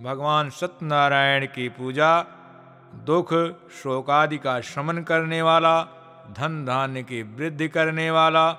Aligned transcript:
भगवान 0.00 0.50
सत्यनारायण 0.50 1.46
की 1.46 1.68
पूजा, 1.68 2.22
दुख, 2.94 3.34
शोकादि 3.82 4.38
का 4.38 4.60
शमन 4.60 5.02
करने 5.02 5.42
वाला, 5.42 5.82
धन 6.30 6.64
धान्य 6.64 7.02
की 7.02 7.22
वृद्धि 7.22 7.68
करने 7.68 8.10
वाला, 8.10 8.52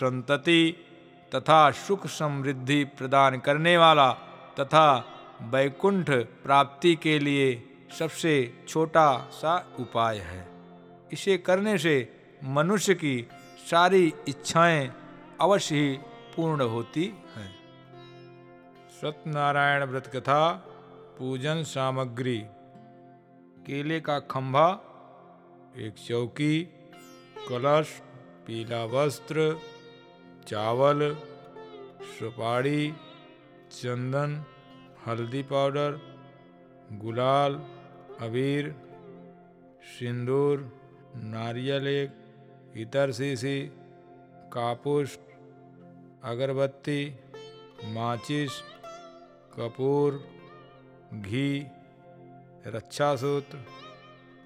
संतति 0.00 0.76
तथा 1.34 1.70
सुख 1.70 2.06
समृद्धि 2.06 2.84
प्रदान 2.84 3.38
करने 3.38 3.76
वाला 3.76 4.12
तथा 4.60 5.04
वैकुंठ 5.42 6.10
प्राप्ति 6.10 6.94
के 6.94 7.18
लिए 7.18 7.62
सबसे 7.98 8.64
छोटा 8.68 9.18
सा 9.18 9.76
उपाय 9.80 10.18
है। 10.18 10.48
इसे 11.12 11.38
करने 11.38 11.78
से 11.78 12.12
मनुष्य 12.44 12.94
की 12.94 13.28
सारी 13.70 14.14
इच्छाएँ 14.28 14.92
अवश्य 15.40 15.74
ही 15.74 15.92
पूर्ण 16.36 16.60
होती 16.60 17.14
हैं। 17.36 17.54
सत्यनारायण 19.02 19.84
व्रत 19.84 20.06
कथा 20.06 20.68
पूजन 21.18 21.62
सामग्री। 21.62 22.38
केले 23.66 24.00
का 24.00 24.18
खंभा, 24.18 24.68
एक 25.76 25.94
चौकी, 25.98 26.62
कलश, 27.48 27.90
पीला 28.46 28.84
वस्त्र, 28.84 29.44
चावल, 30.48 31.14
सुपारी, 32.12 32.92
चंदन, 33.72 34.44
हल्दी 35.06 35.42
पाउडर, 35.42 36.00
गुलाल, 37.02 37.54
अबीर, 38.20 38.74
सिंदूर, 39.92 40.66
नारियल 41.28 41.86
एक, 41.86 42.10
इतर 42.76 43.12
शीशी 43.12 43.58
कापूस, 44.52 45.18
अगरबत्ती, 46.24 47.00
माचिस, 47.94 48.60
कपूर 49.56 50.20
घी 51.12 51.66
रक्षा 52.66 53.16
सूत्र 53.16 53.58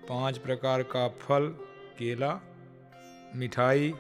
पाँच 0.08 0.38
प्रकार 0.38 0.82
का 0.82 1.08
फल, 1.08 1.46
केला, 1.98 2.40
मिठाई, 3.36 3.94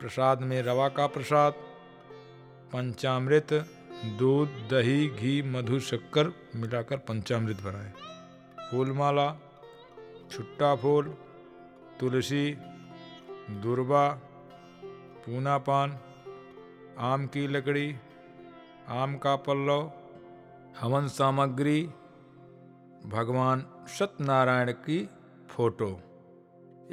प्रसाद 0.00 0.40
में 0.40 0.62
रवा 0.62 0.88
का 0.88 1.06
प्रसाद, 1.06 1.52
पंचामृत, 2.72 3.52
दूध, 4.04 4.48
दही, 4.48 5.08
घी, 5.08 5.42
मधु, 5.42 5.80
शक्कर 5.80 6.32
मिलाकर 6.56 6.96
पंचामृत 6.96 7.56
बनाए। 7.56 7.92
फूलमाला, 8.70 9.36
छुट्टा 10.30 10.76
फूल, 10.76 11.16
तुलसी 12.00 12.50
दुर्बा 13.50 14.08
पूना 15.26 15.58
पान 15.58 15.98
आम 16.98 17.26
की 17.26 17.46
लकड़ी, 17.46 17.96
आम 18.88 19.16
का 19.16 19.36
पल्लव 19.36 19.92
हवन 20.80 21.06
सामग्री, 21.06 21.82
भगवान 23.06 23.64
सत्यनारायण 23.88 24.72
की 24.72 24.98
फ़ोटो। 25.50 25.88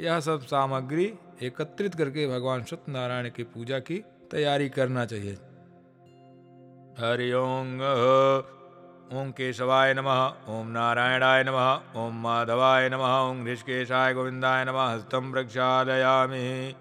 यह 0.00 0.20
सब 0.20 0.42
सामग्री 0.42 1.04
एकत्रित 1.42 1.94
करके 1.94 2.26
भगवान 2.26 2.62
सत्यनारायण 2.62 3.30
की 3.30 3.42
पूजा 3.42 3.78
की 3.78 3.98
तैयारी 4.30 4.68
करना 4.68 5.04
चाहिए। 5.04 5.34
हरि 7.00 7.32
ओम 7.32 7.74
ओम 9.18 9.30
केशवाय 9.30 9.94
नमः 9.94 10.22
ओम 10.48 10.68
नारायणाय 10.68 11.44
नमः 11.44 12.00
ओम 12.02 12.22
माधवाय 12.22 12.88
नमः 12.88 13.18
ओम 13.18 13.46
ऋषिकेशाय 13.46 14.14
गोविंदाय 14.14 14.64
नमः 14.64 14.86
हस्तम 14.86 15.32
प्रक्षालयामि। 15.32 16.74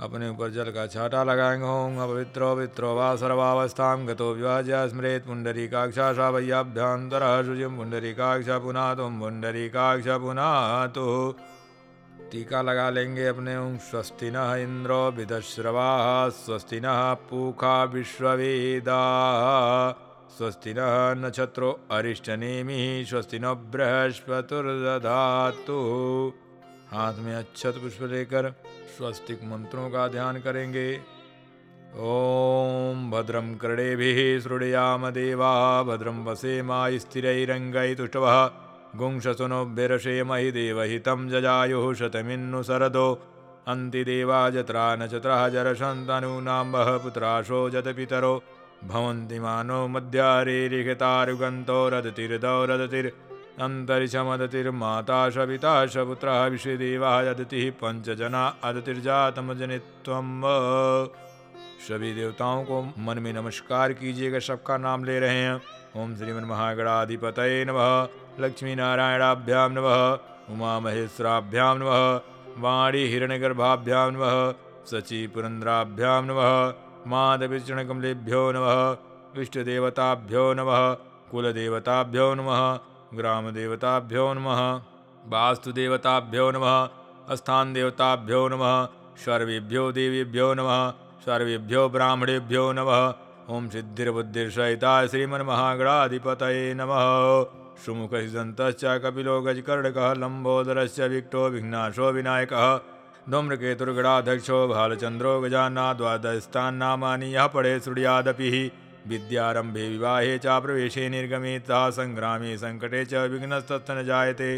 अपने 0.00 0.28
ऊपर 0.28 0.50
जल 0.50 0.70
का 0.70 0.86
छाटा 0.86 1.24
लगाएँगे। 1.24 1.66
ओम 1.66 1.98
अपवित्रो 2.02 2.54
वित्रो 2.56 2.94
वा 2.94 3.16
सर्वावस्थां 3.16 4.08
गतो 4.08 4.32
विभाज्य 4.34 4.88
स्मृत 4.88 5.24
पुंडरीकाक्षा 5.26 6.30
वैयाभ्यंतर 6.30 7.42
शुचिम 7.46 7.76
पुंडरीकाक्षा 7.76 8.58
पुनः 8.58 8.94
तुम 8.94 9.20
पुंडरीकाक्ष 9.20 10.04
पुनः 10.22 10.86
तो 10.88 11.36
टीका 12.32 12.62
लगा 12.62 12.90
लेंगे 12.90 13.26
अपने 13.26 13.56
ओम 13.56 13.76
स्वस्ति 13.84 14.30
न 14.30 14.36
इंद्रो 14.58 15.10
विदश्रवा 15.10 16.28
स्वस्ति 16.36 16.80
न 16.80 17.16
पूखा 17.30 17.84
विश्ववेदा। 17.84 19.00
स्वस्ति 20.38 20.74
नक्षत्रो 21.18 21.80
अरिष्टनेमि 21.90 23.04
स्वस्ति 23.08 23.38
न 23.38 23.54
बृहस्पतिर्दधातु। 23.72 25.78
हाथ 26.92 27.14
में 27.18 27.34
अच्छत 27.34 27.74
पुष्प 27.74 28.02
लेकर 28.02 28.52
स्वस्तिक 29.00 29.40
मंत्रों 29.44 29.90
का 29.90 30.08
ध्यान 30.08 30.40
करेंगे। 30.40 31.00
ओम 31.96 33.10
भद्रम 33.10 33.54
कर्णेभिः 33.54 34.40
सृणयाम 34.40 35.10
देवा 35.10 35.82
भद्रम 35.82 36.24
वसेमा 36.24 36.98
स्थिरैरङ्गै 36.98 37.94
तुष्टवः। 37.94 38.50
गुंशसुनोभिरशेमहि 38.96 40.50
देवहितं 40.50 41.28
जजायुः 41.28 41.94
शतमिन्नु 41.94 42.62
सरदो। 42.62 43.26
अन्तिदेवा 43.68 44.50
जत्रा 44.50 44.96
नचत्रः 44.96 45.48
जरशन्तनूनां 45.48 46.66
वः 46.66 46.98
पुत्राशो 46.98 47.70
जतपितरो। 47.70 48.42
भवन्ति 48.84 49.40
मानो 49.40 49.88
मध्यारेरिहितारुगन्तो 49.88 51.88
रदतिर्दौ 51.88 52.64
रदतिर्। 52.64 53.29
अन्तरिक्षमदतिर्माता 53.60 55.30
सविता 55.30 55.86
सपुत्रः 55.86 56.44
विषदेवः 56.44 57.16
यदतिः 57.20 57.70
पञ्चजना 57.80 58.44
अदतिर्जातमजनित्वं। 58.64 60.28
सभी 61.88 62.14
देवताओं 62.14 62.64
को 62.64 62.80
मन 62.98 63.18
में 63.18 63.32
नमस्कार 63.32 63.92
कीजिएगा 63.92 64.38
सबका 64.38 64.76
नाम 64.76 65.04
ले 65.04 65.20
रहे 65.20 65.36
हैं। 65.36 65.60
ओम 65.96 66.16
श्रीमन 66.16 66.44
महागणाधिपत 66.44 67.40
नमः। 67.68 68.44
लक्ष्मी 68.44 68.74
नारायणाभ्याम 68.74 69.72
नमः। 69.72 70.08
उमा 70.54 70.80
महेश्वराभ्याम 70.80 71.78
नमः। 71.78 72.20
वाणी 72.58 73.06
हिरण्यगर्भाभ्याम 73.06 74.14
नमः। 74.14 74.52
सची 74.86 75.26
पुरंद्राभ्याम 75.26 76.24
नमः। 76.24 76.74
माधविचरणकमलेभ्यो 77.06 78.52
नमः। 78.52 79.42
इष्टदेवताभ्यो 79.42 80.52
नम। 80.54 80.70
कुलदेवताभ्यो 81.30 82.34
नमः। 82.34 82.89
ग्रामदेवताभ्यो 83.14 84.24
नमः। 84.34 84.60
वास्तुदेवताभ्यो 85.26 86.50
नमः। 86.50 86.74
स्थान 87.36 87.72
देवताभ्यो 87.72 88.48
नमः। 88.48 88.74
सर्वेभ्यो 89.18 89.92
देवीभ्यो 89.92 90.54
नमः। 90.54 90.90
सर्वेभ्यो 91.24 91.88
ब्राह्मणेभ्यो 91.88 92.72
नमः। 92.72 93.00
ओम 93.54 93.68
सिद्धिर्बुद्धिर्सहिता 93.68 95.06
श्रीमन्महागणाधिपतये 95.06 96.74
नमः। 96.74 97.06
सुमुखसिदन्तश्च 97.86 98.84
कपिलो 98.84 99.40
गजकर्णकः 99.40 100.12
लम्बोदरश्च 100.14 101.00
विक्टो 101.00 101.48
विघ्नाशो 101.48 102.12
विनायकः। 102.12 102.78
धूम्रकेतुर्गणाध्यक्षो 103.30 104.68
भालचन्द्रो 104.68 105.40
गजान्ना 105.40 105.92
द्वादशस्थान्नामानि 105.92 107.34
यः 107.36 107.46
पढ़े 107.46 107.80
श्रुयादपि। 107.80 108.72
विद्यारम्भे 109.10 109.88
विवाहे 109.88 110.34
च 110.38 110.58
प्रवेशे 110.62 111.08
निर्गमे 111.08 111.54
तथा 111.58 111.80
सङ्ग्रामे 111.90 112.52
सङ्कटे 112.58 113.04
च 113.04 113.28
विघ्नस्तत्र 113.32 113.94
न 113.94 114.04
जायते। 114.06 114.50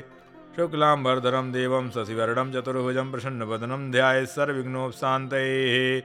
शुक्लाम्बरधरं 0.56 1.46
देवं 1.52 1.88
चतुर्भुजं 1.90 3.10
प्रसन्नवदनं 3.12 3.90
ध्याये 3.90 4.26
सर्वविघ्नोपशान्तये 4.26 6.02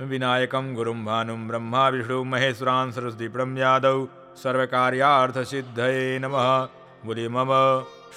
विनायकं 0.00 0.74
गुरुं 0.74 0.96
भानुं 1.04 1.36
ब्रह्मा 1.48 1.88
विष्णु 1.88 2.22
महेश्वरान् 2.24 2.92
सरस्वतीप्रं 2.92 3.56
यादव 3.56 3.98
सर्वकार्यार्थसिद्धये 4.36 6.18
नमः। 6.18 6.48
बोले, 7.06 7.28
मम 7.28 7.50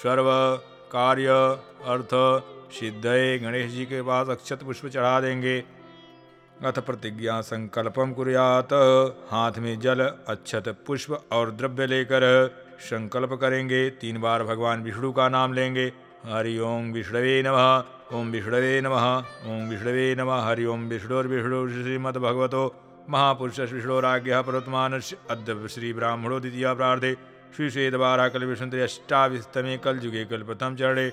सर्व 0.02 0.28
कार्य 0.92 1.28
अर्थ 1.86 2.12
सिद्धये। 2.74 3.38
गणेश 3.38 3.70
जी 3.72 3.84
के 3.84 4.00
पास 4.02 4.28
अक्षत 4.28 4.62
पुष्प 4.62 4.86
चढ़ा 4.86 5.20
देंगे। 5.20 5.56
अथ 6.64 6.78
प्रतिज्ञा 6.78 7.40
संकल्पम 7.40 8.12
कुर्यात। 8.12 8.72
हाथ 9.30 9.58
में 9.58 9.78
जल, 9.80 10.00
अच्छत, 10.28 10.68
पुष्प 10.86 11.10
और 11.32 11.50
द्रव्य 11.50 11.86
लेकर 11.86 12.24
संकल्प 12.80 13.32
करेंगे। 13.32 13.90
तीन 13.90 14.20
बार 14.20 14.42
भगवान 14.44 14.82
विष्णु 14.82 15.12
का 15.12 15.28
नाम 15.28 15.52
लेंगे। 15.52 15.92
हरि 16.26 16.58
ओम 16.58 16.90
विष्णवे 16.92 17.42
नमः। 17.42 18.18
ओम 18.18 18.30
विष्णवे 18.30 18.80
नमः। 18.80 19.06
ओम 19.46 19.68
विष्णवे 19.68 20.14
नमः। 20.14 20.40
हरि 20.40 20.64
ओम 20.64 20.88
विष्णुर्विष्णु 20.88 21.68
श्रीमद्भगवतो। 21.68 22.64
महापुरुष 23.10 23.60
विष्णुराज्ञ 23.60 24.34
प्रवर्तमानस्य 24.34 25.16
अद्य 25.30 25.68
श्री 25.68 25.92
ब्राह्मणो 25.92 26.40
द्वितीय 26.40 26.74
प्रार्थे। 26.74 27.14
श्री 27.56 27.70
श्वेतवारा 27.70 28.28
कल 28.28 28.44
विष्णु 28.44 28.82
अष्टाविस्तमे 28.82 29.76
कल 29.76 30.00
युगे 30.02 30.24
कल 30.24 30.42
प्रथम 30.42 30.76
चरणे 30.76 31.10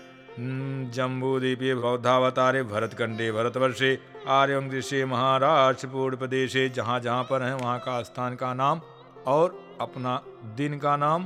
जम्बूदीपे 0.91 1.75
बौद्धावतारे 1.75 2.63
भरतखंडे 2.63 3.31
भरतवर्षे। 3.31 4.14
आर्यं 4.27 4.69
दृश्य 4.69 5.05
महाराष्ट्रपूर्ण 5.05 6.17
प्रदेशे 6.17 6.67
जहाँ 6.69 6.99
जहाँ 6.99 7.23
पर 7.23 7.41
हैं, 7.41 7.53
वहाँ 7.53 7.79
का 7.79 8.01
स्थान 8.01 8.35
का 8.35 8.53
नाम 8.53 8.81
और 9.27 9.77
अपना 9.81 10.21
दिन 10.55 10.77
का 10.79 10.95
नाम, 10.95 11.23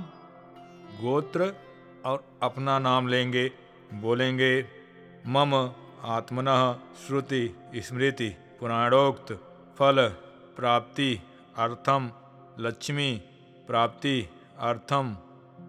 गोत्र 1.01 1.53
और 2.05 2.23
अपना 2.43 2.79
नाम 2.79 3.07
लेंगे, 3.07 3.51
बोलेंगे 3.93 4.51
मम, 5.27 5.55
आत्मन, 6.05 6.45
श्रुति, 7.07 7.55
स्मृति, 7.77 8.29
पुराणोक्त, 8.59 9.31
फल, 9.79 10.07
प्राप्ति, 10.57 11.21
अर्थम, 11.57 12.11
लक्ष्मी, 12.59 13.11
प्राप्ति, 13.67 14.29
अर्थम, 14.59 15.15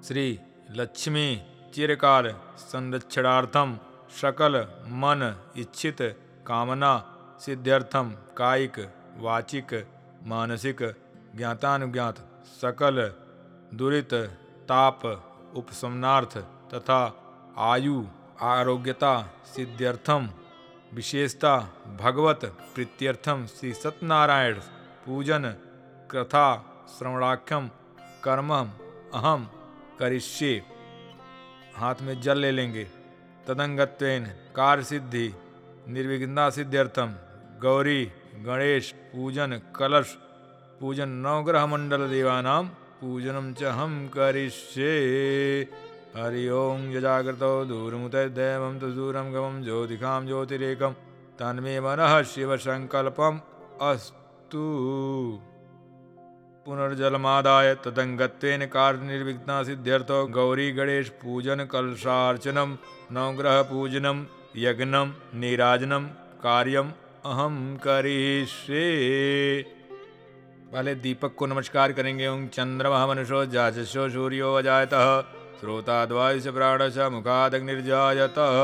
श्री 0.05 0.39
लक्ष्मी, 0.71 1.43
चिरकाल, 1.75 2.35
संरक्षणार्थम, 2.59 3.79
सकल, 4.21 4.61
मन, 4.97 5.35
इच्छित, 5.57 6.03
कामना 6.47 6.93
सिद्ध्यर्थम, 7.41 8.11
कायिक, 8.37 8.93
वाचिक, 9.17 9.87
मानसिक, 10.23 10.83
ज्ञातानुज्ञात, 11.37 12.19
सकल, 12.45 13.15
दुरित, 13.77 14.15
ताप, 14.69 15.07
उपशमनार्थ 15.57 16.39
तथा 16.75 17.01
आयु, 17.59 18.05
आरोग्यता, 18.41 19.23
सिद्ध्यर्थम, 19.47 20.31
विशेषता, 20.95 21.59
भगवत, 22.01 22.45
प्रीत्यर्थम, 22.45 23.47
श्री 23.47 23.75
सत्यनारायण, 23.75 24.55
पूजन, 25.07 25.51
कथा, 26.11 26.47
श्रवणाख्यम 26.99 27.71
कर्म 28.25 28.55
अहम, 29.15 29.51
करिष्ये। 29.99 30.63
हाथ 31.77 31.95
में 32.03 32.21
जल 32.21 32.39
ले 32.39 32.51
लेंगे। 32.51 32.85
तदंगत्वेन, 33.47 34.25
कार्य 34.27 34.85
सिद्धि 34.85 35.35
निर्विघ्ना 35.89 36.51
सिद्ध्यर्थम। 36.51 37.15
गौरी, 37.63 38.05
गणेश, 38.45 38.93
पूजन, 38.93 39.61
कलश, 39.77 40.19
पूजन 40.81 41.09
नवग्रह 41.09 41.67
मंडल 41.67 42.09
देवानाम 42.09 42.69
पूजनम 42.69 43.53
च 43.53 43.63
हम 43.63 44.09
करिष्ये। 44.09 45.63
हरि 46.17 46.49
ओं 46.49 46.91
यजाग्रतो 46.93 47.65
दूरमुतैर्दैवं 47.65 48.79
तदूरं 48.79 49.35
गमं 49.35 49.63
ज्योतिखां 49.63 50.27
ज्योतिरेकं 50.27 50.93
तन्मे 51.39 51.81
मनः 51.81 52.23
शिवसङ्कल्पम् 52.23 53.39
अस्तु। 53.83 54.65
पुनर्जलमादाय 56.67 57.75
तदङ्गत्वेन 57.75 58.67
कार्यनिर्विघ्ना 58.67 59.63
सिद्ध्यर्थो 59.63 60.27
गौरी, 60.27 60.73
गणेश, 60.73 61.09
पूजन, 61.09 61.65
कलशार्चनं, 61.65 62.77
नवग्रहपूजनं, 63.13 64.25
यज्ञं, 64.57 65.07
नीराजनं, 65.41 66.05
कार्यम 66.43 66.93
अहम 67.25 67.57
करिष्ये। 67.77 68.83
पहले 70.73 70.95
दीपक 70.95 71.35
को 71.37 71.47
नमस्कार 71.47 71.93
करेंगे 71.93 72.29
ओं 72.29 72.47
चंद्रमा 72.47 73.07
मनुष्यो 73.07 73.45
जाचस्यो 73.47 74.09
सूर्यो 74.09 74.55
अजायतः 74.55 75.21
श्रोताद्वायुष 75.61 76.47
प्राणश 76.49 76.97
मुखादग्निर्जायतः। 77.13 78.57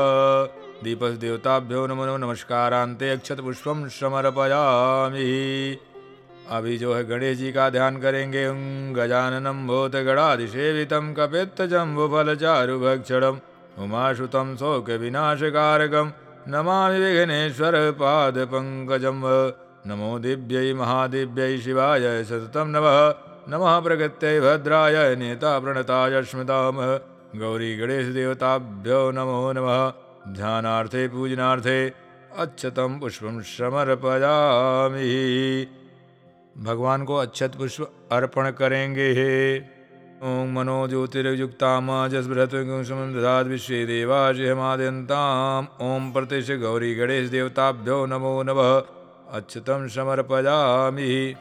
दीपस 0.83 1.13
देवताभ्यो 1.17 1.85
नमो 1.87 2.17
नमस्कारांते 2.17 3.09
अक्षत 3.09 3.41
पुष्पम 3.41 3.87
समर्पयामि 3.93 5.29
अभी 6.49 6.77
जो 6.77 6.93
है 6.93 7.03
गणेश 7.03 7.37
जी 7.37 7.51
का 7.51 7.69
ध्यान 7.69 7.97
करेंगे 7.97 8.45
गजाननम 8.93 9.65
भूत 9.67 9.95
गणाधिसेवितम 10.05 11.13
कपित्त 11.13 11.61
जम्बु 11.61 12.07
फल 12.07 12.35
चारु 12.35 12.79
भक्षणम 12.79 13.39
उमाशुतम 13.83 14.55
शोक 14.55 14.89
विनाशकारकम 15.01 16.11
नमामि 16.47 16.99
विघ्नेश्वर 16.99 17.75
पाद 17.91 18.37
पंकजम 18.47 19.23
नमो 19.87 20.11
दिव्यै 20.19 20.73
महादिव्यै 20.73 21.57
शिवाय 21.57 22.05
सततं 22.23 22.67
नमः। 22.67 22.99
नमः 23.49 23.79
प्रगत्यै 23.79 24.39
भद्राय 24.39 25.15
नेता 25.15 25.51
प्रणताय 25.59 26.23
स्मृताम। 26.23 26.79
गौरी 27.35 27.71
गणेश 27.77 28.05
देवताभ्यो 28.13 28.99
नमो 29.11 29.41
नमः। 29.51 29.81
ध्यानार्थे 30.33 31.07
पूजनार्थे 31.07 31.77
अच्छतम 32.37 32.99
पुष्पम 32.99 33.41
समर्पयामि। 33.41 35.11
भगवान 36.57 37.03
को 37.03 37.15
अच्छत 37.15 37.55
पुष्प 37.55 38.09
अर्पण 38.11 38.51
करेंगे। 38.51 39.09
ओम 40.23 40.53
मनो 40.53 40.87
ज्योतिर्युक्ताम 40.87 42.07
जसबृहत्समं 42.07 43.13
दधात् 43.13 43.47
विश्वे 43.47 43.85
देवाशिहमाद्यन्ताम् 43.85 45.67
ओम 45.81 46.11
प्रतिश 46.11 46.51
गौरी 46.51 46.95
नमो 48.07 48.43
नमः। 48.43 48.81
अच्छतम 49.31 49.87
समर्पयामि। 49.87 51.35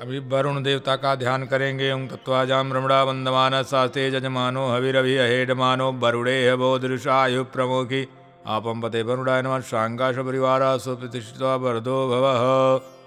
अभी 0.00 0.18
वरुण 0.18 0.62
देवता 0.62 0.96
का 0.96 1.14
ध्यान 1.14 1.44
करेंगे। 1.44 1.92
ओं 1.92 2.06
तत्वाजाम 2.06 2.72
रमणा 2.72 3.02
वंदमान 3.02 3.62
शास्ते 3.62 4.10
जजमानो 4.10 4.68
हविरभि 4.68 5.16
अहेडमानो 5.16 5.92
वरुणे 5.92 6.56
बोधृषायु 6.56 7.44
प्रमुखी। 7.44 8.08
आपम 8.46 8.80
पते 8.80 9.02
वरुणाय 9.02 9.42
नम। 9.42 9.60
शांगाश 9.60 10.16
परिवार 10.16 10.78
सुप्रतिष्ठित 10.78 11.42
वरदो 11.42 12.08
भव। 12.08 13.01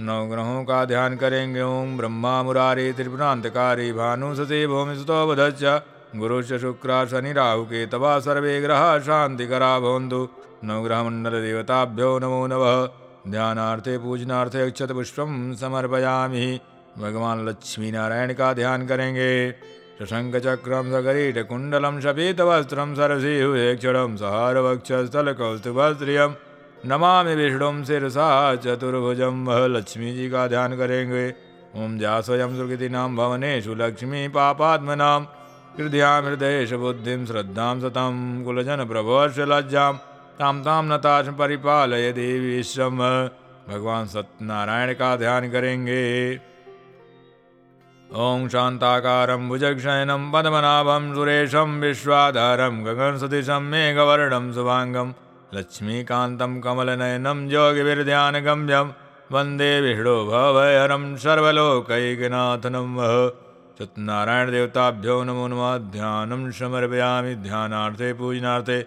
नवग्रहों 0.00 0.62
का 0.64 0.84
ध्यान 0.84 1.16
करेंगे। 1.16 1.62
ओम 1.62 1.96
ब्रह्मा 1.96 2.42
मुरारी 2.42 2.92
त्रिपुरांतकारी 2.92 3.92
भानु 3.92 4.28
भूमि 4.66 4.94
सुतो 4.96 5.26
बधच्च 5.26 5.64
गुरुश्च 6.16 6.52
शुक्र 6.60 7.06
शनि 7.06 7.32
राहु 7.32 7.64
के 7.64 7.86
तवा 7.86 8.18
सर्वे 8.18 8.60
ग्रह 8.60 8.98
शांतिकरा 8.98 9.78
भवन्तु। 9.80 10.28
नवग्रह 10.64 11.02
मंडल 11.02 11.40
देवताभ्यो 11.42 12.18
नमो 12.18 12.46
नमः। 12.46 13.30
ध्यानार्थे 13.30 13.98
पूजनार्थे 13.98 14.66
अक्षत 14.66 14.92
पुष्पम 14.92 15.54
समर्पयामि। 15.54 16.60
भगवान 16.98 17.48
लक्ष्मी 17.48 17.90
नारायण 17.90 18.32
का 18.32 18.52
ध्यान 18.52 18.86
करेंगे। 18.86 19.30
शशंक 20.00 20.36
चक्रम 20.36 20.90
सकरीट 20.90 21.38
कुंडलम 21.48 22.00
शपीत 22.00 22.40
वस्त्रम 22.40 22.94
सरसिहुक्षरम 22.94 24.16
सहार 24.16 24.58
वक्षस्थल 24.58 25.32
कौस्तुभस्त्रियम 25.32 26.34
नमामि 26.86 27.34
विष्णुम 27.34 27.82
शिरसा 27.84 28.28
चतुर्भुजम 28.56 29.44
वह 29.48 29.66
लक्ष्मी 29.66 30.12
जी 30.14 30.28
का 30.30 30.46
ध्यान 30.48 30.76
करेंगे। 30.76 31.24
ओम 31.76 31.98
जास्वयं 31.98 32.56
सुकृति 32.56 32.88
नाम 32.88 33.16
भवनेषु 33.16 33.74
लक्ष्मी 33.74 34.28
पापात्मनाम 34.28 35.26
हृदया 35.78 36.16
हृदयेश 36.16 36.72
बुद्धिं 36.74 37.26
श्रद्धां 37.26 37.74
सतं 37.80 38.16
कुलजन 38.44 38.84
प्रभोष 38.84 39.38
लज्जाम् 39.50 39.98
ताम 40.38 40.62
ताम 40.62 40.92
नताश 40.92 41.28
परिपालय 41.38 42.12
देवी 42.12 42.62
श्रम 42.62 42.98
भगवान 43.68 44.06
सत्यनारायण 44.06 44.92
का 44.94 45.14
ध्यान 45.16 45.50
करेंगे। 45.50 46.04
ओम 48.10 48.48
शांताकारं 48.48 49.48
भुजक्षयनं 49.48 50.30
पद्मनाभं 50.32 51.14
सुरेशं 51.14 51.80
विश्वाधारं 51.80 52.84
गगनसदृशं 52.86 53.62
मेघवर्णं 53.70 54.52
शुभाङ्गं 54.52 55.12
लक्ष्मीकान्तं 55.54 56.60
कमलनयनं 56.60 57.48
योगिभिर्ध्यानगम्यं 57.50 58.88
वंदे 59.32 59.80
विष्णु 59.80 60.26
भवहरं 60.26 61.16
सर्वलोकैकनाथनं 61.16 62.94
वः। 62.96 63.28
सत्यनारायण 63.78 64.50
देवताभ्यो 64.50 65.24
नमो 65.24 65.48
नमः। 65.48 65.78
ध्यानं 65.78 66.50
समर्पयामि। 66.50 67.34
ध्यानार्थे, 67.34 68.12
पूजनार्थे 68.12 68.82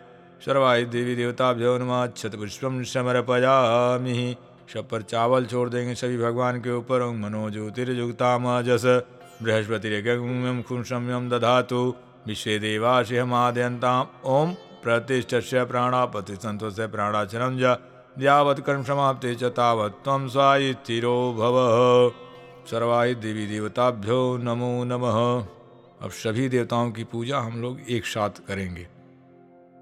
सर्वाहि 0.45 0.85
देवी 0.85 1.15
देवताभ्यो 1.15 1.77
नमः। 1.77 2.07
छत 2.07 2.35
पुष्पम 2.35 2.83
समर्पयामि। 2.83 4.35
सब 4.73 4.89
पर 4.89 5.01
चावल 5.01 5.45
छोड़ 5.45 5.69
देंगे 5.69 5.95
सभी 5.95 6.17
भगवान 6.17 6.59
के 6.59 6.71
ऊपर 6.71 7.01
ओम 7.01 7.19
मनो 7.19 7.49
ज्योतिर्युक्ताम 7.49 8.61
जस 8.61 8.85
बृहस्पतिरगम्यम 9.43 10.61
खुशम्यम 10.61 11.29
दधातु। 11.29 11.95
विश्वे 12.27 12.59
देवाशिहमाद्यन्ताम। 12.59 14.07
ओम 14.25 14.55
प्रतिष्ठस्य 14.83 15.63
प्राणापति 15.65 16.35
संतोष 16.35 16.79
प्राणाचरम 16.91 17.57
ज 17.57 17.75
यावत् 18.17 18.59
कर्म 18.61 18.83
समाप्ति 18.83 19.33
च 19.35 19.43
तावत् 19.57 20.03
त्वं 20.03 20.27
स्वायि 20.27 20.73
स्थिरो 20.73 21.15
भव। 21.33 21.55
सर्वाहि 22.71 23.15
देवी 23.15 23.45
देवताभ्यो 23.47 24.19
नमो 24.37 24.83
नमः। 24.83 25.17
अब 26.01 26.11
सभी 26.11 26.47
देवताओं 26.49 26.91
की 26.91 27.03
पूजा 27.03 27.39
हम 27.39 27.61
लोग 27.61 27.79
एक 27.89 28.05
साथ 28.05 28.45
करेंगे। 28.47 28.87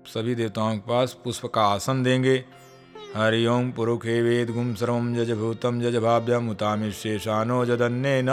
सभी 0.06 0.36
देवताओं 0.36 0.74
के 0.74 0.90
पास 0.90 1.18
पुष्प 1.24 1.46
का 1.46 1.66
आसन 1.66 2.04
देंगे। 2.04 2.44
हरि 3.16 3.46
ओम 3.46 3.72
पुरुखे 3.72 4.22
वेद 4.22 4.50
गुम 4.50 4.74
सर्व 4.74 5.14
जज 5.16 5.32
भूतम 5.32 5.82
जज 5.82 5.96
भाव्यम 5.98 6.50
उतामिशेषानो 6.50 7.66
जदन्य 7.66 8.22
न 8.22 8.30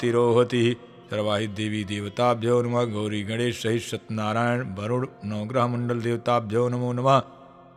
तिरोहति। 0.00 0.76
सर्वाहि 1.12 1.46
देवी 1.46 1.84
देवताभ्यो 1.84 2.60
नमः। 2.62 2.84
गौरी 2.84 3.22
गणेश 3.22 3.62
सहित 3.62 3.82
सत्यनारायण 3.82 4.60
वरुण 4.74 5.06
नवग्रह 5.24 5.66
मंडल 5.66 6.00
देवताभ्यो 6.00 6.68
नमो 6.68 6.92
नमः। 6.92 7.18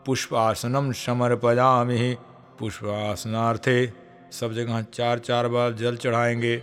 पुष्पासनम 0.05 0.91
समर्पयामि। 0.91 2.15
पुष्पासनार्थे 2.59 3.75
सब 4.31 4.53
जगह 4.53 4.81
चार 4.93 5.19
चार 5.19 5.47
बार 5.47 5.73
जल 5.73 5.95
चढ़ाएँगे। 5.95 6.55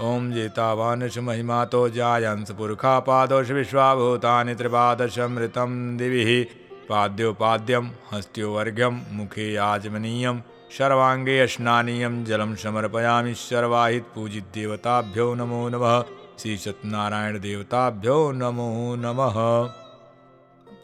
ओम 0.00 0.30
जेतावानश 0.32 1.18
महिमा 1.18 1.64
तो 1.64 1.88
जायंस 1.88 2.50
पुरखा 2.50 2.98
पादोष 3.00 3.50
विश्वाभूतानि 3.50 4.54
त्रिपादशमृतं 4.54 5.96
दिवि। 5.96 6.42
पाद्योपाद्यम 6.88 7.90
हस्त्योवर्घ्यम 8.12 9.00
मुखे 9.12 9.54
आजमनीयम 9.56 10.42
सर्वांगे 10.70 11.46
स्नानीयम 11.46 12.24
जलम 12.24 12.54
समर्पयामि 12.54 13.32
सर्वाहित 13.34 14.02
पूजित 14.14 14.44
देवताभ्यो 14.54 15.34
नमो 15.34 15.68
नमः। 15.68 16.00
श्री 16.38 16.56
सत्यनारायण 16.56 17.38
देवताभ्यो 17.40 18.16
नमो 18.32 18.94
नमः। 18.96 19.38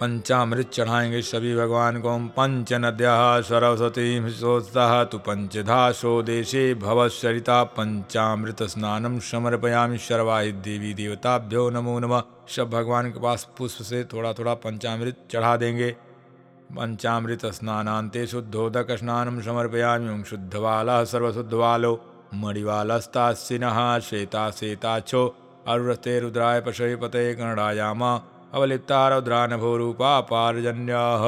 पंचामृत 0.00 0.70
चढ़ाएँगे 0.70 1.20
सभी 1.22 1.54
भगवान 1.56 2.00
को 2.00 2.16
पंच 2.28 2.72
नद्या 2.72 3.40
सरस्वती 3.40 4.30
सोत्साह 4.30 5.02
तु 5.04 5.18
पंचधा 5.18 5.90
देशे 6.22 6.74
भवसरिता 6.74 7.62
पंचामृत 7.76 8.62
स्नानम 8.62 9.18
समर्पयामि 9.18 9.98
शर्वाहि 9.98 10.52
देवी 10.66 10.92
देवताभ्यो 10.94 11.68
नमो 11.70 11.98
नमः। 11.98 12.22
सब 12.56 12.70
भगवान 12.70 13.10
के 13.10 13.20
पास 13.20 13.48
पुष्प 13.58 13.82
से 13.82 14.04
थोड़ा 14.04 14.32
थोड़ा 14.32 14.54
पंचामृत 14.54 15.24
चढ़ा 15.30 15.56
देंगे। 15.56 15.94
पंचामृत 16.70 17.44
स्नानांते 17.46 18.26
शुद्धोदक 18.26 18.90
स्नानम 18.98 19.40
समर्पयामि 19.40 20.22
शुद्धवाला 20.30 21.02
सर्वशुद्धवालो 21.04 21.92
मणिवालस्तास्सिनः 22.34 23.78
श्वेता 23.98 24.50
श्वेताच्छो 24.50 25.22
अरुरस्ते 25.68 26.18
रुद्राय 26.20 26.60
पशय 26.60 26.96
पतये 26.96 27.34
कन्नडायामा 27.34 28.12
अवलिप्ता 28.54 29.08
रौद्रानभोरूपा 29.08 30.20
पारजन्याः 30.30 31.24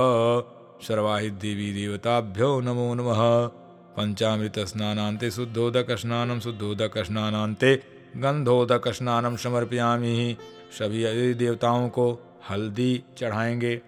सर्वाहि 0.87 1.31
देवी 1.43 1.73
देवताभ्यो 1.73 2.49
नमो 2.61 2.95
नमः 2.95 3.21
पंचामृत 3.97 4.59
स्नानान्ते 4.71 5.31
शुद्धोदक 5.31 5.91
स्नानम 5.99 6.41
शुद्धोदक 6.41 6.99
स्नानान्ते 7.05 7.75
गंधोदक 8.17 8.89
स्नानम 8.89 9.37
समर्पयामि 9.37 10.37
सभी 10.79 11.35
देवताओं 11.35 11.89
को 11.89 12.07
हल्दी 12.51 12.93
चढ़ाएँगे। 13.19 13.81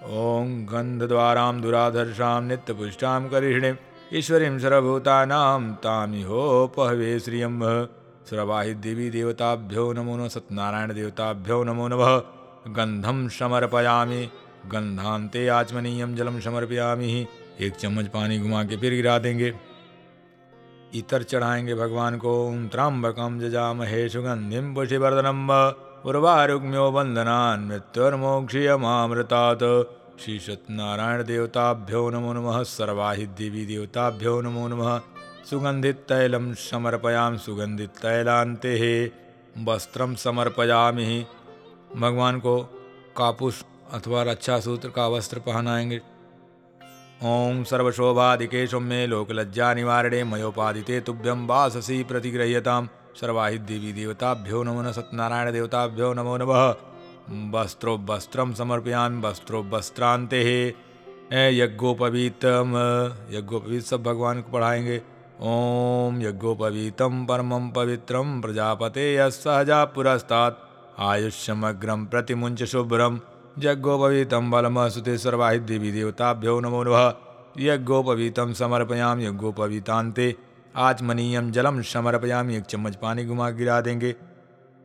ओम 0.00 0.52
गंध 0.66 1.02
द्वाराम 1.02 1.60
दुराधर्षाम 1.60 2.44
नित्य 2.44 2.72
पुष्टाम 2.72 3.28
करिष्णिम 3.28 3.76
ईश्वरीं 4.12 4.58
सर्वभूतानां 4.58 5.72
तामिहोपहवे 5.72 7.18
श्रियं 7.20 7.58
सर्वाहि 8.30 8.74
देवी 8.74 9.10
देवताभ्यो 9.10 9.92
नमो 9.92 10.16
नमः 10.16 10.28
सत्यनारायण 10.28 10.94
देवताभ्यो 10.94 11.64
नमो 11.64 11.88
नमः। 11.88 12.16
गंधम 12.68 13.28
समर्पयामि 13.28 14.22
गंधांते 14.66 15.46
आचमनीयम 15.48 16.14
जलम 16.14 16.40
समर्पयामि। 16.40 17.26
एक 17.60 17.76
चम्मच 17.76 18.06
पानी 18.06 18.38
घुमा 18.38 18.64
के 18.64 18.76
फिर 18.76 18.94
गिरा 18.94 19.18
देंगे। 19.18 19.52
इतर 20.94 21.22
चढ़ाएँगे 21.22 21.74
भगवान 21.74 22.18
को 22.18 22.48
ओम 22.48 22.66
त्राम्बकम 22.68 23.38
जजामहे 23.40 24.08
सुगंधिम 24.08 24.74
पुषिवर्धनम 24.74 25.48
उर्वारुग्म्यो 26.06 26.90
बंधनान 26.90 27.60
मृत्युर्मोक्षीयमामृतात् 27.60 29.62
श्री 30.20 30.38
सत्यनारायण 30.38 31.22
देवताभ्यो 31.22 32.10
नमो 32.10 32.32
नमः 32.32 32.62
सर्वाहि 32.62 33.26
देवी 33.38 33.66
देवताभ्यो 33.66 34.40
नमो 34.40 34.68
नमः। 34.68 35.00
सुगंधित 35.50 36.04
तैलम 36.08 36.54
समर्पयाम 36.54 37.36
सुगंधित 37.36 37.90
तैलांते 37.96 39.12
वस्त्रम 39.64 40.14
समर्पयामि। 40.14 41.26
भगवान 41.96 42.40
को 42.40 42.62
कापुस 43.16 43.64
अथवा 43.92 44.22
रक्षा 44.22 44.60
सूत्र 44.60 44.88
का 44.88 45.08
वस्त्र 45.08 45.38
पहनाएँगे। 45.38 46.00
ओम 47.24 47.64
सर्वशोभाधिके 47.64 48.80
मे 48.80 49.06
लोकलज्जा 49.06 49.74
निवारणे 49.74 50.24
मयोपादिते 50.24 51.00
तुभ्यम 51.00 51.46
वाससी 51.46 52.04
प्रतिगृह्यताम। 52.04 52.88
सर्वाहि 53.14 53.58
देवी 53.60 53.92
देवताभ्यो 53.92 54.62
नमो 54.62 54.82
न 54.82 54.92
सत्यनारायण 54.92 55.52
देवताभ्यो 55.52 56.12
नमो 56.14 56.36
नम। 56.36 56.52
वस्त्रो 57.50 57.96
वस्त्रम 58.08 58.52
समर्पयाम 58.52 59.20
वस्त्रो 59.22 59.62
वस्त्रांते 59.70 60.40
यज्ञोपवीतम, 61.52 62.72
यज्ञोपवीत 63.30 63.82
सब 63.82 64.02
भगवान 64.02 64.40
को 64.40 64.52
पढ़ाएँगे। 64.52 64.96
ओम 65.42 66.20
यज्ञोपवीतम 66.22 67.24
परमं 67.26 67.70
पवित्रम 67.70 68.40
प्रजापते 68.40 69.14
यहजा 69.14 69.84
पुरस्तात्। 69.84 70.58
आयुष्यमग्रम 71.00 72.04
प्रतिमुंच 72.06 72.62
शुभ्रम 72.64 73.20
यज्ञोपवीतम 73.58 74.50
बलमस्तुते 74.50 75.16
सर्वाहि 75.18 75.58
देवी 75.60 75.92
देवताभ्यो 75.92 76.58
नमो 76.60 76.82
नम। 76.82 76.96
यज्ञोपवीतम 77.58 78.52
समर्पयाम 78.52 79.20
यज्ञोपवीतांते 79.20 80.34
आचमनीयम 80.76 81.50
जलम 81.50 81.82
समर्पयाम, 81.82 82.50
एक 82.50 82.64
चम्मच 82.64 82.96
पानी 82.96 83.24
घुमा 83.24 83.50
गिरा 83.50 83.80
देंगे। 83.80 84.14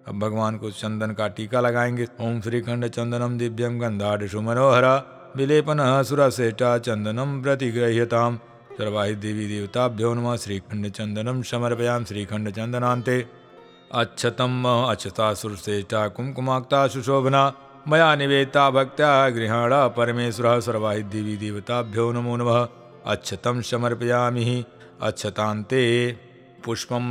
अब 0.08 0.20
भगवान 0.20 0.58
को 0.58 0.72
चंदन 0.72 1.12
का 1.12 1.28
टीका 1.28 1.60
लगाएँगे। 1.60 2.08
ओम 2.22 2.42
श्रीखंड 2.42 2.88
चंदनम 2.88 3.38
दिव्यम 3.38 3.80
गंधाढ़ 3.80 4.36
मनोहर 4.36 5.16
विलेपन 5.36 6.04
सुरश्रेष्ठा 6.04 6.78
चंदनम 6.78 7.42
प्रतिगृह्यताम। 7.42 8.38
सर्वाहि 8.72 9.16
देवी 9.16 9.48
देवताभ्यो 9.48 10.14
नमः, 10.14 10.38
श्रीखंड 10.38 10.90
चंदनम 10.90 11.42
समर्पयाम, 11.42 12.04
श्रीखंड 12.04 12.52
चंदनांते 12.52 13.28
अच्छतम 13.92 14.86
अच्छता 14.90 15.34
सुरश्रेष्ठा 15.34 16.08
कुमकुमाक्ता 16.08 16.88
सुशोभना, 16.88 17.54
मया 17.88 18.16
निवेता 18.16 18.72
भक्त्या 18.72 19.30
गृहाण 19.30 19.70
परमेश्वर, 19.74 20.60
सर्वाहि 20.60 21.04
देवी 21.04 21.38
देवताभ्यो 21.38 22.12
नमो 22.12 22.38
नम। 22.38 22.68
अच्छतम 23.06 23.62
समर्पयामि। 23.62 24.66
अच्छतांते 25.02 25.84
पुष्पम 26.66 27.10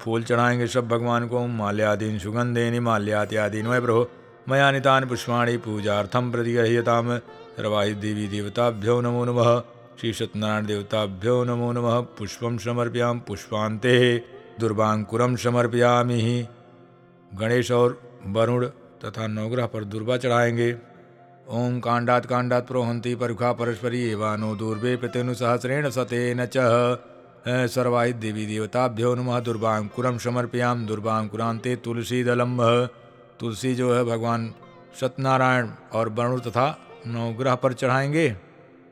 फूल 0.00 0.22
चढ़ाएँगे 0.22 0.66
सब 0.66 0.88
भगवान 0.88 1.26
को। 1.28 1.46
माल्यादीन 1.46 2.18
सुगंधेनि 2.18 2.80
माल्यात्यादीन 2.80 3.66
वै 3.66 3.80
प्रभो 3.80 4.08
मया 4.48 4.70
नितान 4.70 5.06
पुष्पाणि, 5.06 5.56
पूजार्थम 5.56 6.30
प्रतिगृह्यताम। 6.32 7.16
सर्वाहि 7.56 7.94
देवी 7.94 8.26
देवताभ्यो 8.28 9.00
नमो 9.00 9.24
नम। 9.24 9.40
श्री 10.00 10.12
सत्यनारायण 10.12 10.66
देवताभ्यो 10.66 11.44
नमो 11.44 11.72
नम। 11.72 11.88
पुष्पम 12.18 12.58
समर्पयाम 12.58 13.20
पुष्पांते 13.20 13.96
दुर्बांकुरम 14.60 15.36
समर्पयामि। 15.36 16.46
गणेश 17.32 17.70
और 17.72 18.00
वरुण 18.26 18.66
तथा 19.04 19.26
नवग्रह 19.26 19.66
पर 19.66 19.84
दुर्बा 19.84 20.16
चढ़ाएँगे। 20.16 20.76
ओम 21.48 21.80
कांडात 21.80 22.26
कांडात 22.26 22.66
प्रोहंती 22.66 23.14
परुखा 23.14 23.52
परस्परी 23.52 24.02
एवानो 24.10 24.54
दुर्बे 24.54 24.96
प्रत्यनु 24.96 25.34
सहस्रेण 25.34 25.90
सतेन 25.90 26.46
च। 26.46 26.56
सर्वाहि 27.48 28.12
देवी 28.12 28.46
देवताभ्यो 28.46 29.14
नमः 29.14 29.40
दुर्बांकुरम 29.40 30.18
समर्पयाम 30.18 30.86
दुर्बांकुरांते 30.86 31.76
तुलसी 31.76 32.24
दलम 32.24 32.56
तुलसी 33.40 33.74
जो 33.74 33.94
है 33.94 34.04
भगवान 34.04 34.54
सत्यनारायण 35.00 35.68
और 35.92 36.08
वरुण 36.08 36.40
तथा 36.40 36.66
नवग्रह 37.06 37.54
पर 37.54 37.72
चढ़ाएँगे। 37.72 38.36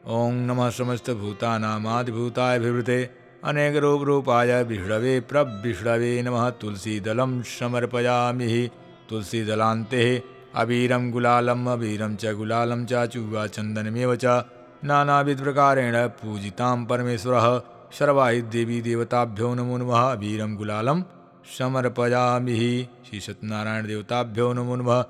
ओम 0.07 0.35
नमः 0.35 0.71
समस्त 0.71 1.11
भूतानामादिभूताय 1.11 2.59
विवृते 2.59 3.11
अनेक 3.45 3.77
रूप 3.77 4.03
रूपाय 4.03 4.63
विष्णवे 4.63 5.21
प्रविष्णवे 5.21 6.23
नमः। 6.23 6.51
तुलसीदलं 6.51 7.43
समर्पयामि। 7.43 8.71
तुलसी 9.11 9.45
दलान्ते 9.45 10.23
अबीरं 10.55 11.11
गुलालम्, 11.11 11.69
अबीरं 11.69 12.17
च 12.17 12.27
गुलालं 12.27 12.87
च 12.87 13.07
चूवा 13.07 13.47
चन्दनमेव 13.47 14.17
च। 14.17 14.25
नानाविधप्रकारेण 14.85 16.07
पूजितां 16.07 16.85
परमेश्वरः। 16.85 17.63
सर्वाहि 17.93 18.43
देवी 18.43 18.81
देवताभ्यो 18.81 19.55
नमो 19.55 19.77
नमः। 19.79 20.01
अबीरं 20.03 20.55
गुलालं 20.57 21.03
समर्पयामि 21.59 22.89
श्री 23.09 23.21
सत्यनारायण 23.21 23.87
देवताभ्यो 23.87 24.53
नमो 24.53 24.77
नमः। 24.77 25.03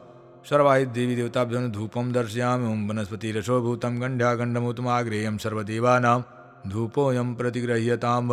सर्वाहि 0.51 0.87
देवी 0.87 1.17
देवताभ्यो 1.17 1.69
धूपं 1.69 2.13
दर्शयामि। 2.13 2.67
ओं 2.67 2.89
वनस्पतिरसोभूतं 2.89 4.01
गण्ड्यागण्डमुतमाग्रेयं 4.03 5.39
सर्वदेवानां 5.39 6.21
धूपोयम 6.71 7.35
प्रतिग्रह्यताम 7.35 8.29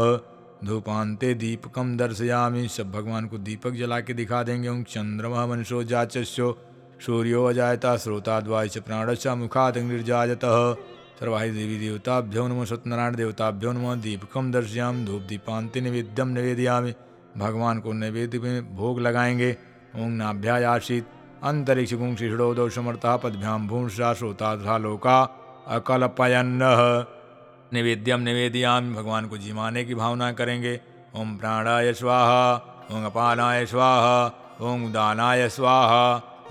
धूपांते 0.66 1.34
दीपकम 1.34 1.98
दर्शयामी। 1.98 2.68
सब 2.68 2.92
भगवान 2.92 3.28
को 3.28 3.38
दीपक 3.38 3.72
जला 3.72 4.00
के 4.00 4.14
दिखा 4.14 4.44
देंगे। 4.44 4.68
उन 4.68 4.84
चंद्रमा 4.84 5.46
मनुष्यो 5.46 5.84
जाचस्यो। 5.84 6.58
सूर्यो 7.02 7.46
अजायता 7.46 7.98
श्रोताद्वाय 7.98 8.68
च 8.70 8.78
प्राणश्च 8.78 9.28
मुखात 9.28 9.78
निर्जात 9.78 10.44
सर्वाहि 11.22 11.50
देवी 11.52 11.78
देवताभ्यो 11.78 12.48
नमो 12.48 12.64
सत्यनारायण 12.66 13.16
देवताभ्यो 13.16 13.72
नमो 13.72 13.96
दीपकम 13.96 14.52
दर्शयाम 14.52 15.06
धूप 15.06 15.22
दीपांति 15.22 15.82
निवेद्यम। 15.82 16.28
निवेदयामी 16.28 16.94
भगवान 17.38 17.80
को 17.80 17.92
नैवेद्य 17.94 18.40
में 18.40 18.76
भोग 18.76 19.00
लगाएँगे। 19.00 19.52
ओं 19.96 20.08
नाभ्यायाशित 20.10 21.06
अंतरिक्ष 21.44 21.94
गुंग 21.94 22.16
शिषड़ोदो 22.18 22.70
समर्था 22.70 23.18
पदभ्याम 23.18 23.68
भूषा 23.68 24.14
श्रोता 24.14 24.78
लोका 24.78 25.20
अकल्पयन्न। 25.68 26.72
निवेद्यम 27.74 28.20
निवेदियाम। 28.20 28.94
भगवान 28.96 29.28
को 29.28 29.38
जिमाने 29.38 29.86
की 29.86 29.96
भावना 29.96 30.32
करेंगे। 30.32 30.82
ओम 31.16 31.38
प्राणाय 31.38 31.94
स्वाहा। 31.94 32.42
ओम 32.92 33.06
अपानाय 33.06 33.66
स्वाहा। 33.66 34.16
ओम 34.62 34.92
दानाय 34.92 35.50
स्वाहा। 35.50 36.02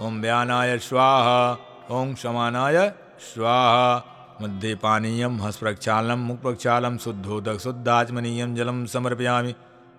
ओम 0.00 0.20
व्यानाय 0.20 0.78
स्वाहा। 0.78 1.58
ओम 1.90 2.14
समानाय 2.14 2.92
स्वाहा। 3.20 4.09
मध्य 4.42 4.74
पानीयम 4.74 5.40
हस 5.42 5.56
प्रक्षालम 5.56 6.18
मुख 6.18 6.40
प्रक्षालम 6.42 6.96
शुद्धोदक 6.96 7.58
शुद्धाचमनीयम 7.60 8.54
जलम 8.54 8.84
समर्पयामी। 8.86 9.54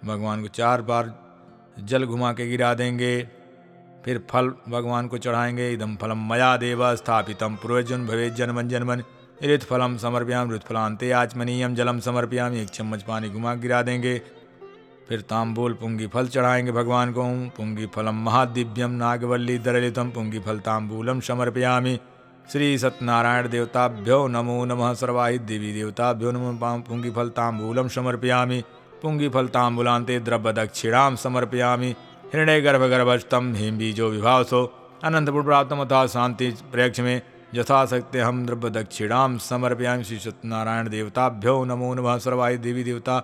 भगवान 0.05 0.41
को 0.41 0.47
चार 0.47 0.81
बार 0.81 1.13
जल 1.79 2.05
घुमा 2.05 2.31
के 2.33 2.47
गिरा 2.49 2.73
देंगे, 2.73 3.21
फिर 4.05 4.23
फल 4.29 4.47
भगवान 4.69 5.07
को 5.07 5.17
चढ़ाएँगे। 5.17 5.69
इदम 5.71 5.95
फलम 5.95 6.29
मया 6.31 6.55
देव 6.57 6.95
स्थापितम 6.95 7.55
पूर्वजन 7.55 8.05
भवे 8.07 8.29
जन्मन 8.29 8.69
जन्मन। 8.69 9.03
ऋतफलम 9.43 9.97
समर्पयाम 9.97 10.51
ऋतफलांते 10.51 11.11
आचमनीयम 11.11 11.75
जलम 11.75 11.99
समर्पयाम। 11.99 12.53
एक 12.53 12.69
चम्मच 12.69 13.03
पानी 13.03 13.29
घुमा 13.29 13.53
गिरा 13.55 13.81
देंगे, 13.81 14.17
फिर 15.09 15.21
तांबूल, 15.21 15.73
पुंगी 15.73 16.07
फल 16.07 16.27
चढ़ाएँगे 16.27 16.71
भगवान 16.71 17.11
को। 17.11 17.23
पुंगी 17.57 17.85
फलम 17.85 18.23
महादिव्यम 18.23 18.91
नागवल्ली 18.97 19.57
दरलितम, 19.59 20.09
पुंगी 20.09 20.39
फल 20.39 20.59
तांबूलम 20.59 21.19
समर्पयामी। 21.19 21.99
श्री 22.49 22.77
सत्यनारायण 22.77 23.47
देवताभ्यो 23.49 24.15
नमो 24.27 24.63
नमः 24.65 24.93
सर्वाहि 24.93 25.37
देवी 25.41 25.71
देवताभ्यो 25.73 26.31
नमः 26.31 26.81
पुंगी 26.87 27.09
फलतांबूलम 27.09 27.87
समर्पयामि। 27.87 28.59
पुंगी 29.01 29.29
फलतांबूलांते 29.29 30.19
द्रव्य 30.19 30.53
दक्षिणाम 30.53 31.15
समर्पयामि। 31.15 31.95
हृदय 32.33 32.59
गर्भ 32.61 32.83
गर्भस्तम 32.91 33.53
हिम 33.55 33.77
बीजो 33.77 34.09
विभावसो 34.09 34.61
अनंतपुर 35.03 35.43
प्राप्त 35.43 35.73
अथा 35.75 36.05
शांति 36.07 36.49
प्रेक्ष 36.71 36.99
में 36.99 37.21
यथाशक्ति 37.55 38.19
हम 38.19 38.45
द्रव्य 38.45 38.69
दक्षिणाम 38.71 39.37
समर्पयामि। 39.41 40.03
श्री 40.03 40.19
सत्यनारायण 40.19 40.89
देवताभ्यो 40.89 41.63
नमो 41.65 41.93
नमः 41.93 42.17
सर्वाहि 42.17 42.57
देवी 42.57 42.83
देवता 42.83 43.19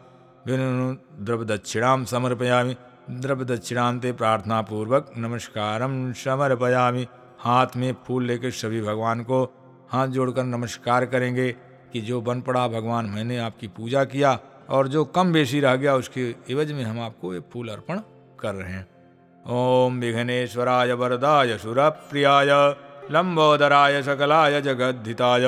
द्रव्य 0.47 1.45
दक्षिणाम 1.47 2.05
समर्पयामि। 2.05 2.75
द्रव्य 3.11 3.45
दक्षिणांते 3.47 4.11
प्रार्थना 4.13 4.61
पूर्वक 4.61 5.11
नमस्कारम 5.17 6.11
समर्पयामि। 6.15 7.07
हाथ 7.47 7.75
में 7.75 7.95
फूल 8.07 8.25
लेकर 8.25 8.51
सभी 8.51 8.81
भगवान 8.81 9.23
को 9.23 9.43
हाथ 9.89 10.07
जोड़कर 10.07 10.43
नमस्कार 10.43 11.05
करेंगे 11.05 11.51
कि 11.93 12.01
जो 12.01 12.21
बन 12.21 12.41
पड़ा 12.41 12.67
भगवान 12.67 13.05
मैंने 13.05 13.37
आपकी 13.37 13.67
पूजा 13.67 14.03
किया 14.03 14.39
और 14.69 14.87
जो 14.87 15.03
कम 15.05 15.31
बेशी 15.33 15.59
रह 15.59 15.75
गया 15.75 15.95
उसके 15.95 16.35
एवज 16.49 16.71
में 16.71 16.83
हम 16.83 16.99
आपको 16.99 17.33
ये 17.33 17.39
फूल 17.53 17.69
अर्पण 17.69 17.99
कर 18.39 18.55
रहे 18.55 18.71
हैं। 18.71 18.87
ओम 19.49 19.99
विघ्नेश्वराय 19.99 20.93
वरदाय 20.93 21.57
सुरप्रियाय, 21.57 22.49
लंबोदराय 23.11 24.01
सकलाय 24.03 24.61
जगद्धिताय, 24.61 25.45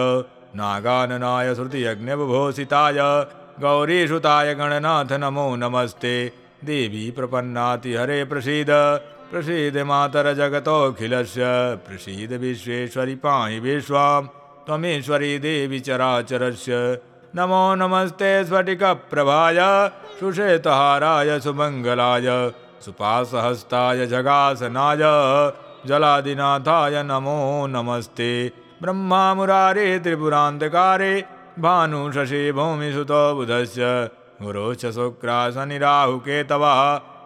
नागाननाय 0.55 1.55
श्रुतियज्ञभूषिताय 1.55 2.97
गौरीसुताय 3.61 4.55
गणनाथ 4.55 5.11
नमो 5.11 5.55
नमस्ते। 5.55 6.31
देवी 6.65 7.09
प्रपन्नाति 7.11 7.93
हरे 7.93 8.23
प्रसीद। 8.25 8.69
प्रसीद 9.31 9.77
मातर 9.77 10.33
जगतोऽखिलस्य 10.33 11.41
प्रसीद 11.87 12.31
विश्वेश्वरि 12.33 13.15
पाहि 13.15 13.59
विश्वां, 13.59 14.21
त्वमेश्वरी 14.65 15.39
देवी 15.39 15.79
चराचरस्य। 15.79 17.01
नमो 17.35 17.75
नमस्ते 17.75 18.45
स्फटिकप्रभाय 18.45 19.57
सुषेतहाराय 20.19 21.39
सुमङ्गलाय 21.39 22.51
सुपासहस्ताय 22.81 24.05
जगासनाय, 24.07 25.03
जलादिनाथाय 25.87 27.03
नमो 27.03 27.67
नमस्ते। 27.67 28.51
ब्रह्मा 28.81 29.33
मुरारे 29.33 29.99
त्रिपुरान्तकारे 29.99 31.21
भानुशशि 31.59 32.51
भूमिसुतो 32.51 33.35
बुधस्य 33.35 34.09
गुरो 34.41 34.73
च 34.73 34.85
शुक्रासनिराहुकेतवः 34.85 36.83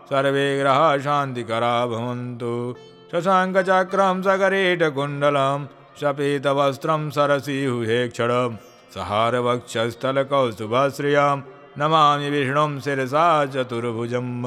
सर्वे 0.10 0.60
ग्रहाः 0.60 0.98
शान्तिकरा 0.98 1.86
भवन्तु। 1.86 2.76
शशाङ्कचक्रं 3.12 4.22
सकरेटकुण्डलं 4.22 5.66
शपीतवस्त्रं 6.02 7.10
सरसीहुहेक्षणं 7.10 8.56
सहारवक्षस्थलकौस्तुभश्रियं 8.96 11.42
नमामि 11.78 12.30
विष्णुं 12.30 12.80
शिरसा 12.80 13.46
चतुर्भुजं 13.46 14.46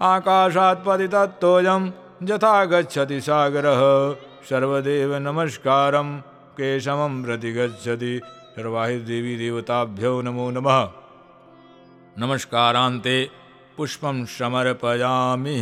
आकाशात् 0.00 0.86
पतितत्तोऽयं 0.86 1.90
यथा 2.22 2.64
गच्छति 2.64 3.20
सागरः। 3.20 4.14
सर्वदेव 4.50 5.16
नमस्कारं, 5.16 6.20
केशवं 6.58 7.22
प्रति 7.22 7.52
गच्छति। 7.52 8.20
सर्वाहि 8.56 8.98
देवी 8.98 9.36
देवताभ्यो 9.36 10.22
नमो 10.22 10.50
नमः। 10.50 10.88
नमस्कारांते 12.18 13.39
पुष्पम 13.80 14.24
समर्पयामि। 14.24 15.52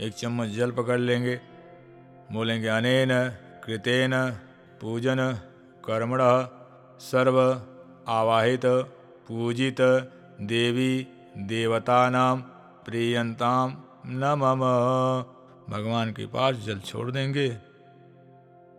एक 0.00 0.12
चम्मच 0.12 0.48
जल 0.48 0.70
पकड़ 0.70 1.00
लेंगे। 1.00 1.40
बोलेंगे, 2.32 2.68
अनेन 2.68 3.28
कृतेन 3.64 4.30
पूजन 4.80 5.32
कर्मण 5.84 6.20
सर्व 7.00 7.62
आवाहित 8.08 8.66
पूजित 9.28 9.80
देवी 10.40 11.06
देवतानाम 11.38 12.40
प्रियंताम 12.86 13.76
न 14.06 14.34
मम 14.38 14.62
भगवान 15.74 16.12
के 16.12 16.26
पास 16.26 16.56
जल 16.56 16.78
छोड़ 16.78 17.10
देंगे। 17.10 17.48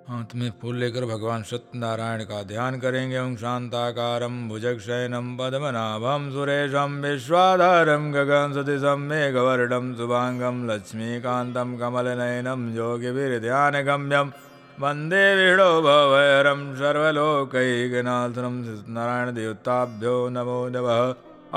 हाथ 0.09 0.33
में 0.35 0.51
फूल 0.61 0.75
लेकर 0.77 1.05
भगवान 1.05 1.43
सत्यनारायण 1.43 2.23
का 2.23 2.41
ध्यान 2.43 2.79
करेंगे। 2.79 3.19
ओम 3.19 3.35
शांताकारम 3.35 4.33
भुजगशयनम 4.49 5.27
पद्मनाभम 5.37 6.29
सुरेशम 6.31 6.97
विश्वाधारम 7.03 8.11
गगन 8.11 8.53
सतिशम 8.53 9.05
मेघवर्णम 9.09 9.93
शुभांगम 9.95 10.57
लक्ष्मीकांतम 10.71 11.75
कमलनयनम 11.77 12.67
योगिभिर्ध्यान 12.75 13.79
गम्यम 13.83 14.31
वंदे 14.77 15.23
विष्णो 15.35 15.69
भवरम 15.81 16.61
सर्वलोकैकनाथनम 16.75 18.61
सत्यनारायण 18.63 19.33
देवताभ्यो 19.33 20.17
नमो 20.29 20.59
नमः। 20.69 21.01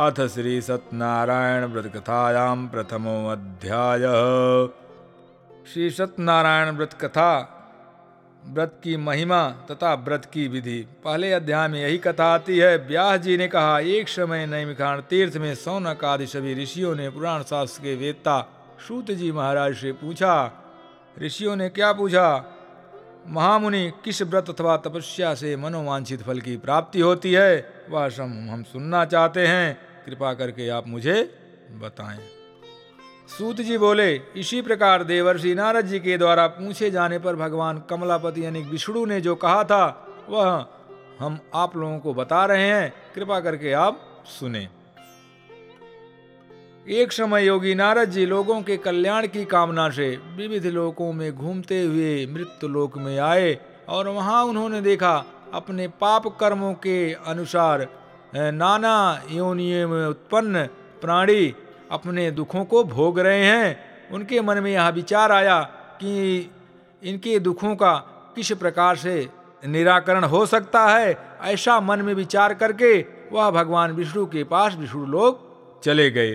अथ 0.04 0.26
श्री 0.28 0.60
सत्यनारायण 0.60 1.64
व्रत 1.64 1.90
कथायां 1.96 2.56
प्रथमो 2.68 3.18
अध्याय 3.30 4.06
श्री 5.72 5.90
सत्यनारायण 5.90 6.76
व्रत 6.76 6.98
कथा 7.02 7.30
व्रत 8.46 8.80
की 8.84 8.96
महिमा 8.96 9.48
तथा 9.70 9.92
व्रत 9.94 10.24
की 10.24 10.46
विधि। 10.48 10.78
पहले 11.04 11.32
अध्याय 11.32 11.68
में 11.68 11.80
यही 11.82 11.98
कथा 11.98 12.24
आती 12.24 12.58
है। 12.58 12.76
व्यास 12.78 13.20
जी 13.20 13.36
ने 13.36 13.48
कहा, 13.48 13.78
एक 13.80 14.08
समय 14.08 14.46
नैमिखान 14.46 15.00
तीर्थ 15.00 15.36
में 15.36 15.54
सौनक 15.54 16.04
आदि 16.04 16.26
सभी 16.26 16.54
ऋषियों 16.54 16.94
ने 16.94 17.08
पुराण 17.10 17.42
शास्त्र 17.42 17.82
के 17.82 17.94
वेदता 17.94 18.38
सूत 18.88 19.10
जी 19.10 19.32
महाराज 19.32 19.74
से 19.74 19.92
पूछा, 19.92 20.34
ऋषियों 21.22 21.56
ने 21.56 21.68
क्या 21.68 21.92
पूछा? 21.92 22.28
महामुनि, 23.28 23.90
किस 24.04 24.22
व्रत 24.22 24.50
अथवा 24.50 24.76
तपस्या 24.76 25.34
से 25.34 25.56
मनोवांछित 25.56 26.22
फल 26.22 26.40
की 26.40 26.56
प्राप्ति 26.56 27.00
होती 27.00 27.32
है? 27.32 27.86
वह 27.90 28.04
हम 28.22 28.64
सुनना 28.72 29.04
चाहते 29.04 29.46
हैं। 29.46 29.78
कृपा 30.06 30.32
करके 30.34 30.68
आप 30.68 30.88
मुझे 30.88 31.22
बताएँ। 31.80 32.35
सूत 33.28 33.56
जी 33.56 33.78
बोले, 33.78 34.14
इसी 34.36 34.60
प्रकार 34.62 35.02
देवर्षि 35.04 35.54
नारद 35.54 35.86
जी 35.86 35.98
के 36.00 36.18
द्वारा 36.18 36.46
पूछे 36.46 36.90
जाने 36.90 37.18
पर 37.18 37.36
भगवान 37.36 37.82
कमलापति 37.90 38.44
यानी 38.44 38.62
विष्णु 38.62 39.04
ने 39.06 39.20
जो 39.20 39.34
कहा 39.34 39.64
था, 39.64 39.84
वह 40.28 40.66
हम 41.20 41.38
आप 41.54 41.76
लोगों 41.76 41.98
को 41.98 42.14
बता 42.14 42.44
रहे 42.46 42.68
हैं। 42.68 42.92
कृपा 43.14 43.40
करके 43.40 43.72
आप 43.72 44.00
सुने। 44.26 44.68
एक 46.88 47.12
समय 47.12 47.46
योगी 47.46 47.74
नारद 47.74 48.10
जी 48.10 48.26
लोगों 48.26 48.60
के 48.62 48.76
कल्याण 48.76 49.26
की 49.26 49.44
कामना 49.44 49.88
से 49.90 50.08
विविध 50.36 50.66
लोकों 50.66 51.12
में 51.12 51.32
घूमते 51.36 51.82
हुए 51.82 52.26
मृत्यु 52.26 52.68
लोक 52.68 52.98
में 52.98 53.18
आए 53.18 53.58
और 53.88 54.08
वहाँ 54.08 54.44
उन्होंने 54.44 54.80
देखा, 54.80 55.24
अपने 55.54 55.88
पाप 55.88 56.26
कर्मों 56.40 56.74
के 56.74 57.12
अनुसार, 57.26 57.88
नाना 58.34 59.22
योनियों 59.30 59.88
में 59.88 60.06
उत्पन्न 60.06 60.66
प्राणी 61.00 61.54
अपने 61.90 62.30
दुखों 62.30 62.64
को 62.64 62.82
भोग 62.84 63.18
रहे 63.18 63.44
हैं। 63.44 64.10
उनके 64.12 64.40
मन 64.40 64.58
में 64.58 64.70
यह 64.72 64.88
विचार 64.88 65.32
आया 65.32 65.60
कि 66.00 66.50
इनके 67.02 67.38
दुखों 67.38 67.74
का 67.76 67.94
किस 68.36 68.52
प्रकार 68.52 68.96
से 68.96 69.28
निराकरण 69.66 70.24
हो 70.24 70.44
सकता 70.46 70.84
है, 70.86 71.16
ऐसा 71.42 71.78
मन 71.80 72.02
में 72.02 72.12
विचार 72.14 72.54
करके 72.54 72.98
वह 73.32 73.50
भगवान 73.50 73.92
विष्णु 73.92 74.26
के 74.26 74.44
पास 74.44 74.74
विष्णु 74.74 75.06
लोग 75.06 75.82
चले 75.82 76.10
गए। 76.10 76.32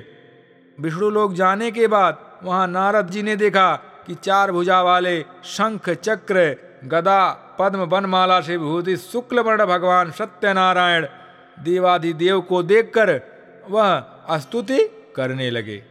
विष्णु 0.77 1.09
लोग 1.09 1.33
जाने 1.35 1.71
के 1.71 1.87
बाद 1.87 2.19
वहाँ 2.43 2.67
नारद 2.67 3.09
जी 3.09 3.21
ने 3.23 3.35
देखा 3.35 3.73
कि 4.07 4.15
चार 4.15 4.51
भुजा 4.51 4.81
वाले 4.81 5.21
शंख, 5.45 5.89
चक्र, 5.89 6.55
गदा, 6.85 7.29
पद्म 7.59 7.85
बनमाला 7.85 8.39
से 8.41 8.57
भूति 8.57 8.95
शुक्ल 8.97 9.39
वर्ण 9.39 9.65
भगवान 9.65 10.11
सत्यनारायण 10.11 11.05
देवाधिदेव 11.59 12.41
को 12.41 12.61
देखकर 12.63 13.19
वह 13.69 14.37
स्तुति 14.37 14.79
करने 15.15 15.49
लगे। 15.49 15.83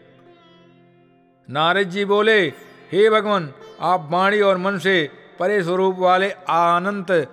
नारद 1.48 1.82
जी 1.82 2.04
बोले, 2.04 2.40
हे 2.92 3.10
भगवान, 3.10 3.52
आप 3.80 4.08
वाणी 4.10 4.40
और 4.40 4.56
मन 4.56 4.78
से 4.78 5.10
परे 5.38 5.62
स्वरूप 5.62 5.96
वाले 5.98 6.30
आनंद 6.50 7.26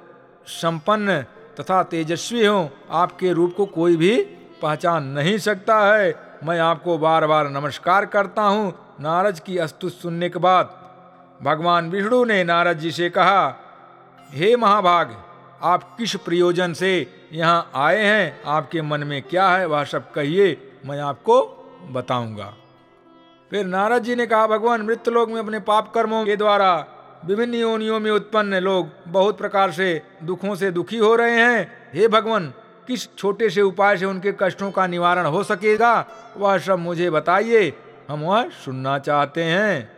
संपन्न 0.48 1.22
तथा 1.60 1.84
तेजस्वी 1.84 2.46
हो, 2.46 2.70
आपके 2.90 3.34
रूप 3.34 3.54
को 3.58 3.66
कोई 3.66 3.96
भी 3.96 4.18
पहचान 4.62 5.04
नहीं 5.04 5.38
सकता 5.38 5.96
है। 5.96 6.16
मैं 6.44 6.60
आपको 6.60 6.98
बार 6.98 7.28
बार 7.28 7.50
नमस्कार 7.50 8.06
करता 8.06 8.42
हूँ, 8.42 8.74
नारद 9.00 9.40
की 9.40 9.58
अस्तुत 9.58 9.94
सुनने 9.94 10.30
के 10.30 10.40
बाद। 10.40 10.76
भगवान 11.44 11.90
विष्णु 11.90 12.26
ने 12.26 12.44
नारद 12.44 12.78
जी 12.78 12.92
से 12.92 13.10
कहा, 13.10 13.56
हे 14.32 14.56
महाभाग, 14.56 15.24
आप 15.62 15.98
किस 15.98 16.16
प्रयोजन 16.16 16.74
से 16.74 16.92
यहाँ 17.34 17.72
आए 17.76 18.04
हैं? 18.04 18.42
आपके 18.46 18.82
मन 18.82 19.04
में 19.04 19.22
क्या 19.22 19.50
है? 19.50 19.66
वह 19.66 19.84
सब 19.84 20.12
कहिए, 20.12 20.80
मैं 20.86 21.00
आपको 21.00 21.57
बताऊँगा। 21.92 22.54
फिर 23.52 23.66
नारद 23.66 24.04
जी 24.04 24.16
ने 24.16 24.26
कहा, 24.26 24.48
भगवान 24.48 24.82
मृत्यु 24.82 25.14
लोक 25.14 25.30
में 25.30 25.40
अपने 25.40 25.60
पाप 25.60 25.92
कर्मों 25.94 26.26
के 26.26 26.36
द्वारा 26.36 26.88
विभिन्न 27.26 27.54
योनियों 27.54 28.00
में 28.00 28.12
उत्पन्न 28.12 28.54
लोग 28.54 28.90
बहुत 29.08 29.38
प्रकार 29.38 29.72
से 29.72 30.02
दुखों 30.24 30.56
से 30.56 30.72
दुखी 30.72 30.98
हो 30.98 31.16
रहे 31.16 31.32
हैं। 31.32 31.90
हे 31.94 32.08
भगवान, 32.08 32.54
किस 32.88 33.16
छोटे 33.16 33.50
से 33.50 33.62
उपाय 33.62 33.98
से 33.98 34.06
उनके 34.06 34.34
कष्टों 34.40 34.72
का 34.72 34.88
निवारण 34.88 35.26
हो 35.26 35.44
सकेगा? 35.44 36.08
वह 36.38 36.58
सब 36.58 36.80
मुझे 36.80 37.10
बताइए। 37.10 37.74
हम 38.10 38.22
वह 38.22 38.50
सुनना 38.50 39.00
चाहते 39.00 39.44
हैं। 39.44 39.92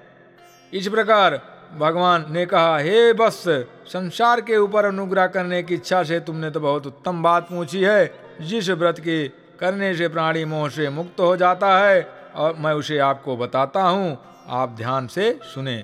इस 0.73 0.87
प्रकार 0.87 1.41
भगवान 1.77 2.25
ने 2.29 2.45
कहा, 2.45 2.77
हे 2.77 3.13
बस, 3.13 3.43
संसार 3.87 4.41
के 4.41 4.57
ऊपर 4.57 4.85
अनुग्रह 4.85 5.27
करने 5.27 5.63
की 5.63 5.73
इच्छा 5.73 6.03
से 6.03 6.19
तुमने 6.19 6.49
तो 6.49 6.59
बहुत 6.59 6.87
उत्तम 6.87 7.23
बात 7.23 7.43
पूछी 7.43 7.81
है। 7.81 8.19
जिस 8.41 8.69
व्रत 8.69 8.99
के 8.99 9.27
करने 9.59 9.93
से 9.95 10.07
प्राणी 10.07 10.43
मोह 10.45 10.67
से 10.69 10.89
मुक्त 10.89 11.19
हो 11.19 11.35
जाता 11.37 11.77
है 11.77 12.01
और 12.35 12.55
मैं 12.59 12.73
उसे 12.73 12.97
आपको 12.97 13.37
बताता 13.37 13.81
हूँ, 13.81 14.17
आप 14.47 14.69
ध्यान 14.69 15.07
से 15.07 15.39
सुने। 15.43 15.83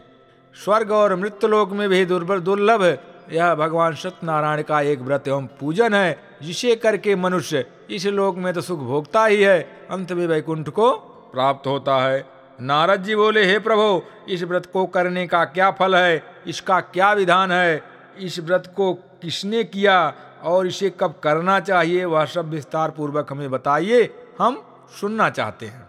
स्वर्ग 0.56 0.92
और 0.92 1.16
मृत्युलोक 1.16 1.72
में 1.72 1.88
भी 1.90 2.06
दुर्बल 2.06 2.40
दुर्लभ, 2.40 2.84
यह 3.32 3.56
भगवान 3.56 3.96
सत्यनारायण 3.96 4.62
का 4.62 4.82
एक 4.82 5.00
व्रत 5.00 5.28
एवं 5.28 5.48
पूजन 5.60 5.94
है, 5.94 6.18
जिसे 6.44 6.76
करके 6.76 7.16
मनुष्य 7.16 7.66
इस 7.90 8.06
लोक 8.06 8.36
में 8.36 8.54
तो 8.54 8.62
सुख 8.62 8.80
भोगता 8.80 9.26
ही 9.26 9.42
है, 9.44 9.60
अंत 9.92 10.12
में 10.12 10.26
वैकुंठ 10.28 10.70
को 10.70 10.92
प्राप्त 11.34 11.68
होता 11.68 11.98
है। 11.98 12.26
नारद 12.62 13.04
जी 13.04 13.16
बोले, 13.16 13.46
हे 13.46 13.60
प्रभु, 13.60 14.02
इस 14.30 14.44
व्रत 14.44 14.66
को 14.66 14.86
करने 14.86 15.28
का 15.28 15.44
क्या 15.46 15.72
फल 15.72 15.96
है? 15.96 16.24
इसका 16.48 16.80
क्या 16.80 17.12
विधान 17.14 17.52
है? 17.52 17.82
इस 18.20 18.40
व्रत 18.40 18.74
को 18.76 18.94
किसने 18.94 19.64
किया? 19.64 20.14
और 20.46 20.68
इसे 20.68 20.90
कब 21.00 21.20
करना 21.24 21.60
चाहिए 21.60 22.06
वह 22.06 22.26
सब 22.26 22.50
विस्तार 22.50 22.92
पूर्वक 22.92 23.32
हमें 23.32 23.50
बताइए। 23.52 24.04
हम 24.40 24.62
सुनना 25.02 25.30
चाहते 25.30 25.66
हैं। 25.66 25.88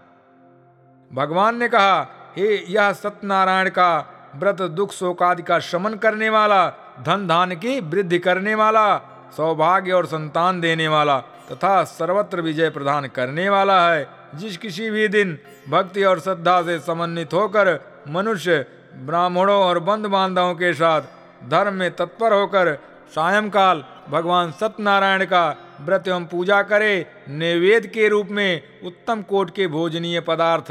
भगवान 1.13 1.57
ने 1.57 1.69
कहा, 1.69 2.01
हे 2.37 2.65
यह 2.69 2.93
सत्यनारायण 2.93 3.69
का 3.69 3.91
व्रत 4.37 4.63
दुख 4.63 4.93
शोक 4.93 5.23
आदि 5.23 5.43
का 5.43 5.59
शमन 5.59 5.95
करने 5.95 6.31
वाला, 6.31 6.67
धन 7.03 7.27
धान 7.27 7.55
की 7.55 7.81
वृद्धि 7.81 8.19
करने 8.19 8.55
वाला, 8.55 8.97
सौभाग्य 9.37 9.93
और 9.93 10.07
संतान 10.07 10.61
देने 10.61 10.89
वाला 10.89 11.19
तथा 11.53 11.83
सर्वत्र 11.85 12.41
विजय 12.41 12.71
प्रदान 12.71 13.07
करने 13.07 13.49
वाला 13.49 13.91
है, 13.91 14.09
जिस 14.35 14.57
किसी 14.57 14.91
भी 14.91 15.09
दिन 15.09 15.39
भक्ति 15.69 16.05
और 16.05 16.21
श्रद्धा 16.21 16.63
से 16.63 16.79
समन्वित 16.79 17.35
होकर 17.35 17.79
मनुष्य 18.09 18.67
ब्राह्मणों 18.97 19.61
और 19.63 19.79
बंद 19.79 20.07
बांधवों 20.07 20.55
के 20.55 20.73
साथ 20.75 21.03
धर्म 21.49 21.75
में 21.75 21.91
तत्पर 21.97 22.33
होकर 22.33 22.75
सायंकाल 23.15 23.85
भगवान 24.11 24.51
सत्यनारायण 24.51 25.25
का 25.25 25.45
व्रत 25.81 26.09
एवं 26.09 26.25
पूजा 26.25 26.63
करे 26.63 27.07
नैवेद्य 27.29 27.89
के 27.89 28.09
रूप 28.09 28.29
में 28.31 28.63
उत्तम 28.85 29.23
कोट 29.23 29.51
के 29.51 29.67
भोजनीय 29.67 30.21
पदार्थ 30.21 30.71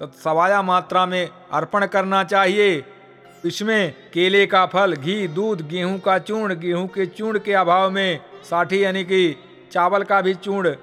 तत्सवाया 0.00 0.60
मात्रा 0.62 1.04
में 1.06 1.28
अर्पण 1.52 1.86
करना 1.86 2.22
चाहिए। 2.24 2.84
इसमें 3.44 3.92
केले 4.12 4.44
का 4.46 4.64
फल, 4.66 4.94
घी, 4.94 5.28
दूध, 5.28 5.66
गेहूँ 5.68 5.98
का 6.00 6.18
चूर्ण, 6.18 6.54
गेहूँ 6.54 6.86
के 6.88 7.06
चूर्ण 7.06 7.38
के 7.38 7.52
अभाव 7.52 7.90
में 7.90 8.20
साठी 8.44 8.84
यानी 8.84 9.04
कि 9.04 9.36
चावल 9.72 10.02
का 10.02 10.20
भी 10.20 10.34
चूर्ण, 10.34 10.74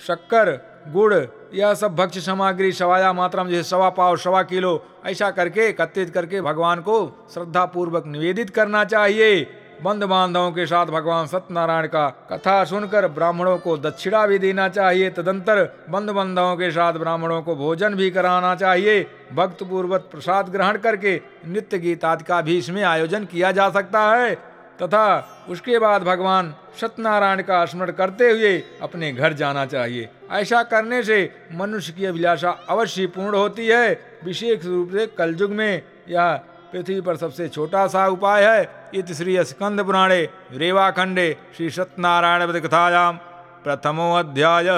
शक्कर, 0.00 0.50
गुड़, 0.92 1.14
यह 1.54 1.74
सब 1.74 1.94
भक्ष्य 1.96 2.20
सामग्री 2.20 2.72
सवाया 2.72 3.12
मात्रा 3.12 3.44
में, 3.44 3.50
जैसे 3.50 3.68
सवा 3.68 3.88
पाव, 3.90 4.16
सवा 4.16 4.42
किलो, 4.42 4.82
ऐसा 5.06 5.30
करके, 5.30 5.68
एकत्रित 5.68 6.10
करके 6.10 6.40
भगवान 6.40 6.80
को 6.80 7.28
श्रद्धा 7.34 7.64
पूर्वक 7.64 8.06
निवेदित 8.06 8.50
करना 8.50 8.84
चाहिए। 8.84 9.42
बंद 9.84 10.04
बांधवों 10.04 10.50
के 10.52 10.64
साथ 10.66 10.86
भगवान 10.86 11.26
सत्यनारायण 11.26 11.86
का 11.86 12.08
कथा 12.30 12.52
सुनकर 12.64 13.06
ब्राह्मणों 13.08 13.56
को 13.58 13.76
दक्षिणा 13.76 14.26
भी 14.26 14.38
देना 14.38 14.68
चाहिए। 14.68 15.10
तदंतर 15.10 15.60
बंद 15.90 16.10
बांधवों 16.10 16.54
के 16.56 16.70
साथ 16.70 16.92
ब्राह्मणों 16.92 17.40
को 17.42 17.56
भोजन 17.56 17.94
भी 17.94 18.10
कराना 18.10 18.54
चाहिए। 18.54 19.02
भक्त 19.34 19.62
पूर्वक 19.62 20.08
प्रसाद 20.12 20.48
ग्रहण 20.48 20.78
करके 20.78 21.20
नित्य 21.46 21.78
गीत 21.78 22.04
का 22.04 22.40
भी 22.40 22.56
इसमें 22.58 22.82
आयोजन 22.82 23.24
किया 23.24 23.52
जा 23.52 23.68
सकता 23.70 24.06
है। 24.14 24.34
तथा 24.82 25.06
उसके 25.48 25.78
बाद 25.78 26.02
भगवान 26.02 26.54
सत्यनारायण 26.80 27.42
का 27.42 27.64
स्मरण 27.64 27.92
करते 27.92 28.30
हुए 28.30 28.56
अपने 28.82 29.12
घर 29.12 29.32
जाना 29.32 29.66
चाहिए। 29.66 30.08
ऐसा 30.32 30.62
करने 30.62 31.02
से 31.02 31.18
मनुष्य 31.52 31.92
की 31.92 32.04
अभिलाषा 32.04 32.50
अवश्य 32.68 33.06
पूर्ण 33.06 33.36
होती 33.36 33.66
है। 33.66 33.92
विशेष 34.24 34.64
रूप 34.64 34.90
से 34.92 35.06
कलयुग 35.18 35.50
में 35.50 35.82
यह 36.08 36.40
पृथ्वी 36.74 37.00
पर 37.00 37.16
सबसे 37.16 37.48
छोटा 37.48 37.86
सा 37.86 38.06
उपाय 38.08 38.44
है। 38.44 38.90
इत 38.94 39.12
श्री 39.12 39.34
स्कंद 39.44 39.82
पुराणे 39.84 40.20
रेवाखंडे 40.52 41.26
श्री 41.56 41.70
सत्यनारायण 41.70 42.60
कथायाम। 42.60 43.18
प्रथमो 43.64 44.06
अध्याय। 44.14 44.68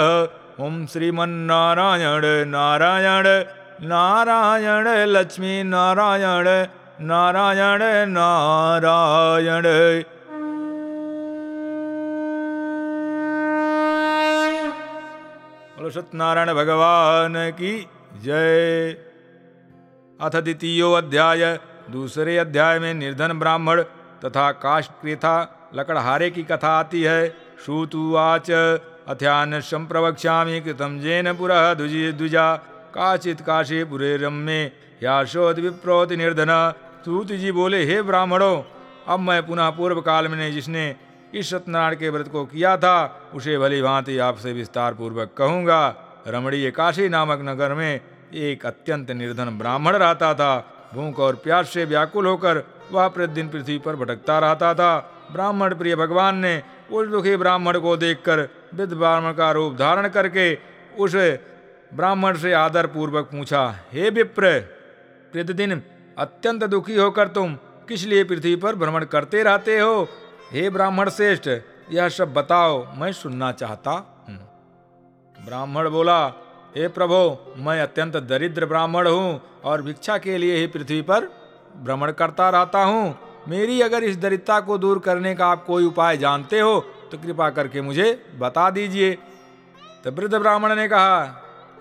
ओम 0.60 0.74
श्रीमन्नारायण 0.86 2.24
नारायण 2.48 3.26
नारायण 3.82 4.88
लक्ष्मी 5.06 5.62
नारायण 5.62 6.48
नारायण 7.00 7.82
नारायण। 8.10 9.66
बोलो 15.76 15.90
सत्यनारायण 15.90 16.52
भगवान 16.54 17.34
की 17.50 17.72
जय। 18.22 18.96
अथ 20.20 20.36
द्वितीय 20.36 20.82
अध्याय। 20.96 21.42
दूसरे 21.90 22.36
अध्याय 22.38 22.78
में 22.78 22.92
निर्धन 22.94 23.32
ब्राह्मण 23.32 23.82
तथा 24.24 24.50
काष्ठकृथा 24.52 25.34
लकड़हारे 25.74 26.30
की 26.30 26.42
कथा 26.42 26.68
आती 26.68 27.02
है। 27.02 27.28
श्रुतुवाच 27.64 28.50
अथ्यान 28.50 29.60
संप्रवक्ष्यामि 29.60 30.60
कृतम 30.60 30.98
जैन 31.00 31.32
पुरः 31.32 31.72
द्विजा 31.74 32.54
काचित 32.94 33.40
काशी 33.40 33.84
पुरे 33.84 34.16
रम्ये 34.16 34.64
याशोद 35.02 35.58
विप्रोति 35.58 36.16
निर्धन। 36.16 36.52
सूत 37.04 37.26
जी 37.32 37.52
बोले, 37.52 37.84
हे 37.84 38.02
ब्राह्मणों, 38.02 38.62
अब 39.08 39.20
मैं 39.20 39.46
पुनः 39.46 39.70
पूर्व 39.70 40.00
काल 40.00 40.28
में 40.28 40.52
जिसने 40.52 40.94
इस 41.34 41.50
सत्यनारायण 41.50 41.94
के 41.94 42.08
व्रत 42.10 42.28
को 42.28 42.44
किया 42.44 42.76
था, 42.76 43.30
उसे 43.34 43.58
भली 43.58 43.82
भांति 43.82 44.18
आपसे 44.18 44.52
विस्तार 44.52 44.94
पूर्वक 44.94 45.34
कहूँगा। 45.38 45.82
रमणीय 46.28 46.70
काशी 46.70 47.08
नामक 47.08 47.40
नगर 47.42 47.74
में 47.74 48.00
एक 48.34 48.66
अत्यंत 48.66 49.10
निर्धन 49.10 49.58
ब्राह्मण 49.58 49.96
रहता 49.96 50.34
था। 50.34 50.75
भूख 50.94 51.18
और 51.20 51.34
प्यास 51.34 51.68
से 51.70 51.84
व्याकुल 51.84 52.26
होकर 52.26 52.62
वह 52.92 53.08
प्रतिदिन 53.08 53.48
पृथ्वी 53.48 53.78
पर 53.78 53.96
भटकता 53.96 54.38
रहता 54.38 54.72
था। 54.74 54.96
ब्राह्मण 55.32 55.74
प्रिय 55.74 55.96
भगवान 55.96 56.36
ने 56.36 56.62
उस 56.90 57.08
दुखी 57.08 57.36
ब्राह्मण 57.36 57.78
को 57.78 57.96
देखकर 57.96 58.40
वृद्ध 58.74 58.92
ब्राह्मण 58.92 59.32
का 59.32 59.50
रूप 59.52 59.74
धारण 59.76 60.08
करके 60.08 60.52
उस 60.98 61.14
ब्राह्मण 61.92 62.36
से 62.36 62.52
आदर 62.54 62.86
पूर्वक 62.86 63.24
पूछा, 63.26 63.62
हे 63.92 64.10
विप्र, 64.10 64.58
प्रतिदिन 65.32 65.82
अत्यंत 66.18 66.64
दुखी 66.64 66.96
होकर 66.96 67.28
तुम 67.28 67.54
किस 67.88 68.04
लिए 68.04 68.24
पृथ्वी 68.24 68.54
पर 68.56 68.74
भ्रमण 68.74 69.04
करते 69.04 69.42
रहते 69.42 69.78
हो? 69.78 70.08
हे 70.52 70.68
ब्राह्मण 70.70 71.08
श्रेष्ठ, 71.10 71.48
यह 71.90 72.08
सब 72.08 72.32
बताओ, 72.34 72.84
मैं 72.94 73.12
सुनना 73.12 73.50
चाहता 73.52 73.90
हूँ। 74.28 74.38
ब्राह्मण 75.36 75.88
बोला 75.90 76.26
हे 76.76 76.88
प्रभो, 76.88 77.18
मैं 77.58 77.80
अत्यंत 77.82 78.16
दरिद्र 78.22 78.66
ब्राह्मण 78.66 79.06
हूँ 79.08 79.60
और 79.64 79.82
भिक्षा 79.82 80.16
के 80.18 80.36
लिए 80.38 80.56
ही 80.56 80.66
पृथ्वी 80.66 81.00
पर 81.02 81.28
भ्रमण 81.84 82.10
करता 82.12 82.48
रहता 82.50 82.82
हूँ। 82.84 83.44
मेरी 83.48 83.80
अगर 83.80 84.04
इस 84.04 84.16
दरिद्रता 84.16 84.58
को 84.60 84.76
दूर 84.78 84.98
करने 84.98 85.34
का 85.34 85.46
आप 85.46 85.64
कोई 85.64 85.84
उपाय 85.84 86.16
जानते 86.16 86.60
हो 86.60 86.78
तो 87.12 87.18
कृपा 87.18 87.48
करके 87.50 87.80
मुझे 87.80 88.10
बता 88.38 88.68
दीजिए। 88.70 89.12
तो 90.04 90.10
वृद्ध 90.10 90.34
ब्राह्मण 90.34 90.74
ने 90.74 90.86
कहा, 90.88 91.24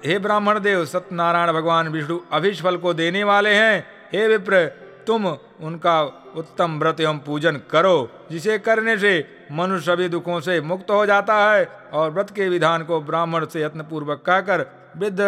हे 0.05 0.17
ब्राह्मण 0.19 0.59
देव, 0.59 0.85
सत्यनारायण 0.85 1.51
भगवान 1.53 1.87
विष्णु 1.87 2.19
अभिष 2.31 2.61
फल 2.63 2.77
को 2.77 2.93
देने 2.93 3.23
वाले 3.23 3.53
हैं। 3.53 3.85
हे 4.13 4.27
विप्र, 4.27 4.65
तुम 5.07 5.25
उनका 5.27 6.01
उत्तम 6.35 6.79
व्रत 6.79 6.99
एवं 7.01 7.19
पूजन 7.19 7.59
करो, 7.71 8.09
जिसे 8.31 8.57
करने 8.59 8.97
से 8.97 9.13
मनुष्य 9.51 9.85
सभी 9.85 10.07
दुखों 10.09 10.39
से 10.41 10.59
मुक्त 10.61 10.89
हो 10.91 11.05
जाता 11.05 11.35
है 11.43 11.65
और 11.93 12.09
व्रत 12.11 12.29
के 12.29 12.49
विधान 12.49 12.83
को 12.83 13.01
ब्राह्मण 13.01 13.45
से 13.45 13.61
यत्न 13.61 13.81
पूर्वक 13.81 14.23
कहकर 14.25 14.65
वृद्ध 14.97 15.21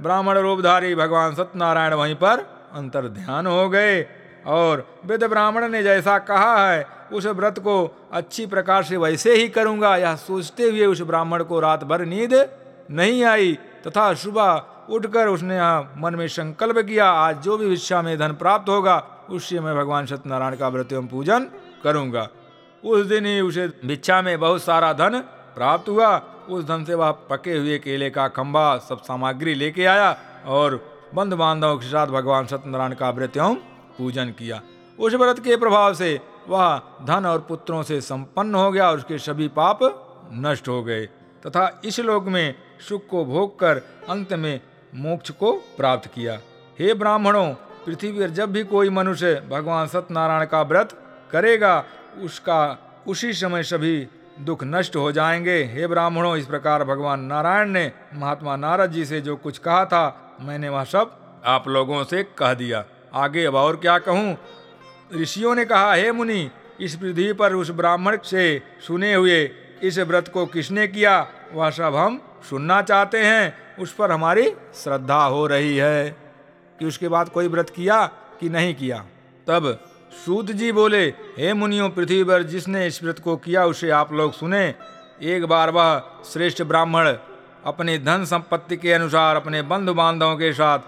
ब्राह्मण 0.00 0.38
रूपधारी 0.38 0.94
भगवान 0.94 1.34
सत्यनारायण 1.34 1.94
वहीं 1.94 2.14
पर 2.14 2.46
अंतर 2.74 3.08
ध्यान 3.08 3.46
हो 3.46 3.68
गए। 3.68 4.02
और 4.46 4.86
वृद्ध 5.06 5.24
ब्राह्मण 5.24 5.68
ने 5.68 5.82
जैसा 5.82 6.18
कहा 6.18 6.70
है, 6.70 6.86
उस 7.12 7.26
व्रत 7.26 7.58
को 7.58 7.76
अच्छी 8.12 8.46
प्रकार 8.46 8.82
से 8.82 8.96
वैसे 8.96 9.34
ही 9.34 9.48
करूँगा। 9.48 9.96
यह 9.96 10.14
सोचते 10.16 10.62
हुए 10.62 10.86
उस 10.86 11.00
ब्राह्मण 11.02 11.42
को 11.44 11.60
रात 11.60 11.84
भर 11.84 12.04
नींद 12.06 12.34
नहीं 12.90 13.24
आई। 13.24 13.52
तथा 13.86 14.12
सुबह 14.14 14.62
उठकर 14.90 15.28
उसने 15.28 15.58
मन 16.00 16.14
में 16.14 16.26
संकल्प 16.28 16.78
किया, 16.78 17.10
आज 17.10 17.42
जो 17.42 17.56
भी 17.58 17.66
विश्वा 17.66 18.02
में 18.02 18.18
धन 18.18 18.32
प्राप्त 18.32 18.68
होगा 18.68 18.96
उससे 19.30 19.60
मैं 19.60 19.74
भगवान 19.76 20.06
सत्यनारायण 20.06 20.56
का 20.56 20.68
व्रत 20.68 20.92
एवं 20.92 21.06
पूजन 21.06 21.46
करूँगा। 21.84 22.28
उस 22.84 23.06
दिन 23.06 23.26
ही 23.26 23.40
उसे 23.40 23.66
भिक्षा 23.84 24.20
में 24.22 24.38
बहुत 24.40 24.62
सारा 24.62 24.92
धन 24.92 25.18
प्राप्त 25.54 25.88
हुआ। 25.88 26.16
उस 26.48 26.64
धन 26.64 26.84
से 26.84 26.94
वह 26.94 27.10
पके 27.30 27.56
हुए 27.56 27.78
केले 27.78 28.10
का 28.10 28.26
खंबा, 28.28 28.76
सब 28.78 29.02
सामग्री 29.02 29.54
लेके 29.54 29.84
आया 29.84 30.16
और 30.46 30.76
बंद 31.14 31.34
बांधव 31.34 31.76
के 31.78 31.86
साथ 31.86 32.06
भगवान 32.06 32.46
सत्यनारायण 32.46 32.94
का 32.94 33.10
व्रत 33.10 33.36
एवं 33.36 33.54
पूजन 33.98 34.30
किया। 34.38 34.60
उस 34.98 35.14
व्रत 35.14 35.38
के 35.38 35.56
प्रभाव 35.56 35.94
से 35.94 36.20
वह 36.48 36.80
धन 37.04 37.26
और 37.26 37.38
पुत्रों 37.48 37.82
से 37.82 38.00
संपन्न 38.00 38.54
हो 38.54 38.70
गया 38.72 38.90
और 38.90 38.96
उसके 38.96 39.18
सभी 39.18 39.48
पाप 39.48 39.78
नष्ट 40.34 40.68
हो 40.68 40.82
गए 40.82 41.06
तथा 41.42 41.80
इस 41.84 42.00
लोक 42.00 42.24
में 42.26 42.54
सुख 42.88 43.06
को 43.06 43.24
भोग 43.24 43.58
कर 43.58 43.82
अंत 44.08 44.32
में 44.34 44.60
मोक्ष 44.92 45.30
को 45.30 45.52
प्राप्त 45.76 46.06
किया। 46.14 46.38
हे 46.78 46.94
ब्राह्मणों, 46.94 47.52
पृथ्वी 47.86 48.10
पर 48.12 48.30
जब 48.30 48.52
भी 48.52 48.62
कोई 48.64 48.90
मनुष्य 48.90 49.34
भगवान 49.50 49.86
सत्यनारायण 49.86 50.46
का 50.46 50.62
व्रत 50.62 50.92
करेगा, 51.30 51.84
उसका 52.22 52.60
उसी 53.06 53.32
समय 53.32 53.62
सभी 53.62 53.96
दुख 54.40 54.64
नष्ट 54.64 54.96
हो 54.96 55.12
जाएँगे। 55.12 55.64
हे 55.64 55.86
ब्राह्मणों, 55.86 56.36
इस 56.36 56.46
प्रकार 56.46 56.84
भगवान 56.84 57.20
नारायण 57.20 57.68
ने 57.68 57.92
महात्मा 58.14 58.56
नारद 58.56 58.90
जी 58.90 59.04
से 59.04 59.20
जो 59.20 59.36
कुछ 59.36 59.58
कहा 59.58 59.84
था, 59.84 60.36
मैंने 60.40 60.68
वह 60.68 60.84
सब 60.84 61.40
आप 61.44 61.68
लोगों 61.68 62.04
से 62.04 62.22
कह 62.22 62.54
दिया। 62.54 62.84
आगे 63.14 63.44
अब 63.44 63.54
और 63.54 63.76
क्या 63.76 63.98
कहूँ? 63.98 64.38
ऋषियों 65.14 65.54
ने 65.54 65.64
कहा, 65.64 65.94
हे 65.94 66.12
मुनि, 66.12 66.50
इस 66.80 66.96
पृथ्वी 66.96 67.32
पर 67.32 67.52
उस 67.52 67.70
ब्राह्मण 67.70 68.18
से 68.24 68.62
सुने 68.86 69.14
हुए 69.14 69.50
इस 69.82 69.98
व्रत 69.98 70.28
को 70.28 70.46
किसने 70.46 70.88
किया? 70.88 71.28
वह 71.52 71.70
सब 71.70 71.94
हम 71.94 72.22
सुनना 72.50 72.82
चाहते 72.82 73.18
हैं। 73.18 73.54
उस 73.76 73.94
पर 73.94 74.12
हमारी 74.12 74.52
श्रद्धा 74.74 75.24
हो 75.24 75.46
रही 75.46 75.76
है 75.76 76.16
कि 76.78 76.86
उसके 76.86 77.08
बाद 77.08 77.28
कोई 77.28 77.48
व्रत 77.48 77.70
किया 77.70 78.06
कि 78.40 78.48
नहीं 78.48 78.74
किया? 78.74 79.04
तब 79.46 79.87
सूत 80.12 80.50
जी 80.50 80.70
बोले, 80.72 81.04
हे 81.38 81.52
मुनियों 81.54 81.88
पृथ्वी 81.90 82.22
पर 82.24 82.42
जिसने 82.42 82.86
इस 82.86 83.02
व्रत 83.04 83.18
को 83.18 83.36
किया, 83.36 83.64
उसे 83.66 83.90
आप 83.90 84.12
लोग 84.12 84.32
सुने। 84.32 84.74
एक 85.22 85.44
बार 85.44 85.70
वह 85.70 86.22
श्रेष्ठ 86.24 86.62
ब्राह्मण 86.62 87.08
अपने 87.64 87.98
धन 87.98 88.24
संपत्ति 88.24 88.76
के 88.76 88.92
अनुसार 88.92 89.36
अपने 89.36 89.62
बंधु 89.62 89.94
बांधवों 89.94 90.36
के 90.36 90.52
साथ 90.52 90.78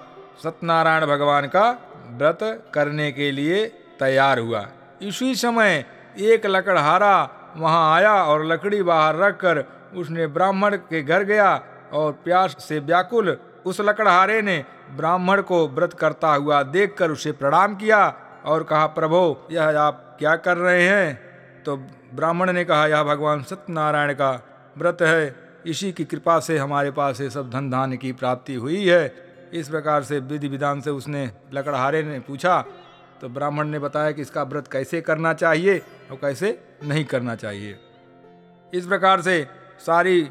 सत्यनारायण 0.42 1.06
भगवान 1.06 1.46
का 1.46 1.70
व्रत 2.18 2.38
करने 2.74 3.11
के 3.12 3.30
लिए 3.33 3.66
तैयार 4.00 4.38
हुआ। 4.38 4.66
इसी 5.02 5.35
समय 5.35 5.85
एक 6.18 6.46
लकड़हारा 6.46 7.12
वहाँ 7.56 7.94
आया 7.96 8.14
और 8.24 8.44
लकड़ी 8.46 8.83
बाहर 8.83 9.16
रखकर 9.16 9.64
उसने 9.96 10.26
ब्राह्मण 10.28 10.76
के 10.88 11.02
घर 11.02 11.22
गया 11.24 11.54
और 11.92 12.12
प्यास 12.24 12.56
से 12.61 12.78
व्याकुल 12.80 13.37
उस 13.66 13.80
लकड़हारे 13.80 14.40
ने 14.42 14.64
ब्राह्मण 14.96 15.40
को 15.42 15.66
व्रत 15.68 15.92
करता 15.92 16.35
हुआ 16.35 16.62
देखकर 16.62 17.11
उसे 17.11 17.33
प्रणाम 17.33 17.74
किया। 17.74 18.02
और 18.44 18.62
कहा, 18.62 18.87
प्रभो, 18.87 19.48
यह 19.53 19.81
आप 19.81 20.16
क्या 20.18 20.37
कर 20.37 20.57
रहे 20.57 20.88
हैं? 20.88 21.20
तो 21.62 21.76
ब्राह्मण 22.14 22.53
ने 22.53 22.64
कहा, 22.64 22.87
यह 22.87 23.03
भगवान 23.03 23.42
सत्यनारायण 23.42 24.12
का 24.12 24.46
व्रत 24.79 24.98
है। 25.03 25.50
इसी 25.66 25.92
की 25.92 26.05
कृपा 26.05 26.40
से 26.40 26.59
हमारे 26.59 26.90
पास 26.90 27.20
ये 27.20 27.31
सब 27.31 27.50
धन 27.50 27.70
धान्य 27.70 27.96
की 27.96 28.12
प्राप्ति 28.12 28.55
हुई 28.55 28.87
है। 28.87 29.14
इस 29.53 29.68
प्रकार 29.68 30.03
से 30.03 30.18
विधि 30.18 30.48
विधान 30.48 30.81
से 30.81 30.90
उसने 30.90 31.31
लकड़हारे 31.53 32.03
ने 32.03 32.20
पूछा। 32.20 32.64
तो 33.20 33.29
ब्राह्मण 33.29 33.68
ने 33.68 33.79
बताया 33.79 34.11
कि 34.11 34.22
इसका 34.22 34.42
व्रत 34.42 34.68
कैसे 34.68 35.00
करना 35.00 35.33
चाहिए 35.33 35.79
और 36.11 36.16
कैसे 36.16 36.62
नहीं 36.85 37.05
करना 37.05 37.35
चाहिए। 37.35 37.79
इस 38.74 38.87
प्रकार 38.87 39.20
से 39.20 39.46
सारी 39.87 40.31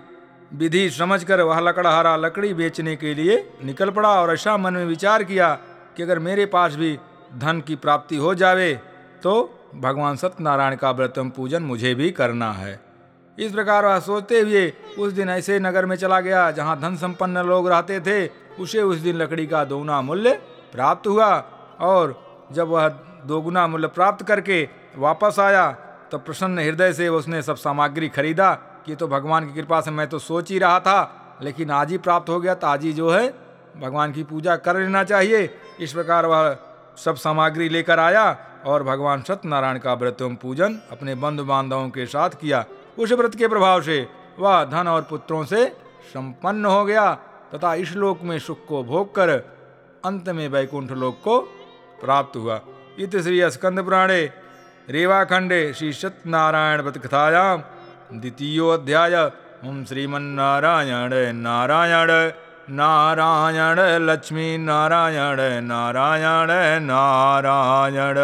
विधि 0.53 0.89
समझकर 0.89 1.41
वह 1.41 1.59
लकड़हारा 1.59 2.15
लकड़ी 2.15 2.53
बेचने 2.53 2.95
के 2.95 3.13
लिए 3.13 3.53
निकल 3.63 3.89
पड़ा 3.89 4.21
और 4.21 4.33
ऐसा 4.33 4.57
मन 4.57 4.73
में 4.73 4.85
विचार 4.85 5.23
किया 5.23 5.59
कि 5.97 6.03
अगर 6.03 6.19
मेरे 6.19 6.45
पास 6.45 6.75
भी 6.75 6.99
धन 7.31 7.61
की 7.61 7.75
प्राप्ति 7.75 8.15
हो 8.15 8.33
जावे 8.35 8.73
तो 9.23 9.33
भगवान 9.75 10.15
सत्यनारायण 10.15 10.75
का 10.75 10.91
व्रतम 10.91 11.29
पूजन 11.29 11.63
मुझे 11.63 11.93
भी 11.95 12.09
करना 12.11 12.51
है। 12.51 12.79
इस 13.37 13.51
प्रकार 13.51 13.85
वह 13.85 13.99
सोचते 13.99 14.39
हुए 14.39 14.71
उस 14.99 15.13
दिन 15.13 15.29
ऐसे 15.29 15.59
नगर 15.59 15.85
में 15.85 15.95
चला 15.95 16.19
गया, 16.19 16.49
जहाँ 16.51 16.79
धन 16.79 16.95
संपन्न 16.95 17.43
लोग 17.43 17.69
रहते 17.69 17.99
थे, 17.99 18.27
उसे 18.59 18.81
उस 18.81 18.97
दिन 18.97 19.15
लकड़ी 19.15 19.45
का 19.47 19.63
दोगुना 19.65 20.01
मूल्य 20.01 20.33
प्राप्त 20.71 21.07
हुआ 21.07 21.29
और 21.79 22.47
जब 22.51 22.67
वह 22.67 22.87
दोगुना 23.25 23.67
मूल्य 23.67 23.87
प्राप्त 23.87 24.25
करके 24.27 24.67
वापस 24.97 25.39
आया 25.39 25.71
तो 26.11 26.17
प्रसन्न 26.17 26.59
हृदय 26.59 26.93
से 26.93 27.07
उसने 27.09 27.41
सब 27.41 27.55
सामग्री 27.57 28.09
खरीदा। 28.09 28.51
कि 28.85 28.95
तो 28.95 29.07
भगवान 29.07 29.45
की 29.47 29.53
कृपा 29.53 29.79
से 29.81 29.91
मैं 29.91 30.07
तो 30.07 30.19
सोच 30.19 30.49
ही 30.51 30.59
रहा 30.59 30.79
था, 30.79 31.37
लेकिन 31.41 31.71
आज 31.71 31.91
ही 31.91 31.97
प्राप्त 31.97 32.29
हो 32.29 32.39
गया 32.39 32.53
तो 32.55 32.67
आज 32.67 32.83
ही 32.83 32.93
जो 32.93 33.09
है 33.09 33.27
भगवान 33.77 34.11
की 34.11 34.23
पूजा 34.23 34.55
कर 34.55 34.79
लेना 34.79 35.03
चाहिए। 35.03 35.49
इस 35.79 35.93
प्रकार 35.93 36.25
वह 36.25 36.57
सब 37.05 37.15
सामग्री 37.15 37.69
लेकर 37.69 37.99
आया 37.99 38.25
और 38.65 38.83
भगवान 38.83 39.21
सत्यनारायण 39.21 39.77
का 39.77 39.93
व्रत 39.93 40.21
एवं 40.21 40.35
पूजन 40.35 40.79
अपने 40.91 41.15
बंधु 41.15 41.43
बांधवों 41.43 41.89
के 41.89 42.05
साथ 42.05 42.29
किया। 42.41 42.65
उस 42.99 43.11
व्रत 43.11 43.35
के 43.35 43.47
प्रभाव 43.47 43.81
से 43.81 44.07
वह 44.39 44.63
धन 44.65 44.87
और 44.87 45.01
पुत्रों 45.01 45.43
से 45.43 45.65
संपन्न 46.09 46.65
हो 46.65 46.83
गया 46.85 47.13
तथा 47.53 47.73
इस 47.75 47.91
लोक 47.95 48.21
में 48.21 48.37
सुख 48.39 48.65
को 48.65 48.83
भोग 48.83 49.15
कर 49.15 49.29
अंत 50.05 50.29
में 50.29 50.47
वैकुंठ 50.47 50.91
लोक 50.93 51.21
को 51.23 51.39
प्राप्त 52.01 52.35
हुआ। 52.35 52.59
इत 52.99 53.17
श्री 53.17 53.39
स्कंद 53.51 53.83
पुराणे, 53.83 54.21
रेवाखंडे 54.89 55.61
श्री 55.73 55.91
सत्यनारायण 55.93 56.81
व्रत 56.81 56.97
कथायाम 56.97 57.63
द्वितीयोध्याय 58.13 59.15
ओम 59.65 59.83
श्रीमन्नारायण 59.85 61.13
नारायण। 61.37 62.11
नारायण 62.71 63.79
लक्ष्मी 64.01 64.57
नारायण 64.57 65.65
नारायण 65.65 66.83
नारायण। 66.83 68.15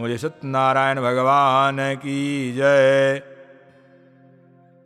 मुझे 0.00 0.18
सत्यनारायण 0.18 0.96
भगवान 0.96 1.94
की 1.94 2.52
जय। 2.52 3.22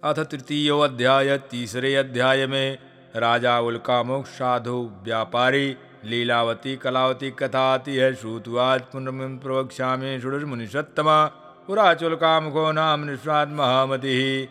अथ 0.04 0.14
तृतीय 0.14 0.70
अध्याय, 0.82 1.38
तीसरे 1.38 1.94
अध्याय 1.94 2.46
में 2.46 2.78
राजा 3.16 3.60
उल्कामुख 3.60 4.26
साधु 4.26 4.90
व्यापारी, 5.02 5.76
लीलावती, 6.04 6.76
कलावती 6.76 7.30
कथा 7.30 7.74
आती 7.74 7.96
है 7.96 8.14
श्रुतुवाज 8.14 8.80
पुनर्मिम 8.80 9.38
प्रवक्षा 9.38 9.96
में 9.96 10.20
सुर 10.20 10.44
मुनि 10.44 10.66
सत्तमा 10.66 11.41
पुराचुल 11.68 12.14
कामुखो 12.14 12.70
नाम 12.72 13.04
निस्वाद 13.04 13.48
महामति 13.48 14.48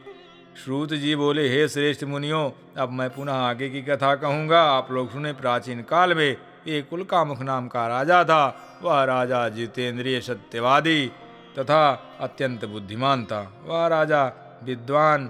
श्रुत 0.64 0.94
जी 0.94 1.16
बोले, 1.16 1.48
हे 1.50 1.68
श्रेष्ठ 1.68 2.04
मुनियों, 2.04 2.52
अब 2.78 2.90
मैं 2.90 3.10
पुनः 3.10 3.34
आगे 3.34 3.70
की 3.70 3.82
कथा 3.82 4.14
कहूँगा। 4.16 4.62
आप 4.64 4.92
लोग 4.92 5.12
सुने 5.12 5.34
प्राचीन 5.34 5.82
काल 5.82 6.14
में 6.14 6.38
एक 6.68 6.94
उल्कामुख 6.94 7.42
नाम 7.42 7.68
का 7.68 7.88
राजा 7.88 8.24
था। 8.24 8.44
वह 8.84 9.04
राजा 9.04 9.48
जितेंद्रिय 9.50 10.20
सत्यवादी 10.22 11.06
तथा 11.60 11.84
अत्यंत 12.22 12.66
बुद्धिमान 12.66 13.26
था। 13.26 13.42
वह 13.66 13.88
राजा 13.88 14.26
विद्वान 14.64 15.28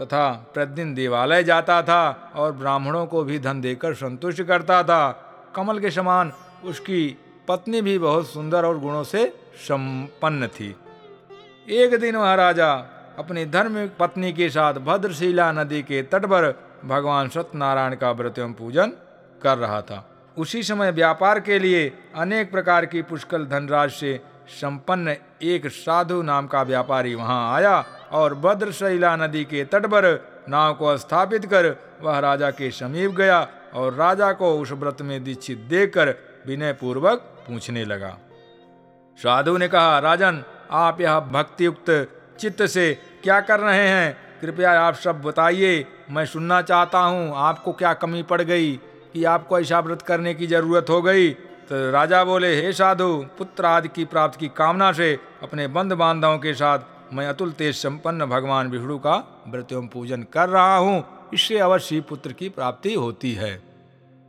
तथा 0.00 0.30
प्रतिदिन 0.54 0.94
देवालय 0.94 1.44
जाता 1.44 1.82
था 1.82 2.32
और 2.36 2.52
ब्राह्मणों 2.52 3.06
को 3.06 3.24
भी 3.24 3.38
धन 3.38 3.60
देकर 3.60 3.94
संतुष्ट 3.94 4.42
करता 4.42 4.82
था। 4.82 5.10
कमल 5.56 5.78
के 5.78 5.90
समान 5.90 6.32
उसकी 6.64 7.04
पत्नी 7.48 7.82
भी 7.82 7.98
बहुत 7.98 8.30
सुंदर 8.30 8.64
और 8.64 8.78
गुणों 8.78 9.04
से 9.04 9.26
संपन्न 9.58 10.46
थी। 10.48 10.74
एक 11.66 11.94
दिन 12.00 12.16
वह 12.16 12.34
राजा 12.34 12.72
अपनी 13.18 13.44
धर्म 13.46 13.88
पत्नी 13.98 14.32
के 14.32 14.48
साथ 14.50 14.74
भद्रशिला 14.74 15.52
नदी 15.52 15.82
के 15.82 16.02
तट 16.02 16.24
पर 16.26 16.52
भगवान 16.84 17.28
सत्यनारायण 17.28 17.94
का 17.94 18.10
व्रत 18.10 18.38
एवं 18.38 18.52
पूजन 18.52 18.92
कर 19.42 19.58
रहा 19.58 19.80
था। 19.82 20.08
उसी 20.38 20.62
समय 20.62 20.90
व्यापार 20.90 21.40
के 21.40 21.58
लिए 21.58 21.92
अनेक 22.16 22.50
प्रकार 22.50 22.86
की 22.86 23.02
पुष्कल 23.02 23.46
धनराज 23.46 23.90
से 23.90 24.20
संपन्न 24.48 25.16
एक 25.42 25.66
साधु 25.66 26.22
नाम 26.22 26.46
का 26.46 26.62
व्यापारी 26.62 27.14
वहाँ 27.14 27.54
आया 27.54 27.84
और 28.12 28.34
भद्रशैला 28.34 29.16
नदी 29.16 29.44
के 29.44 29.64
तट 29.64 29.86
पर 29.86 30.06
नाव 30.48 30.74
को 30.74 30.96
स्थापित 30.96 31.46
कर 31.46 31.76
वह 32.02 32.18
राजा 32.18 32.50
के 32.50 32.70
समीप 32.70 33.10
गया 33.10 33.48
और 33.74 33.94
राजा 33.94 34.32
को 34.32 34.58
उस 34.58 34.72
व्रत 34.72 35.02
में 35.02 35.22
दीक्षित 35.24 35.58
देकर 35.58 36.14
विनय 36.46 36.72
पूर्वक 36.72 37.18
पूछने 37.48 37.84
लगा। 37.84 38.18
साधु 39.18 39.56
ने 39.56 39.68
कहा, 39.68 39.98
राजन 39.98 40.44
आप 40.72 41.00
यह 41.00 41.20
भक्ति 41.20 41.64
युक्त 41.64 42.08
चित्त 42.40 42.66
से 42.66 42.98
क्या 43.22 43.40
कर 43.40 43.60
रहे 43.60 43.88
हैं? 43.88 44.16
कृपया 44.40 44.80
आप 44.80 44.94
सब 44.94 45.22
बताइए। 45.22 45.86
मैं 46.10 46.26
सुनना 46.26 46.62
चाहता 46.62 46.98
हूँ। 46.98 47.32
आपको 47.36 47.72
क्या 47.72 47.94
कमी 47.94 48.22
पड़ 48.22 48.42
गई? 48.42 48.76
कि 49.12 49.24
आपको 49.24 49.60
ऐसा 49.60 49.80
व्रत 49.80 50.02
करने 50.02 50.34
की 50.34 50.46
ज़रूरत 50.46 50.86
हो 50.90 51.02
गई? 51.02 51.30
तो 51.30 51.90
राजा 51.90 52.24
बोले, 52.24 52.62
हे 52.62 52.72
साधु, 52.72 53.26
पुत्र 53.38 53.64
आदि 53.64 53.88
की 53.88 54.04
प्राप्ति 54.04 54.38
की 54.40 54.52
कामना 54.56 54.92
से 54.92 55.18
अपने 55.42 55.66
बंद 55.66 55.92
बांधवों 55.92 56.38
के 56.38 56.54
साथ 56.54 56.78
मैं 57.12 57.26
अतुल 57.26 57.52
तेज 57.52 57.74
संपन्न 57.74 58.26
भगवान 58.26 58.70
विष्णु 58.70 58.98
का 58.98 59.44
व्रत 59.48 59.72
एवं 59.72 59.86
पूजन 59.86 60.22
कर 60.22 60.48
रहा 60.48 60.76
हूँ। 60.76 61.04
इससे 61.34 61.58
अवश्य 61.58 62.00
पुत्र 62.00 62.32
की 62.32 62.48
प्राप्ति 62.48 62.94
होती 62.94 63.32
है। 63.32 63.62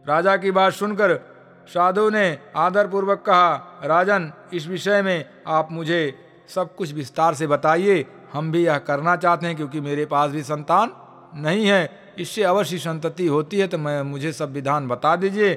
राजा 0.08 0.38
की 0.38 0.52
बात 0.52 0.74
सुनकर 0.74 1.20
साधु 1.68 2.10
ने 2.10 2.38
आदरपूर्वक 2.56 3.18
कहा, 3.18 3.82
राजन, 3.84 4.32
इस 4.54 4.68
विषय 4.68 5.02
में 5.02 5.26
आप 5.48 5.72
मुझे 5.72 6.23
सब 6.50 6.76
कुछ 6.76 6.94
विस्तार 6.94 7.34
से 7.34 7.48
बताइए। 7.48 8.06
हम 8.34 8.52
भी 8.52 8.66
यह 8.66 8.78
करना 8.80 9.16
चाहते 9.16 9.48
हैं 9.48 9.56
क्योंकि 9.56 9.82
मेरे 9.82 10.06
पास 10.06 10.32
भी 10.32 10.44
संतान 10.44 10.92
नहीं 11.36 11.66
है। 11.66 11.90
इससे 12.20 12.44
अवश्य 12.44 12.78
संतति 12.78 13.28
होती 13.28 13.60
है 13.60 13.68
तो 13.68 13.78
मैं, 13.78 14.02
मुझे 14.04 14.32
सब 14.34 14.52
विधान 14.54 14.88
बता 14.88 15.16
दीजिए। 15.16 15.52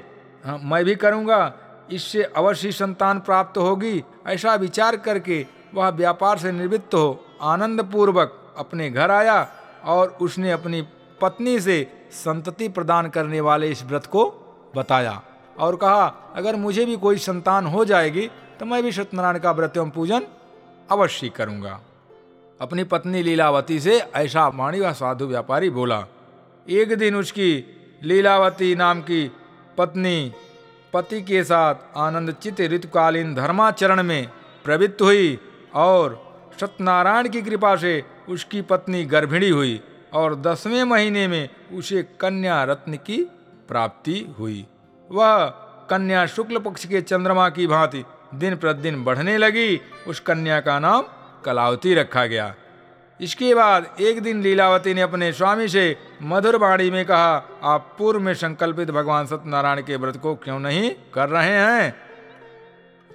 हाँ 0.44 0.59
मैं 0.62 0.85
भी 0.85 0.94
करूँगा। 0.94 1.53
इससे 1.90 2.22
अवश्य 2.22 2.72
संतान 2.72 3.20
प्राप्त 3.20 3.59
होगी। 3.59 4.03
ऐसा 4.27 4.55
विचार 4.55 4.96
करके 4.99 5.44
वह 5.75 5.88
व्यापार 5.90 6.38
से 6.38 6.53
निवृत्त 6.53 6.94
हो। 6.94 7.25
आनंद 7.42 7.83
पूर्वक 7.83 8.55
अपने 8.59 8.90
घर 8.90 9.11
आया 9.11 9.46
और 9.85 10.16
उसने 10.20 10.51
अपनी 10.53 10.83
पत्नी 11.20 11.59
से 11.61 11.77
संतति 12.14 12.68
प्रदान 12.68 13.09
करने 13.09 13.40
वाले 13.40 13.68
इस 13.68 13.83
व्रत 13.85 14.07
को 14.07 14.25
बताया 14.77 15.20
और 15.59 15.77
कहा, 15.77 16.07
अगर 16.35 16.57
मुझे 16.57 16.85
भी 16.85 16.96
कोई 16.96 17.18
संतान 17.18 17.66
हो 17.66 17.85
जाएगी 17.85 18.27
तो 18.61 18.66
मैं 18.66 18.83
भी 18.83 18.92
सत्यनारायण 18.92 19.38
का 19.38 19.53
व्रत 19.53 19.77
एवं 19.77 19.90
पूजन 19.90 20.27
अवश्य 20.90 21.29
करूँगा। 21.29 21.81
अपनी 22.61 22.85
पत्नी 22.85 23.22
लीलावती 23.22 23.79
से 23.81 23.99
ऐसा 24.16 24.46
वाणी 24.49 24.81
व 24.81 24.92
साधु 24.92 25.27
व्यापारी 25.27 25.70
बोला, 25.70 26.05
एक 26.68 26.96
दिन 26.99 27.16
उसकी 27.16 27.51
लीलावती 28.03 28.75
नाम 28.75 29.01
की 29.01 29.31
पत्नी, 29.79 30.33
पति 30.92 31.20
के 31.22 31.42
साथ 31.44 31.75
आनंद 31.96 32.33
चित 32.33 32.61
ऋतुकालीन 32.61 33.35
धर्माचरण 33.35 34.03
में 34.03 34.29
प्रवृत्त 34.64 35.03
हुई 35.03 35.38
और 35.75 36.22
सत्यनारायण 36.61 37.29
की 37.29 37.42
कृपा 37.42 37.75
से 37.77 38.03
उसकी 38.29 38.62
पत्नी 38.62 39.05
गर्भिणी 39.05 39.49
हुई 39.49 39.81
और 40.14 40.35
दसवें 40.35 40.83
महीने 40.85 41.27
में 41.29 41.49
उसे 41.72 42.03
कन्या 42.20 42.62
रत्न 42.64 42.96
की 42.96 43.22
प्राप्ति 43.68 44.18
हुई। 44.38 44.66
वह 45.11 45.44
कन्या 45.90 46.27
शुक्ल 46.27 46.59
पक्ष 46.59 46.87
के 46.87 47.01
चंद्रमा 47.03 47.49
की 47.49 47.66
भांति 47.66 48.05
दिन 48.38 48.57
प्रतिदिन 48.57 49.03
बढ़ने 49.05 49.37
लगी, 49.38 49.81
उस 50.07 50.20
कन्या 50.20 50.61
का 50.61 50.79
नाम 50.79 51.05
कलावती 51.44 51.94
रखा 51.94 52.25
गया। 52.27 52.55
इसके 53.20 53.55
बाद 53.55 53.87
एक 54.01 54.22
दिन 54.22 54.40
लीलावती 54.42 54.94
ने 54.94 55.01
अपने 55.01 55.33
स्वामी 55.33 55.68
से 55.68 55.96
मधुर 56.22 56.57
वाणी 56.57 56.90
में 56.90 57.05
कहा, 57.05 57.37
आप 57.62 57.94
पूर्व 57.99 58.20
में 58.20 58.33
संकल्पित 58.35 58.90
भगवान 58.90 59.27
सत्यनारायण 59.27 59.83
के 59.83 59.96
व्रत 59.96 60.16
को 60.16 60.35
क्यों 60.35 60.59
नहीं 60.61 60.90
कर 61.14 61.29
रहे 61.29 61.51
हैं? 61.51 61.90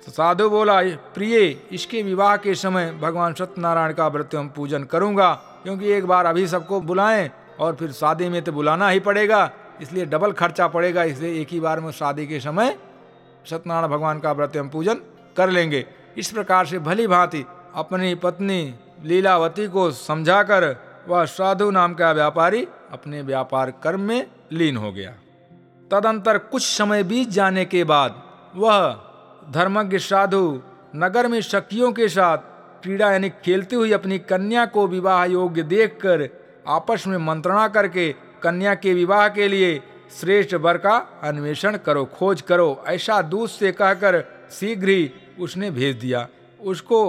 तो 0.06 0.12
साधु 0.12 0.50
बोला, 0.50 0.82
प्रिय, 1.14 1.58
इसके 1.72 2.02
विवाह 2.04 2.36
के 2.38 2.56
समय 2.56 2.92
भगवान 3.02 3.34
सत्यनारायण 3.34 3.94
का 3.94 4.08
व्रत 4.08 4.36
हम 4.36 4.50
पूजन 4.50 4.84
करूँगा, 4.84 5.34
क्योंकि 5.64 5.92
एक 5.92 6.06
बार 6.06 6.26
अभी 6.26 6.48
सबको 6.48 6.82
बुलाएँ 6.82 7.30
और 7.60 7.76
फिर 7.76 7.92
शादी 7.92 8.30
में 8.30 8.42
तो 8.42 8.52
बुलाना 8.52 8.90
ही 8.90 9.00
पड़ेगा, 9.00 9.50
इसलिए 9.82 10.06
डबल 10.06 10.32
खर्चा 10.32 10.68
पड़ेगा, 10.68 11.04
इसलिए 11.04 11.42
एक 11.42 11.48
ही 11.52 11.60
बार 11.60 11.80
में 11.80 11.92
शादी 11.92 12.28
के 12.28 12.40
समय 12.40 12.78
सत्यनारायण 13.46 13.92
भगवान 13.92 14.20
का 14.20 14.32
व्रत 14.32 14.58
हम 14.58 14.70
पूजन 14.70 15.02
कर 15.38 15.50
लेंगे। 15.50 15.86
इस 16.18 16.32
प्रकार 16.32 16.66
से 16.66 16.80
भली 16.80 17.08
भांति 17.08 17.46
अपनी 17.76 18.16
पत्नी 18.16 18.76
लीलावती 19.04 19.68
को 19.68 19.92
समझाकर 19.92 20.76
वह 21.08 21.26
साधु 21.26 21.70
नाम 21.72 21.94
का 21.94 22.12
व्यापारी 22.12 22.68
अपने 22.92 23.22
व्यापार 23.22 23.72
कर्म 23.84 24.02
में 24.02 24.28
लीन 24.52 24.78
हो 24.78 24.92
गया। 24.92 25.12
तदंतर 25.92 26.38
कुछ 26.38 26.66
समय 26.68 27.04
बीत 27.04 27.30
जाने 27.30 27.66
के 27.66 27.84
बाद 27.84 28.22
वह 28.56 28.92
धर्मज्ञ 29.52 30.00
साधु 30.00 30.62
नगर 30.96 31.28
में 31.28 31.40
शकियों 31.42 31.92
के 31.92 32.08
साथ 32.10 32.38
क्रीड़ा 32.84 33.12
यानी 33.12 33.30
खेलती 33.46 33.76
हुई 33.76 33.92
अपनी 33.92 34.18
कन्या 34.20 34.66
को 34.66 34.88
विवाह 34.88 35.24
योग्य 35.26 35.64
देखकर 35.64 36.28
आपस 36.68 37.04
में 37.08 37.18
मंत्रणा 37.18 37.68
करके 37.68 38.12
कन्या 38.44 38.74
के 38.76 38.94
विवाह 38.94 39.28
के 39.30 39.48
लिए 39.48 39.82
श्रेष्ठ 40.20 40.54
वर 40.54 40.78
का 40.78 40.96
अन्वेषण 41.24 41.78
करो, 41.78 42.06
खोज 42.06 42.42
करो, 42.42 42.84
ऐसा 42.88 43.22
दूध 43.22 43.50
से 43.50 43.72
कहकर 43.72 44.24
शीघ्र 44.52 44.90
ही 44.90 45.12
उसने 45.40 45.72
भेज 45.72 45.96
दिया। 45.96 46.28
उसको 46.62 47.00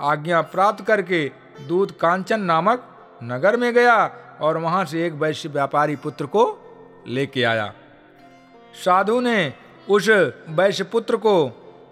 आज्ञा 0.00 0.40
प्राप्त 0.42 0.84
करके 0.84 1.30
दूध 1.68 1.96
कांचन 1.98 2.40
नामक 2.40 2.86
नगर 3.24 3.56
में 3.56 3.72
गया 3.74 3.96
और 4.40 4.56
वहाँ 4.56 4.84
से 4.84 5.06
एक 5.06 5.12
वैश्य 5.12 5.48
व्यापारी 5.48 5.96
पुत्र 5.96 6.26
को 6.26 6.44
लेके 7.08 7.42
आया। 7.44 7.72
साधु 8.84 9.20
ने 9.20 9.52
उस 9.88 10.08
वैश्य 10.48 10.84
पुत्र 10.84 11.16
को 11.16 11.34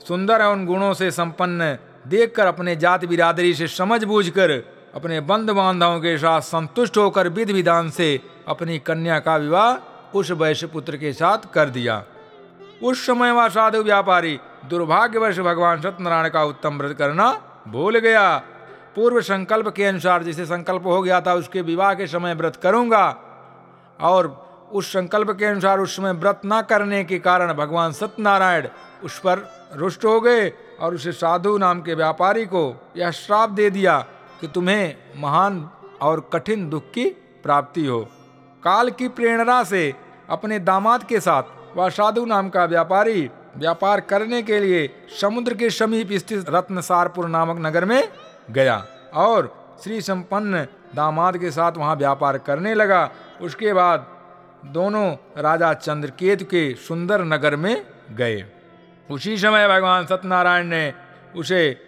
सुंदर 0.09 0.41
एवं 0.41 0.65
गुणों 0.67 0.93
से 0.95 1.11
संपन्न 1.11 1.77
देखकर 2.07 2.47
अपने 2.47 2.77
जाति 2.77 3.07
बिरादरी 3.07 3.55
से 3.55 3.67
समझ 3.69 4.05
बूझ 4.05 4.29
कर 4.29 4.51
अपने 4.95 5.21
बंद 5.21 5.51
बांधवों 5.51 5.99
के 6.01 6.17
साथ 6.19 6.41
संतुष्ट 6.41 6.97
होकर 6.97 7.29
विधि 7.29 7.53
विधान 7.53 7.91
से 7.91 8.21
अपनी 8.49 8.79
कन्या 8.79 9.19
का 9.19 9.37
विवाह 9.37 10.17
उस 10.19 10.31
वैश्य 10.31 10.67
पुत्र 10.67 10.97
के 10.97 11.13
साथ 11.13 11.53
कर 11.53 11.69
दिया। 11.69 12.05
उस 12.83 13.07
समय 13.07 13.33
वह 13.33 13.49
साधु 13.49 13.83
व्यापारी 13.83 14.39
दुर्भाग्यवश 14.65 15.39
भगवान 15.39 15.81
सत्यनारायण 15.81 16.29
का 16.29 16.45
उत्तम 16.45 16.79
व्रत 16.79 16.97
करना 16.99 17.31
भूल 17.69 17.99
गया। 17.99 18.37
पूर्व 18.97 19.21
संकल्प 19.21 19.69
के 19.69 19.85
अनुसार 19.85 20.23
जिसे 20.23 20.45
संकल्प 20.47 20.87
हो 20.87 21.03
गया 21.03 21.21
था, 21.21 21.35
उसके 21.35 21.63
विवाह 21.63 21.95
के 21.95 22.07
समय 22.07 22.35
व्रत 22.35 22.57
करूँगा। 22.57 23.07
और 24.01 24.27
उस 24.73 24.93
संकल्प 24.93 25.31
के 25.31 25.45
अनुसार 25.45 25.79
उस 25.79 25.97
समय 25.97 26.13
व्रत 26.13 26.41
न 26.47 26.61
करने 26.63 27.05
के 27.05 27.19
कारण 27.19 27.53
भगवान 27.53 27.93
सत्यनारायण 27.93 28.69
उस 29.05 29.19
पर 29.19 29.39
रुष्ट 29.75 30.05
हो 30.05 30.21
गए 30.21 30.49
और 30.81 30.95
उसे 30.95 31.13
साधु 31.13 31.57
नाम 31.59 31.81
के 31.81 31.95
व्यापारी 31.95 32.45
को 32.47 32.93
यह 32.97 33.11
श्राप 33.11 33.51
दे 33.51 33.71
दिया 33.71 33.99
कि 34.41 34.49
तुम्हें 34.49 34.97
महान 35.17 35.71
और 36.03 36.31
कठिन 36.33 36.69
दुख 36.71 36.83
की 36.83 37.05
प्राप्ति 37.45 37.87
हो। 37.87 38.01
काल 38.63 38.91
की 38.91 39.09
प्रेरणा 39.09 39.63
से 39.65 39.95
अपने 40.31 40.59
दामाद 40.59 41.03
के 41.03 41.21
साथ 41.21 41.77
वह 41.77 41.89
साधु 41.89 42.25
नाम 42.25 42.49
का 42.49 42.65
व्यापारी 42.65 43.31
व्यापार 43.57 44.01
करने 44.01 44.43
के 44.43 44.61
लिए 44.61 44.89
समुद्र 45.21 45.55
के 45.55 45.71
समीप 45.71 46.13
स्थित 46.13 46.49
रत्नसारपुर 46.49 47.29
नामक 47.29 47.59
नगर 47.67 47.85
में 47.85 48.09
गया 48.51 48.85
और 49.15 49.55
श्री 49.85 50.01
संपन्न 50.01 50.67
दामाद 50.95 51.39
के 51.39 51.51
साथ 51.51 51.73
वहाँ 51.73 51.97
व्यापार 51.97 52.39
करने 52.39 52.75
लगा। 52.75 53.11
उसके 53.41 53.73
बाद 53.73 54.07
दोनों 54.67 55.13
राजा 55.39 55.73
चंद्रकेतु 55.75 56.45
के 56.45 56.75
सुंदर 56.75 57.25
नगर 57.25 57.57
में 57.57 57.85
गए। 58.11 58.45
उसी 59.11 59.37
समय 59.39 59.69
भगवान 59.69 60.07
सत्यनारायण 60.07 60.67
ने 60.67 60.93
उसे 61.37 61.81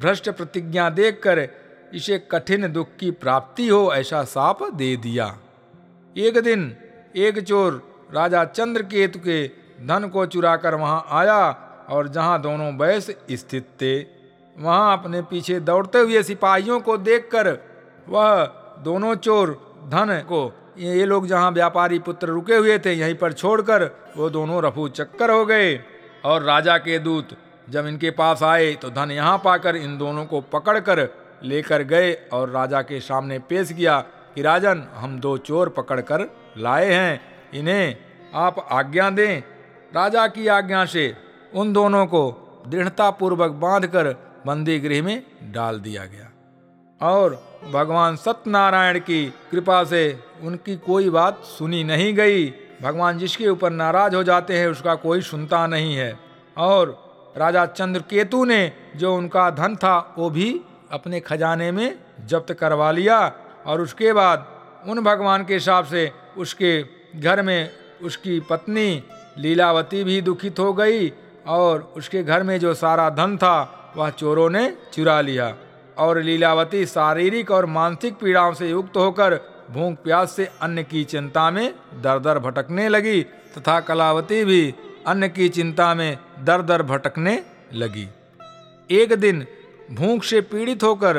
भ्रष्ट 0.00 0.30
प्रतिज्ञा 0.30 0.88
देखकर 0.90 1.48
इसे 1.94 2.18
कठिन 2.30 2.72
दुख 2.72 2.96
की 3.00 3.10
प्राप्ति 3.10 3.68
हो 3.68 3.92
ऐसा 3.94 4.22
साप 4.24 4.62
दे 4.72 4.96
दिया। 4.96 5.26
एक 6.16 6.38
दिन 6.38 6.76
एक 7.16 7.38
चोर 7.40 7.82
राजा 8.14 8.44
चंद्रकेतु 8.44 9.18
के 9.18 9.46
धन 9.84 10.08
को 10.08 10.24
चुराकर 10.26 10.74
वहाँ 10.74 11.04
आया 11.10 11.40
और 11.90 12.08
जहाँ 12.08 12.40
दोनों 12.42 12.76
बैस 12.76 13.10
स्थित 13.32 13.66
थे, 13.82 14.00
वहाँ 14.56 14.98
अपने 14.98 15.22
पीछे 15.22 15.58
दौड़ते 15.60 15.98
हुए 15.98 16.22
सिपाहियों 16.22 16.80
को 16.80 16.96
देखकर 16.98 17.48
वह 18.08 18.44
दोनों 18.84 19.14
चोर 19.16 19.50
धन 19.88 20.20
को 20.28 20.52
ये 20.78 21.04
लोग 21.04 21.26
जहाँ 21.26 21.50
व्यापारी 21.50 21.98
पुत्र 21.98 22.26
रुके 22.26 22.56
हुए 22.56 22.78
थे, 22.78 22.92
यहीं 22.92 23.14
पर 23.14 23.32
छोड़कर 23.32 23.84
वो 24.16 24.30
दोनों 24.30 24.62
रफू 24.62 24.88
चक्कर 24.90 25.30
हो 25.30 25.44
गए 25.46 25.74
और 26.24 26.42
राजा 26.42 26.76
के 26.78 26.98
दूत 26.98 27.36
जब 27.70 27.86
इनके 27.86 28.10
पास 28.10 28.42
आए 28.42 28.72
तो 28.74 28.90
धन 28.90 29.10
यहाँ 29.10 29.36
पाकर 29.44 29.76
इन 29.76 29.96
दोनों 29.98 30.24
को 30.26 30.40
पकड़कर 30.52 31.08
लेकर 31.44 31.82
गए 31.82 32.12
और 32.32 32.50
राजा 32.50 32.82
के 32.82 33.00
सामने 33.00 33.38
पेश 33.40 33.72
किया 33.72 33.98
कि, 34.34 34.42
राजन, 34.42 34.82
हम 34.94 35.18
दो 35.20 35.36
चोर 35.38 35.68
पकड़कर 35.68 36.28
लाए 36.58 36.92
हैं, 36.92 37.20
इन्हें 37.54 37.96
आप 38.34 38.66
आज्ञा 38.72 39.08
दें 39.10 39.42
राजा 39.94 40.26
की 40.26 40.46
आज्ञा 40.46 40.84
से 40.84 41.16
उन 41.54 41.72
दोनों 41.72 42.06
को 42.06 42.40
दृढ़ता 42.68 43.10
पूर्वक 43.10 43.50
बांधकर 43.50 44.16
बंदी 44.46 44.78
गृह 44.78 45.02
में 45.02 45.22
डाल 45.42 45.80
दिया 45.80 46.04
गया। 46.04 46.30
और 47.02 47.58
भगवान 47.72 48.16
सत्यनारायण 48.16 48.98
की 48.98 49.34
कृपा 49.50 49.84
से 49.84 50.20
उनकी 50.42 50.76
कोई 50.76 51.10
बात 51.10 51.38
सुनी 51.44 51.84
नहीं 51.84 52.14
गई। 52.14 52.54
भगवान 52.82 53.18
जिसके 53.18 53.48
ऊपर 53.48 53.70
नाराज़ 53.70 54.16
हो 54.16 54.24
जाते 54.24 54.58
हैं, 54.58 54.68
उसका 54.68 54.94
कोई 54.94 55.20
सुनता 55.20 55.66
नहीं 55.66 55.96
है। 55.96 56.18
और 56.58 57.04
राजा 57.36 57.66
चंद्रकेतु 57.66 58.44
ने 58.44 58.72
जो 58.96 59.16
उनका 59.16 59.50
धन 59.50 59.76
था, 59.76 60.14
वो 60.18 60.30
भी 60.30 60.60
अपने 60.90 61.20
खजाने 61.20 61.72
में 61.72 61.98
जब्त 62.26 62.52
करवा 62.52 62.90
लिया। 62.90 63.32
और 63.66 63.80
उसके 63.80 64.12
बाद 64.12 64.46
उन 64.86 65.00
भगवान 65.00 65.44
के 65.44 65.54
हिसाब 65.54 65.84
से 65.84 66.12
उसके 66.36 66.84
घर 67.20 67.42
में 67.42 67.70
उसकी 68.02 68.40
पत्नी 68.40 69.04
लीलावती 69.38 70.02
भी 70.04 70.20
दुखित 70.20 70.58
हो 70.58 70.72
गई 70.72 71.12
और 71.46 71.92
उसके 71.96 72.22
घर 72.22 72.42
में 72.42 72.58
जो 72.60 72.74
सारा 72.74 73.08
धन 73.10 73.36
था, 73.36 73.92
वह 73.96 74.10
चोरों 74.10 74.50
ने 74.50 74.76
चुरा 74.92 75.20
लिया। 75.20 75.54
और 75.98 76.20
लीलावती 76.22 76.86
शारीरिक 76.86 77.50
और 77.50 77.66
मानसिक 77.66 78.14
पीड़ाओं 78.14 78.54
से 78.54 78.70
युक्त 78.70 78.96
होकर 78.96 79.34
भूख 79.70 79.94
प्यास 79.94 80.32
से 80.36 80.48
अन्न 80.62 80.82
की 80.82 81.04
चिंता 81.04 81.50
में 81.50 81.74
दर 82.02 82.18
दर 82.18 82.38
भटकने 82.38 82.88
लगी 82.88 83.22
तथा 83.22 83.80
कलावती 83.80 84.44
भी 84.44 84.74
अन्न 85.06 85.28
की 85.28 85.48
चिंता 85.48 85.94
में 85.94 86.18
दर 86.42 86.62
दर 86.62 86.82
भटकने 86.82 87.42
लगी। 87.74 88.08
एक 88.90 89.12
दिन 89.12 89.46
भूख 89.92 90.24
से 90.24 90.40
पीड़ित 90.40 90.82
होकर 90.82 91.18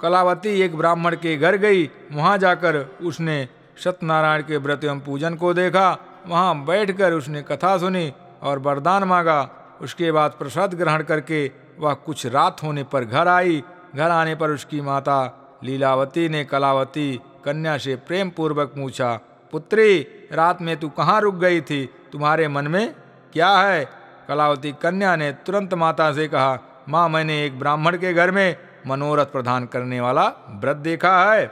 कलावती 0.00 0.60
एक 0.60 0.76
ब्राह्मण 0.76 1.16
के 1.16 1.36
घर 1.36 1.56
गई। 1.56 1.84
वहाँ 2.12 2.38
जाकर 2.38 2.76
उसने 3.02 3.48
सत्यनारायण 3.84 4.42
के 4.42 4.56
व्रत 4.56 4.84
एवं 4.84 5.00
पूजन 5.00 5.34
को 5.34 5.54
देखा 5.54 5.86
वहाँ 6.28 6.64
बैठकर 6.64 7.12
उसने 7.12 7.42
कथा 7.42 7.76
सुनी 7.78 8.12
और 8.42 8.58
वरदान 8.58 9.04
मांगा। 9.04 9.40
उसके 9.80 10.12
बाद 10.12 10.30
प्रसाद 10.30 10.74
ग्रहण 10.74 11.02
करके 11.02 11.50
वह 11.78 11.94
कुछ 11.94 12.26
रात 12.26 12.62
होने 12.62 12.82
पर 12.82 13.04
घर 13.04 13.28
आई। 13.28 13.62
घर 13.94 14.10
आने 14.10 14.34
पर 14.34 14.50
उसकी 14.50 14.80
माता 14.80 15.18
लीलावती 15.64 16.28
ने 16.28 16.44
कलावती 16.44 17.20
कन्या 17.44 17.78
से 17.78 17.96
प्रेम 17.96 18.30
पूर्वक 18.30 18.68
पूछा, 18.68 19.20
पुत्री, 19.52 19.98
रात 20.32 20.62
में 20.62 20.76
तू 20.76 20.88
कहाँ 20.88 21.20
रुक 21.20 21.34
गई 21.34 21.60
थी? 21.60 21.84
तुम्हारे 22.12 22.48
मन 22.48 22.66
में 22.68 22.94
क्या 23.32 23.50
है? 23.58 23.84
कलावती 24.28 24.72
कन्या 24.72 25.16
ने 25.16 25.32
तुरंत 25.32 25.74
माता 25.74 26.12
से 26.12 26.28
कहा, 26.28 26.58
माँ, 26.88 27.08
मैंने 27.08 27.44
एक 27.44 27.58
ब्राह्मण 27.58 27.96
के 27.96 28.12
घर 28.14 28.30
में 28.30 28.56
मनोरथ 28.86 29.26
प्रदान 29.26 29.66
करने 29.66 30.00
वाला 30.00 30.26
व्रत 30.50 30.76
देखा 30.76 31.32
है। 31.32 31.46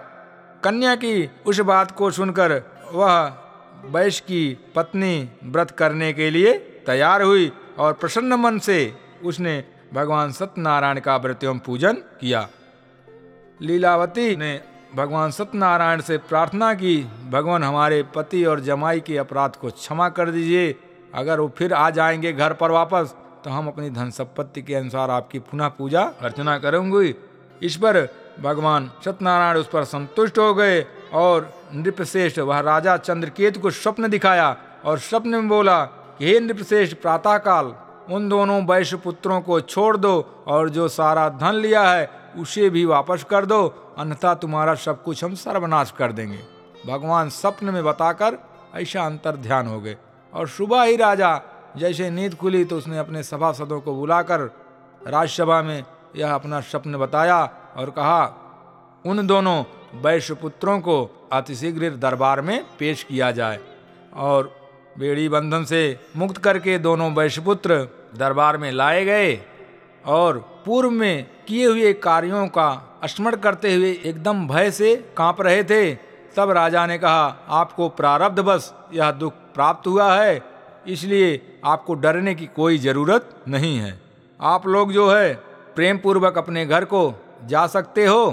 कन्या 0.65 0.95
की 0.95 1.31
उस 1.47 1.61
बात 1.61 1.91
को 1.91 2.11
सुनकर 2.11 2.63
वह 2.93 3.29
वैश्य 3.85 4.25
की 4.27 4.59
पत्नी 4.75 5.29
व्रत 5.45 5.71
करने 5.71 6.13
के 6.13 6.31
लिए 6.31 6.53
तैयार 6.87 7.23
हुई 7.23 7.53
और 7.79 7.93
प्रसन्न 7.93 8.35
मन 8.35 8.59
से 8.59 8.95
उसने 9.25 9.65
भगवान 9.95 10.33
सत्यनारायण 10.33 11.01
का 11.01 11.17
व्रत 11.17 11.45
एवं 11.45 11.59
पूजन 11.59 11.93
किया। 11.93 12.49
लीलावती 13.63 14.37
ने 14.37 14.61
भगवान 14.95 15.31
सत्यनारायण 15.31 16.01
से 16.01 16.19
प्रार्थना 16.19 16.75
की, 16.75 16.97
भगवान, 17.31 17.63
हमारे 17.63 18.03
पति 18.03 18.45
और 18.45 18.61
जमाई 18.61 19.01
के 19.01 19.19
अपराध 19.19 19.57
को 19.57 19.71
क्षमा 19.71 20.09
कर 20.09 20.31
दीजिए। 20.31 20.75
अगर 21.15 21.41
वो 21.41 21.53
फिर 21.59 21.73
आ 21.73 21.91
जाएँगे 21.91 22.33
घर 22.33 22.53
पर 22.53 22.71
वापस 22.71 23.15
तो 23.45 23.51
हम 23.51 23.67
अपनी 23.69 23.91
धन 23.91 24.11
संपत्ति 24.11 24.63
के 24.63 24.75
अनुसार 24.75 25.11
आपकी 25.11 25.39
पुनः 25.39 25.69
पूजा, 25.69 26.03
अर्चना 26.21 26.59
करेंगे। 26.59 27.15
इस 27.63 27.77
पर 27.77 28.09
भगवान 28.41 28.91
सत्यनारायण 29.05 29.57
उस 29.57 29.69
पर 29.69 29.85
संतुष्ट 29.85 30.39
हो 30.39 30.55
गए 30.55 30.81
और 31.15 31.55
नृपश्रेष्ठ 31.75 32.39
वह 32.39 32.61
राजा 32.61 32.97
चंद्रकेतु 32.97 33.61
को 33.61 33.71
स्वप्न 33.71 34.09
दिखाया 34.09 34.57
और 34.85 34.99
स्वप्न 34.99 35.29
में 35.29 35.49
बोला 35.49 35.85
कि, 35.85 36.27
हे 36.27 36.41
नृपश्रेष्ठ, 36.41 36.97
प्रातःकाल 36.97 37.75
उन 38.15 38.29
दोनों 38.29 38.67
वैश्य 38.67 38.97
पुत्रों 38.97 39.41
को 39.41 39.61
छोड़ 39.61 39.97
दो 39.97 40.45
और 40.47 40.69
जो 40.69 40.89
सारा 40.89 41.29
धन 41.29 41.55
लिया 41.55 41.83
है, 41.83 42.11
उसे 42.39 42.71
भी 42.71 42.85
वापस 42.85 43.25
कर 43.31 43.47
दो, 43.47 43.95
अन्यथा 43.99 44.35
तुम्हारा 44.35 44.75
सब 44.75 45.03
कुछ 45.03 45.25
हम 45.25 45.35
सर्वनाश 45.35 45.91
कर 45.91 46.13
देंगे। 46.13 46.39
भगवान 46.87 47.29
स्वप्न 47.29 47.71
में 47.71 47.85
बताकर 47.85 48.39
ऐसा 48.75 49.03
अंतर 49.03 49.37
ध्यान 49.37 49.67
हो 49.67 49.81
गए। 49.81 49.97
और 50.35 50.49
सुबह 50.49 50.83
ही 50.83 50.97
राजा, 50.97 51.41
जैसे 51.77 52.11
नींद 52.11 52.35
खुली 52.35 52.65
तो 52.65 52.77
उसने 52.77 52.99
अपने 52.99 53.23
सभासदों 53.23 53.81
को 53.81 53.95
बुलाकर 53.95 54.41
राजसभा 55.07 55.63
में 55.63 55.85
यह 56.17 56.35
अपना 56.35 56.61
स्वप्न 56.61 56.97
बताया 56.97 57.51
और 57.77 57.91
कहा, 57.91 58.25
उन 59.07 59.27
दोनों 59.27 59.65
वैश्य 60.03 60.35
पुत्रों 60.35 60.79
को 60.81 61.29
अतिशीघ्र 61.33 61.91
दरबार 61.91 62.41
में 62.41 62.65
पेश 62.79 63.03
किया 63.03 63.31
जाए 63.31 63.61
और 64.15 64.53
बेड़ी 64.99 65.29
बंधन 65.29 65.65
से 65.65 66.01
मुक्त 66.17 66.37
करके 66.39 66.79
दोनों 66.79 67.11
वैश्यपुत्र 67.13 67.77
दरबार 68.17 68.57
में 68.57 68.71
लाए 68.73 69.05
गए 69.05 69.39
और 70.07 70.39
पूर्व 70.67 70.91
में 70.91 71.27
किए 71.49 71.67
हुए 71.67 71.93
कार्यों 71.93 72.47
का 72.49 73.01
स्मरण 73.07 73.37
करते 73.37 73.75
हुए 73.75 73.93
एकदम 74.05 74.47
भय 74.49 74.71
से 74.71 74.95
काँप 75.17 75.41
रहे 75.41 75.65
थे, 75.65 75.95
तब 76.37 76.51
राजा 76.51 76.87
ने 76.87 76.99
कहा, 76.99 77.27
आपको 77.49 77.89
प्रारब्ध 77.89 78.41
बस, 78.41 78.75
यह 78.95 79.11
दुख 79.11 79.33
प्राप्त 79.55 79.87
हुआ 79.87 80.15
है, 80.15 80.43
इसलिए 80.87 81.61
आपको 81.65 81.95
डरने 81.95 82.35
की 82.35 82.47
कोई 82.47 82.79
ज़रूरत 82.79 83.29
नहीं 83.49 83.77
है। 83.79 83.99
आप 84.41 84.67
लोग 84.67 84.93
जो 84.93 85.11
है 85.11 85.35
प्रेम 85.75 85.99
पूर्वक 85.99 86.39
अपने 86.39 86.67
घर 86.67 86.85
को 86.85 87.03
जा 87.45 87.67
सकते 87.67 88.07
हो 88.07 88.31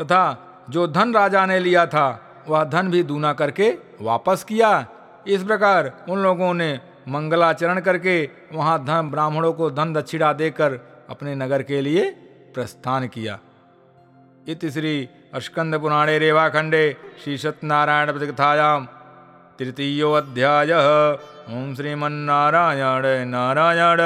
तथा 0.00 0.22
जो 0.70 0.86
धन 0.86 1.14
राजा 1.14 1.44
ने 1.46 1.58
लिया 1.60 1.86
था, 1.86 2.20
वह 2.48 2.64
धन 2.64 2.88
भी 2.90 3.02
दूना 3.02 3.32
करके 3.32 3.70
वापस 4.00 4.44
किया। 4.44 4.86
इस 5.26 5.42
प्रकार 5.42 5.92
उन 6.08 6.18
लोगों 6.18 6.52
ने 6.54 6.80
मंगलाचरण 7.08 7.80
करके 7.80 8.16
वहाँ 8.52 8.78
धन 8.84 9.10
ब्राह्मणों 9.10 9.52
को 9.52 9.70
धन 9.70 9.92
दक्षिणा 9.92 10.32
देकर 10.32 10.78
अपने 11.10 11.34
नगर 11.34 11.62
के 11.62 11.80
लिए 11.80 12.10
प्रस्थान 12.54 13.06
किया। 13.08 13.38
इत 14.48 14.64
श्री 14.66 15.08
अस्कंद 15.34 15.78
पुराणे 15.80 16.18
रेवाखंडे 16.18 16.84
श्री 17.24 17.36
सत्यनारायण 17.38 18.12
प्रतिकथायाम 18.12 18.86
तृतीयोऽध्याय। 19.58 20.72
ओम 21.52 21.74
श्रीमन्नारायण 21.74 23.28
नारायण 23.28 24.00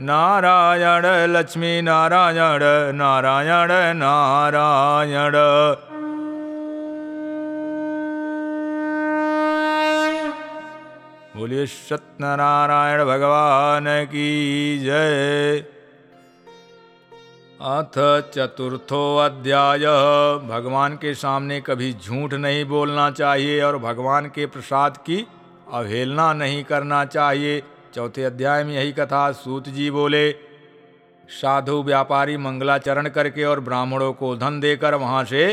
नारायण 0.00 1.06
लक्ष्मी 1.30 1.80
नारायण 1.82 2.62
नारायण 2.94 3.72
नारायण। 3.96 5.34
बोलिए 11.36 11.66
सत्यनारायण 11.66 13.04
भगवान 13.04 13.84
की 14.04 14.28
जय। 14.78 15.58
अथ 17.60 17.98
चतुर्थो 18.30 19.00
अध्याय। 19.16 19.84
भगवान 20.48 20.96
के 20.96 21.14
सामने 21.14 21.60
कभी 21.60 21.92
झूठ 21.92 22.34
नहीं 22.34 22.64
बोलना 22.64 23.10
चाहिए 23.10 23.60
और 23.62 23.78
भगवान 23.78 24.26
के 24.26 24.46
प्रसाद 24.46 24.96
की 24.96 25.26
अवहेलना 25.72 26.32
नहीं 26.32 26.64
करना 26.64 27.04
चाहिए। 27.04 27.62
चौथे 27.94 28.24
अध्याय 28.24 28.64
में 28.64 28.74
यही 28.74 28.92
कथा 28.92 29.30
सूत 29.32 29.68
जी 29.68 29.90
बोले, 29.90 30.30
साधु 31.28 31.82
व्यापारी 31.82 32.36
मंगलाचरण 32.36 33.08
करके 33.08 33.44
और 33.44 33.60
ब्राह्मणों 33.60 34.12
को 34.12 34.36
धन 34.36 34.60
देकर 34.60 34.94
वहाँ 34.94 35.24
से 35.24 35.48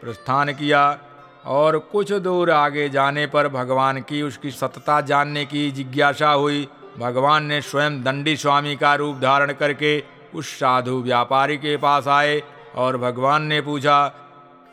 प्रस्थान 0.00 0.52
किया। 0.52 0.98
और 1.46 1.78
कुछ 1.78 2.12
दूर 2.12 2.50
आगे 2.50 2.88
जाने 2.88 3.26
पर 3.26 3.48
भगवान 3.48 4.00
की 4.00 4.22
उसकी 4.22 4.50
सतता 4.50 5.00
जानने 5.00 5.44
की 5.44 5.70
जिज्ञासा 5.70 6.30
हुई। 6.30 6.68
भगवान 6.98 7.44
ने 7.44 7.60
स्वयं 7.60 8.02
दंडी 8.02 8.36
स्वामी 8.36 8.76
का 8.76 8.94
रूप 8.94 9.16
धारण 9.16 9.52
करके 9.52 10.04
उस 10.34 10.48
साधु 10.48 11.02
व्यापारी 11.02 11.56
के 11.56 11.76
पास 11.76 12.08
आए 12.08 12.42
और 12.74 12.96
भगवान 12.96 13.42
ने 13.42 13.60
पूछा, 13.60 14.14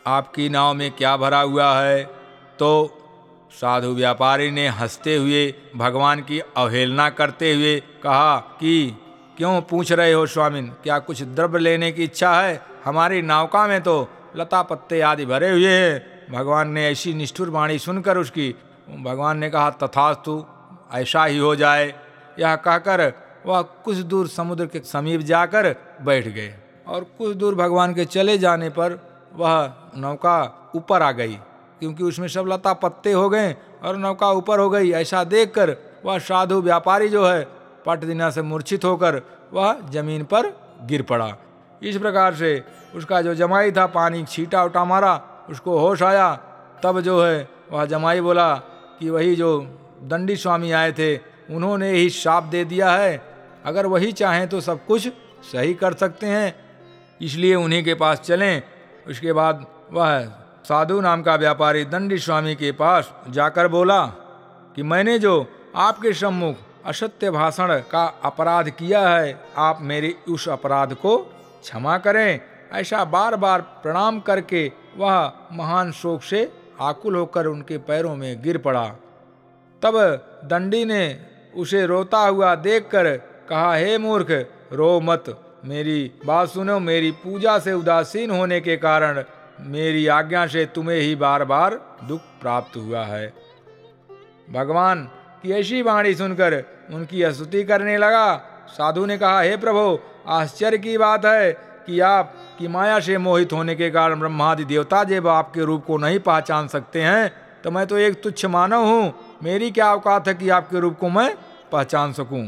आपकी 0.08 0.50
नाव 0.50 0.74
में 0.74 0.92
क्या 0.92 1.18
भरा 1.18 1.42
हुआ 1.42 1.80
है? 1.80 2.04
तो 2.60 3.02
साधु 3.52 3.88
व्यापारी 3.88 4.52
ने 4.52 4.68
हँसते 4.68 5.16
हुए 5.16 5.54
भगवान 5.76 6.20
की 6.20 6.40
अवहेलना 6.40 7.10
करते 7.10 7.54
हुए 7.54 7.80
कहा 7.80 8.38
कि, 8.38 8.98
क्यों 9.38 9.62
पूछ 9.62 9.92
रहे 9.92 10.14
हो 10.14 10.26
स्वामिन? 10.26 10.68
क्या 10.68 11.00
कुछ 11.00 11.22
द्रव्य 11.22 11.60
लेने 11.60 11.92
की 11.92 12.04
इच्छा 12.04 12.42
है? 12.42 12.62
हमारी 12.86 13.22
नौका 13.22 13.68
में 13.68 13.82
तो 13.82 14.10
लता 14.36 14.62
पत्ते 14.62 15.02
आदि 15.02 15.26
भरे 15.26 15.52
हुए 15.52 15.72
हैं। 15.72 16.15
भगवान 16.32 16.70
ने 16.70 16.88
ऐसी 16.88 17.14
निष्ठुर 17.14 17.50
वाणी 17.50 17.80
सुनकर 17.80 18.18
उसकी, 18.18 18.54
भगवान 19.00 19.38
ने 19.38 19.50
कहा, 19.50 19.70
तथास्तु, 19.74 20.44
ऐसा 20.94 21.26
ही 21.26 21.38
हो 21.38 21.56
जाए। 21.56 21.94
यह 22.40 22.56
कहकर 22.58 23.12
वह 23.46 23.62
कुछ 23.86 23.98
दूर 24.06 24.28
समुद्र 24.28 24.66
के 24.66 24.80
समीप 24.82 25.22
जाकर 25.22 25.76
बैठ 26.02 26.28
गए 26.28 26.54
और 26.88 27.04
कुछ 27.18 27.36
दूर 27.36 27.56
भगवान 27.56 27.94
के 27.94 28.06
चले 28.06 28.38
जाने 28.38 28.70
पर 28.70 29.00
वह 29.34 29.74
नौका 29.98 30.72
ऊपर 30.76 31.02
आ 31.02 31.12
गई, 31.12 31.36
क्योंकि 31.80 32.04
उसमें 32.04 32.28
सब 32.28 32.46
लता 32.48 32.74
पत्ते 32.74 33.12
हो 33.12 33.30
गए 33.30 33.56
और 33.84 33.98
नौका 33.98 34.32
ऊपर 34.32 34.60
हो 34.60 34.70
गई। 34.70 34.92
ऐसा 34.94 35.24
देखकर 35.24 35.76
वह 36.06 36.18
साधु 36.20 36.62
व्यापारी 36.62 37.10
जो 37.10 37.26
है 37.26 37.44
पट 37.86 38.00
दिना 38.00 38.30
से 38.30 38.42
मूर्छित 38.42 38.86
होकर 38.86 39.22
वह 39.54 39.80
ज़मीन 39.92 40.24
पर 40.24 40.48
गिर 40.86 41.02
पड़ा। 41.02 41.32
इस 41.82 41.98
प्रकार 41.98 42.36
से 42.36 42.64
उसका 42.96 43.22
जो 43.22 43.36
जमाई 43.36 43.72
था, 43.72 43.86
पानी 43.88 44.24
छीटा 44.26 44.64
उटा 44.64 44.86
मारा 44.86 45.16
उसको 45.50 45.80
होश 45.80 46.04
आया, 46.04 46.36
तब 46.84 47.02
जो 47.02 47.24
है 47.26 47.50
वह 47.72 47.86
जमाई 47.86 48.22
बोला 48.22 48.56
कि 49.00 49.10
वही 49.10 49.36
जो 49.36 49.60
दंडी 50.04 50.36
स्वामी 50.36 50.72
आए 50.72 50.92
थे, 50.92 51.18
उन्होंने 51.52 51.92
ही 51.92 52.10
शाप 52.10 52.44
दे 52.44 52.66
दिया 52.66 52.92
है। 52.92 53.22
अगर 53.66 53.86
वही 53.86 54.12
चाहें 54.12 54.48
तो 54.48 54.62
सब 54.62 54.86
कुछ 54.86 55.08
सही 55.52 55.74
कर 55.74 55.94
सकते 55.94 56.28
हैं। 56.28 56.56
इसलिए 57.22 57.56
उन्हीं 57.56 57.84
के 57.84 57.94
पास 57.94 58.20
चलें। 58.20 58.62
उसके 59.08 59.34
बाद 59.34 59.66
वह 59.92 60.26
साधु 60.64 61.02
नाम 61.02 61.22
का 61.22 61.36
व्यापारी 61.36 61.86
दंडी 61.86 62.18
स्वामी 62.18 62.56
के 62.56 62.72
पास 62.72 63.14
जाकर 63.30 63.68
बोला 63.68 64.06
कि 64.76 64.84
मैंने 64.84 65.20
जो 65.20 65.48
आपके 65.76 66.14
सम्मुख 66.14 66.56
असत्य 66.86 67.32
भाषण 67.32 67.80
का 67.80 68.20
अपराध 68.24 68.70
किया 68.70 69.10
है, 69.10 69.40
आप 69.58 69.78
मेरे 69.82 70.16
उस 70.30 70.50
अपराध 70.50 70.94
को 70.94 71.18
क्षमा 71.62 71.98
करें। 71.98 72.40
ऐसा 72.74 73.06
बार 73.06 73.36
बार 73.36 73.62
प्रणाम 73.62 74.20
करके 74.20 74.72
वह 74.98 75.34
महान 75.52 75.92
शोक 75.92 76.24
से 76.24 76.52
आकुल 76.82 77.16
होकर 77.16 77.46
उनके 77.46 77.78
पैरों 77.78 78.16
में 78.16 78.42
गिर 78.42 78.58
पड़ा। 78.58 78.86
तब 79.82 79.98
दंडी 80.46 80.86
ने 80.86 81.20
उसे 81.56 81.86
रोता 81.86 82.18
हुआ 82.18 82.56
देखकर 82.56 83.18
कहा, 83.50 83.76
हे 83.76 83.98
मूर्ख, 83.98 84.46
रो 84.74 85.00
मत। 85.00 85.42
मेरी 85.66 86.12
बात 86.26 86.50
सुनो, 86.50 86.80
मेरी 86.80 87.12
पूजा 87.12 87.60
से 87.60 87.74
उदासीन 87.74 88.32
होने 88.32 88.62
के 88.62 88.78
कारण 88.78 89.24
मेरी 89.60 90.08
आज्ञा 90.08 90.48
से 90.48 90.66
तुम्हें 90.66 91.00
ही 91.00 91.16
बार 91.16 91.46
बार 91.46 91.98
दुख 92.08 92.22
प्राप्त 92.42 92.78
हुआ 92.78 93.04
है। 93.04 93.34
भगवान 94.52 95.10
की 95.44 95.52
ऐसी 95.52 95.82
वाणी 95.82 96.16
सुनकर 96.16 96.64
उनकी 96.94 97.32
स्तुति 97.32 97.64
करने 97.64 97.98
लगा। 97.98 98.38
साधु 98.68 99.06
ने 99.06 99.18
कहा, 99.18 99.42
हे 99.42 99.58
प्रभु, 99.58 100.00
आश्चर्य 100.28 100.78
की 100.78 100.98
बात 100.98 101.26
है। 101.26 101.65
कि 101.88 102.00
आप 102.00 102.34
की 102.60 102.68
माया 102.68 103.00
से 103.00 103.18
मोहित 103.18 103.54
होने 103.54 103.76
के 103.76 103.90
कारण 103.90 104.20
ब्रह्मादि 104.20 104.66
देवता 104.66 105.04
जब 105.04 105.28
आपके 105.28 105.66
रूप 105.66 105.86
को 105.86 105.98
नहीं 105.98 106.20
पहचान 106.20 106.68
सकते 106.68 107.02
हैं 107.02 107.32
तो 107.64 107.72
मैं 107.72 107.86
तो 107.88 107.98
एक 107.98 108.22
तुच्छ 108.24 108.46
मानव 108.46 108.86
हूँ। 108.86 109.14
मेरी 109.44 109.70
क्या 109.72 109.94
औकात 109.94 110.28
है 110.28 110.34
कि 110.34 110.50
आपके 110.50 110.80
रूप 110.80 110.98
को 111.00 111.10
मैं 111.10 111.36
पहचान 111.72 112.14
सकूँ? 112.14 112.46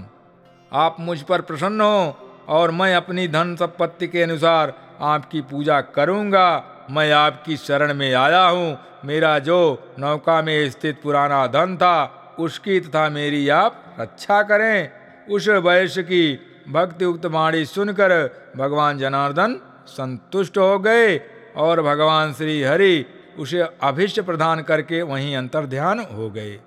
आप 0.72 0.98
मुझ 1.00 1.22
पर 1.22 1.42
प्रसन्न 1.42 1.82
हो 1.82 2.18
और 2.48 2.72
मैं 2.72 2.96
अपनी 2.96 3.28
धन 3.28 3.56
संपत्ति 3.56 4.08
के 4.08 4.22
अनुसार 4.24 4.74
आपकी 5.02 5.42
पूजा 5.42 5.80
करूँगा। 5.82 6.64
मैं 6.92 7.12
आपकी 7.12 7.58
शरण 7.58 7.94
में 7.94 8.14
आया 8.14 8.44
हूँ। 8.44 8.78
मेरा 9.06 9.38
जो 9.40 9.58
नौका 10.00 10.42
में 10.42 10.70
स्थित 10.70 11.02
पुराना 11.04 11.46
धन 11.48 11.76
था, 11.78 12.36
उसकी 12.40 12.80
तथा 12.80 13.10
मेरी 13.10 13.48
आप 13.50 13.96
रक्षा 14.00 14.42
करें। 14.44 14.90
उस 15.30 15.48
वयस 15.50 15.98
की 15.98 16.47
भक्ति 16.68 17.06
उक्त 17.06 17.26
वाणी 17.26 17.66
सुनकर 17.66 18.12
भगवान 18.58 18.98
जनार्दन 18.98 19.60
संतुष्ट 19.88 20.58
हो 20.58 20.78
गए 20.80 21.18
और 21.58 21.82
भगवान 21.82 22.34
श्री 22.34 22.62
हरि 22.64 23.06
उसे 23.40 23.60
अभिष्ट 23.84 24.20
प्रदान 24.22 24.62
करके 24.62 25.02
वहीं 25.02 25.36
अंतर 25.36 25.66
ध्यान 25.66 26.00
हो 26.00 26.30
गए। 26.30 26.60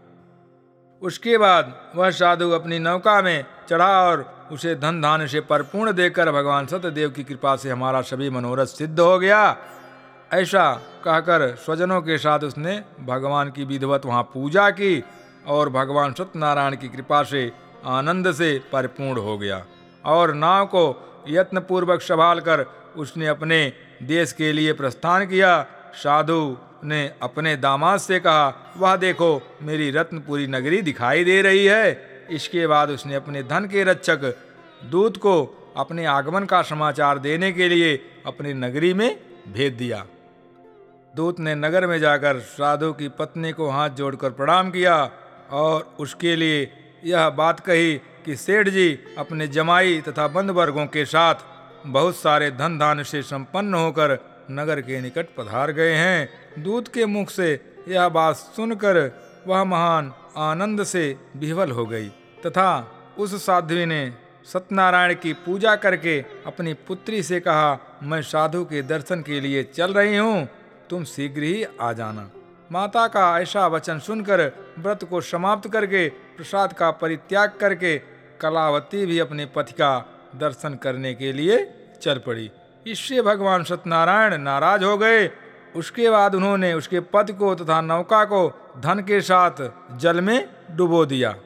उसके 1.03 1.39
बाद 1.39 1.75
वह 1.97 2.11
साधु 2.11 2.51
अपनी 2.51 2.79
नौका 2.79 3.21
में 3.23 3.45
चढ़ा 3.69 3.91
और 4.03 4.25
उसे 4.53 4.75
धन 4.75 5.01
धान 5.01 5.27
से 5.27 5.41
परिपूर्ण 5.41 5.93
देकर 5.93 6.31
भगवान 6.33 6.67
सत्यदेव 6.67 7.11
की 7.11 7.25
कृपा 7.25 7.57
से 7.57 7.71
हमारा 7.71 8.01
सभी 8.03 8.31
मनोरथ 8.31 8.67
सिद्ध 8.67 9.01
हो 9.01 9.19
गया। 9.19 9.57
ऐसा 10.33 10.73
कहकर 11.05 11.55
स्वजनों 11.57 12.01
के 12.03 12.19
साथ 12.19 12.41
उसने 12.41 12.83
भगवान 13.01 13.51
की 13.51 13.65
विधवत 13.65 14.07
वहाँ 14.07 14.23
पूजा 14.35 14.71
की 14.71 15.03
और 15.47 15.69
भगवान 15.69 16.13
सत्यनारायण 16.13 16.77
की 16.77 16.89
कृपा 16.89 17.23
से 17.23 17.51
आनंद 17.85 18.33
से 18.33 18.59
परिपूर्ण 18.73 19.21
हो 19.21 19.39
गया। 19.39 19.65
और 20.05 20.35
नाव 20.35 20.67
को 20.67 20.85
यत्नपूर्वक 21.29 22.01
संभाल 22.01 22.41
कर 22.41 22.67
उसने 22.97 23.27
अपने 23.27 23.73
देश 24.03 24.33
के 24.33 24.53
लिए 24.53 24.73
प्रस्थान 24.73 25.27
किया। 25.27 25.67
साधु 25.95 26.57
ने 26.85 27.13
अपने 27.23 27.57
दामाद 27.57 28.01
से 28.01 28.21
कहा, 28.21 28.73
वह, 28.77 28.97
देखो, 28.97 29.57
मेरी 29.63 29.91
रत्नपुरी 29.91 30.47
नगरी 30.47 30.83
दिखाई 30.83 31.25
दे 31.25 31.43
रही 31.43 31.67
है। 31.67 32.11
इसके 32.31 32.67
बाद 32.67 32.91
उसने 32.91 33.15
अपने 33.15 33.43
धन 33.43 33.65
के 33.65 33.85
रक्षक 33.85 34.37
दूत 34.85 35.17
को 35.17 35.57
अपने 35.77 36.05
आगमन 36.05 36.45
का 36.45 36.63
समाचार 36.63 37.19
देने 37.19 37.53
के 37.53 37.69
लिए 37.69 38.23
अपनी 38.27 38.53
नगरी 38.53 38.95
में 38.95 39.21
भेज 39.49 39.73
दिया। 39.73 40.07
दूत 41.17 41.41
ने 41.41 41.55
नगर 41.55 41.87
में 41.87 41.99
जाकर 41.99 42.39
साधु 42.39 42.93
की 42.93 43.09
पत्नी 43.09 43.53
को 43.53 43.69
हाथ 43.69 43.91
जोड़कर 43.91 44.31
प्रणाम 44.31 44.71
किया 44.71 45.11
और 45.51 45.95
उसके 46.01 46.37
लिए 46.37 46.73
यह 47.05 47.29
बात 47.31 47.61
कही 47.61 48.01
कि 48.25 48.37
सेठ 48.37 48.69
जी 48.69 48.89
अपने 49.19 49.49
जमाई 49.49 50.01
तथा 50.01 50.27
बंद 50.29 50.51
वर्गों 50.51 50.87
के 50.87 51.05
साथ 51.05 51.35
बहुत 51.87 52.17
सारे 52.17 52.51
धन 52.51 52.79
धान 52.79 53.03
से 53.03 53.23
संपन्न 53.23 53.75
होकर 53.75 54.19
नगर 54.51 54.81
के 54.81 55.01
निकट 55.01 55.35
पधार 55.39 55.73
गए 55.73 55.93
हैं। 55.95 56.63
दूत 56.63 56.89
के 56.89 57.07
मुख 57.07 57.31
से 57.31 57.53
यह 57.89 58.09
बात 58.09 58.37
सुनकर 58.37 58.99
वह 59.47 59.65
महान 59.65 60.13
आनंद 60.39 60.83
से 60.85 61.05
विह्वल 61.37 61.71
हो 61.71 61.87
गई 61.87 62.09
तथा 62.47 62.71
उस 63.19 63.35
साध्वी 63.47 63.85
ने 63.87 64.13
सत्यनारायण 64.45 65.15
की 65.15 65.33
पूजा 65.47 65.75
करके 65.77 66.19
अपनी 66.47 66.73
पुत्री 66.89 67.23
से 67.23 67.41
कहा, 67.41 67.79
मैं 68.03 68.21
साधु 68.23 68.65
के 68.65 68.83
दर्शन 68.83 69.23
के 69.23 69.41
लिए 69.41 69.63
चल 69.65 69.95
रही 69.95 70.17
हूँ, 70.17 70.49
तुम 70.91 71.05
शीघ्र 71.05 71.43
ही 71.43 71.65
आ 71.81 71.93
जाना। 71.93 72.31
माता 72.73 73.07
का 73.09 73.41
ऐसा 73.41 73.67
वचन 73.67 73.99
सुनकर 73.99 74.41
व्रत 74.79 75.05
को 75.05 75.21
समाप्त 75.21 75.69
करके 75.73 76.09
प्रसाद 76.41 76.73
का 76.73 76.91
परित्याग 76.91 77.53
करके 77.61 77.99
कलावती 78.41 79.05
भी 79.07 79.19
अपने 79.19 79.45
पति 79.47 79.73
का 79.73 79.91
दर्शन 80.37 80.75
करने 80.75 81.13
के 81.15 81.33
लिए 81.33 81.57
चल 82.03 82.19
पड़ी। 82.19 82.51
इससे 82.87 83.23
भगवान 83.23 83.65
सत्यनारायण 83.65 84.37
नाराज़ 84.39 84.85
हो 84.85 84.97
गए। 84.99 85.27
उसके 85.77 86.09
बाद 86.11 86.35
उन्होंने 86.35 86.73
उसके 86.75 87.01
पति 87.13 87.33
को 87.33 87.55
तथा 87.55 87.81
नौका 87.81 88.25
को 88.25 88.41
धन 88.79 89.01
के 89.01 89.21
साथ 89.21 89.63
जल 89.97 90.21
में 90.21 90.49
डुबो 90.71 91.05
दिया। 91.07 91.37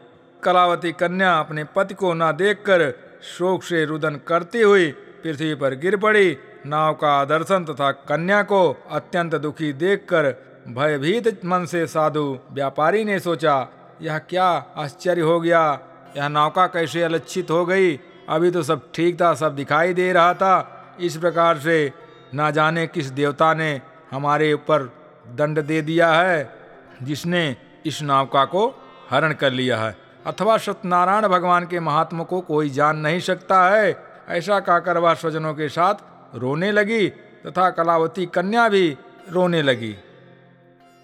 कलावती 0.43 0.93
कन्या 0.93 1.35
अपने 1.39 1.65
पति 1.65 1.95
को 1.95 2.15
न 2.15 2.33
देखकर 2.33 2.91
शोक 3.23 3.63
से 3.63 3.85
रुदन 3.85 4.21
करती 4.29 4.61
हुई 4.61 4.91
पृथ्वी 5.23 5.55
पर 5.55 5.75
गिर 5.75 5.97
पड़ी। 5.97 6.37
नाव 6.67 6.95
का 6.95 7.25
दर्शन 7.25 7.65
तथा 7.65 7.93
कन्या 8.09 8.43
को 8.43 8.67
अत्यंत 8.91 9.35
दुखी 9.35 9.73
देखकर 9.73 10.35
भयभीत 10.69 11.45
मन 11.45 11.65
से 11.65 11.87
साधु 11.87 12.39
व्यापारी 12.53 13.05
ने 13.05 13.19
सोचा 13.21 13.57
यह 14.03 14.19
क्या 14.19 14.47
आश्चर्य 14.77 15.23
हो 15.23 15.41
गया? 15.41 15.81
यह 16.17 16.29
नौका 16.29 16.67
कैसे 16.67 17.03
अलक्षित 17.03 17.51
हो 17.51 17.67
गई? 17.67 18.01
अभी 18.29 18.51
तो 18.51 18.63
सब 18.63 18.93
ठीक 18.95 19.21
था, 19.21 19.35
सब 19.35 19.57
दिखाई 19.57 19.95
दे 19.95 20.13
रहा 20.13 20.35
था। 20.35 20.71
इस 21.01 21.17
प्रकार 21.17 21.59
से 21.59 21.93
ना 22.35 22.51
जाने 22.51 22.87
किस 22.87 23.07
देवता 23.07 23.55
ने 23.55 23.81
हमारे 24.11 24.53
ऊपर 24.53 24.93
दंड 25.29 25.59
दे 25.59 25.83
दिया 25.83 26.13
है, 26.13 26.59
जिसने 27.03 27.57
इस 27.87 28.03
नौका 28.03 28.45
को 28.45 28.75
हरण 29.11 29.33
कर 29.33 29.51
लिया 29.51 29.79
है। 29.79 29.97
अथवा 30.27 30.57
सत्यनारायण 30.57 31.29
भगवान 31.29 31.67
के 31.67 31.81
महात्मा 31.81 32.25
को 32.25 32.41
कोई 32.41 32.71
जान 32.71 32.97
नहीं 32.97 33.21
सकता 33.21 33.69
है। 33.69 34.05
ऐसा 34.29 34.61
कहकर 34.61 34.99
वह 34.99 35.15
स्वजनों 35.15 35.55
के 35.55 35.69
साथ 35.69 35.95
रोने 36.35 36.73
लगी, 36.73 37.09
तथा 37.47 37.71
कलावती 37.71 38.27
कन्या 38.27 38.69
भी 38.69 38.97
रोने 39.31 39.63
लगी। 39.63 39.97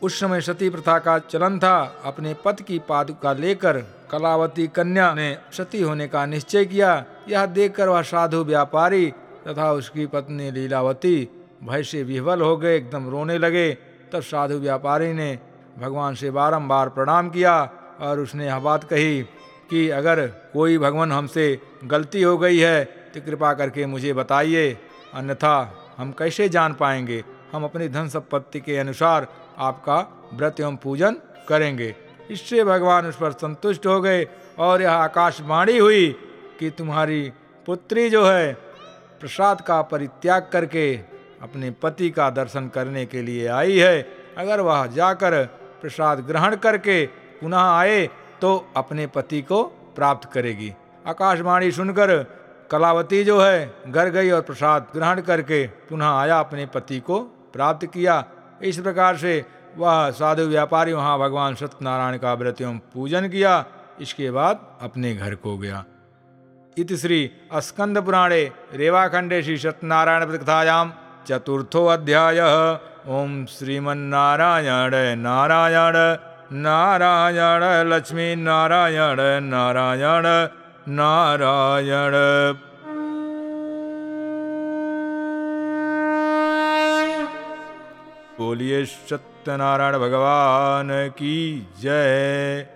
उस 0.03 0.18
समय 0.20 0.40
सती 0.40 0.68
प्रथा 0.70 0.98
का 0.98 1.18
चलन 1.20 1.59
था 1.59 1.76
अपने 2.05 2.34
पद 2.44 2.61
की 2.61 2.78
पादुका 2.78 3.32
लेकर 3.32 3.78
कलावती 4.11 4.66
कन्या 4.66 5.12
ने 5.14 5.36
सती 5.53 5.80
होने 5.82 6.07
का 6.09 6.24
निश्चय 6.26 6.64
किया। 6.64 7.05
यह 7.28 7.46
देखकर 7.46 7.88
वह 7.88 8.03
साधु 8.03 8.42
व्यापारी 8.44 9.07
तथा 9.48 9.72
उसकी 9.72 10.07
पत्नी 10.07 10.51
लीलावती 10.51 11.16
भय 11.64 11.82
से 11.82 12.03
विह्वल 12.03 12.40
हो 12.42 12.57
गए, 12.57 12.76
एकदम 12.76 13.09
रोने 13.09 13.38
लगे। 13.38 13.70
तब 14.12 14.20
साधु 14.20 14.59
व्यापारी 14.59 15.12
ने 15.12 15.38
भगवान 15.78 16.14
से 16.14 16.30
बारंबार 16.30 16.88
प्रणाम 16.88 17.28
किया 17.30 17.59
और 18.01 18.20
उसने 18.20 18.46
यह 18.46 18.59
बात 18.59 18.84
कही 18.84 19.20
कि 19.70 19.88
अगर 19.90 20.26
कोई 20.53 20.78
भगवान 20.78 21.12
हमसे 21.12 21.46
गलती 21.84 22.22
हो 22.22 22.36
गई 22.38 22.59
है 22.59 22.84
तो 22.84 23.20
कृपा 23.20 23.53
करके 23.55 23.86
मुझे 23.86 24.12
बताइए। 24.12 24.70
अन्यथा 25.14 25.55
हम 25.96 26.11
कैसे 26.12 26.48
जान 26.48 26.74
पाएँगे? 26.74 27.22
हम 27.53 27.64
अपनी 27.64 27.88
धन 27.88 28.09
संपत्ति 28.09 28.61
के 28.61 28.76
अनुसार 28.78 29.26
आपका 29.61 29.98
व्रत 30.34 30.61
एवं 30.61 30.76
पूजन 30.76 31.16
करेंगे। 31.48 31.94
इससे 32.30 32.64
भगवान 32.64 33.06
उस 33.06 33.16
पर 33.16 33.32
संतुष्ट 33.32 33.86
हो 33.86 34.00
गए 34.00 34.26
और 34.58 34.82
यह 34.82 34.92
आकाशवाणी 34.92 35.78
हुई 35.78 36.08
कि 36.58 36.70
तुम्हारी 36.70 37.22
पुत्री 37.66 38.08
जो 38.11 38.24
है, 38.24 38.52
प्रसाद 39.20 39.61
का 39.61 39.80
परित्याग 39.82 40.48
करके 40.52 40.94
अपने 41.42 41.70
पति 41.82 42.11
का 42.11 42.28
दर्शन 42.30 42.68
करने 42.68 43.04
के 43.06 43.22
लिए 43.22 43.46
आई 43.48 43.78
है। 43.78 44.00
अगर 44.38 44.61
वह 44.61 44.86
जाकर 44.86 45.44
प्रसाद 45.80 46.18
ग्रहण 46.20 46.56
करके 46.56 47.04
पुनः 47.40 47.58
आए 47.58 48.06
तो 48.40 48.54
अपने 48.76 49.06
पति 49.06 49.40
को 49.42 49.62
प्राप्त 49.96 50.30
करेगी। 50.32 50.72
आकाशवाणी 51.06 51.70
सुनकर 51.72 52.12
कलावती 52.70 53.22
जो 53.24 53.40
है, 53.40 53.74
घर 53.88 54.08
गई 54.08 54.30
और 54.30 54.40
प्रसाद 54.40 54.86
ग्रहण 54.94 55.20
करके 55.20 55.66
पुनः 55.88 56.06
आया, 56.06 56.38
अपने 56.40 56.66
पति 56.66 56.98
को 57.00 57.20
प्राप्त 57.52 57.86
किया। 57.86 58.24
इस 58.61 58.78
प्रकार 58.78 59.16
से 59.16 59.44
वह 59.76 60.11
साधु 60.11 60.42
व्यापारी 60.48 60.92
वहाँ 60.92 61.18
भगवान 61.18 61.54
सत्यनारायण 61.54 62.18
का 62.18 62.32
व्रत 62.34 62.61
एवं 62.61 62.78
पूजन 62.94 63.28
किया, 63.28 63.64
इसके 64.00 64.30
बाद 64.30 64.61
अपने 64.82 65.14
घर 65.14 65.34
को 65.34 65.56
गया। 65.58 65.84
इत 66.76 66.92
श्री 66.94 67.20
स्कंद 67.62 67.98
पुराणे 67.98 68.42
रेवाखंडे 68.74 69.42
श्री 69.42 69.56
सत्यनारायण 69.58 70.24
कथायाम 70.36 70.92
चतुर्थो 71.28 71.84
अध्याय। 71.86 72.40
ओम 73.11 73.44
श्रीमन्नारायण 73.48 74.94
नारायण 75.18 75.96
नारायण 76.54 77.62
लक्ष्मी 77.88 78.34
नारायण 78.38 79.20
नारायण 79.44 80.26
नारायण। 80.90 82.14
बोलिए 88.51 88.84
सत्यनारायण 88.84 89.98
भगवान 89.98 90.88
की 91.09 91.34
जय। 91.80 92.66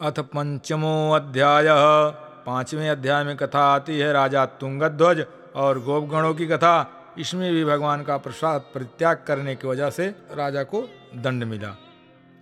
अथ 0.00 0.18
पंचमो 0.20 0.94
अध्याय, 1.12 1.66
पाँचवें 2.46 2.88
अध्याय 2.90 3.24
में 3.24 3.36
कथा 3.36 3.60
आती 3.74 3.98
है 3.98 4.12
राजा 4.12 4.44
तुंगध्वज 4.46 5.24
और 5.56 5.78
गोपगणों 5.78 6.34
की 6.34 6.46
कथा। 6.46 6.74
इसमें 7.18 7.52
भी 7.52 7.64
भगवान 7.64 8.02
का 8.02 8.16
प्रसाद 8.16 8.60
परित्याग 8.74 9.22
करने 9.26 9.54
की 9.54 9.68
वजह 9.68 9.90
से 9.90 10.08
राजा 10.32 10.62
को 10.62 10.82
दंड 11.16 11.44
मिला। 11.44 11.74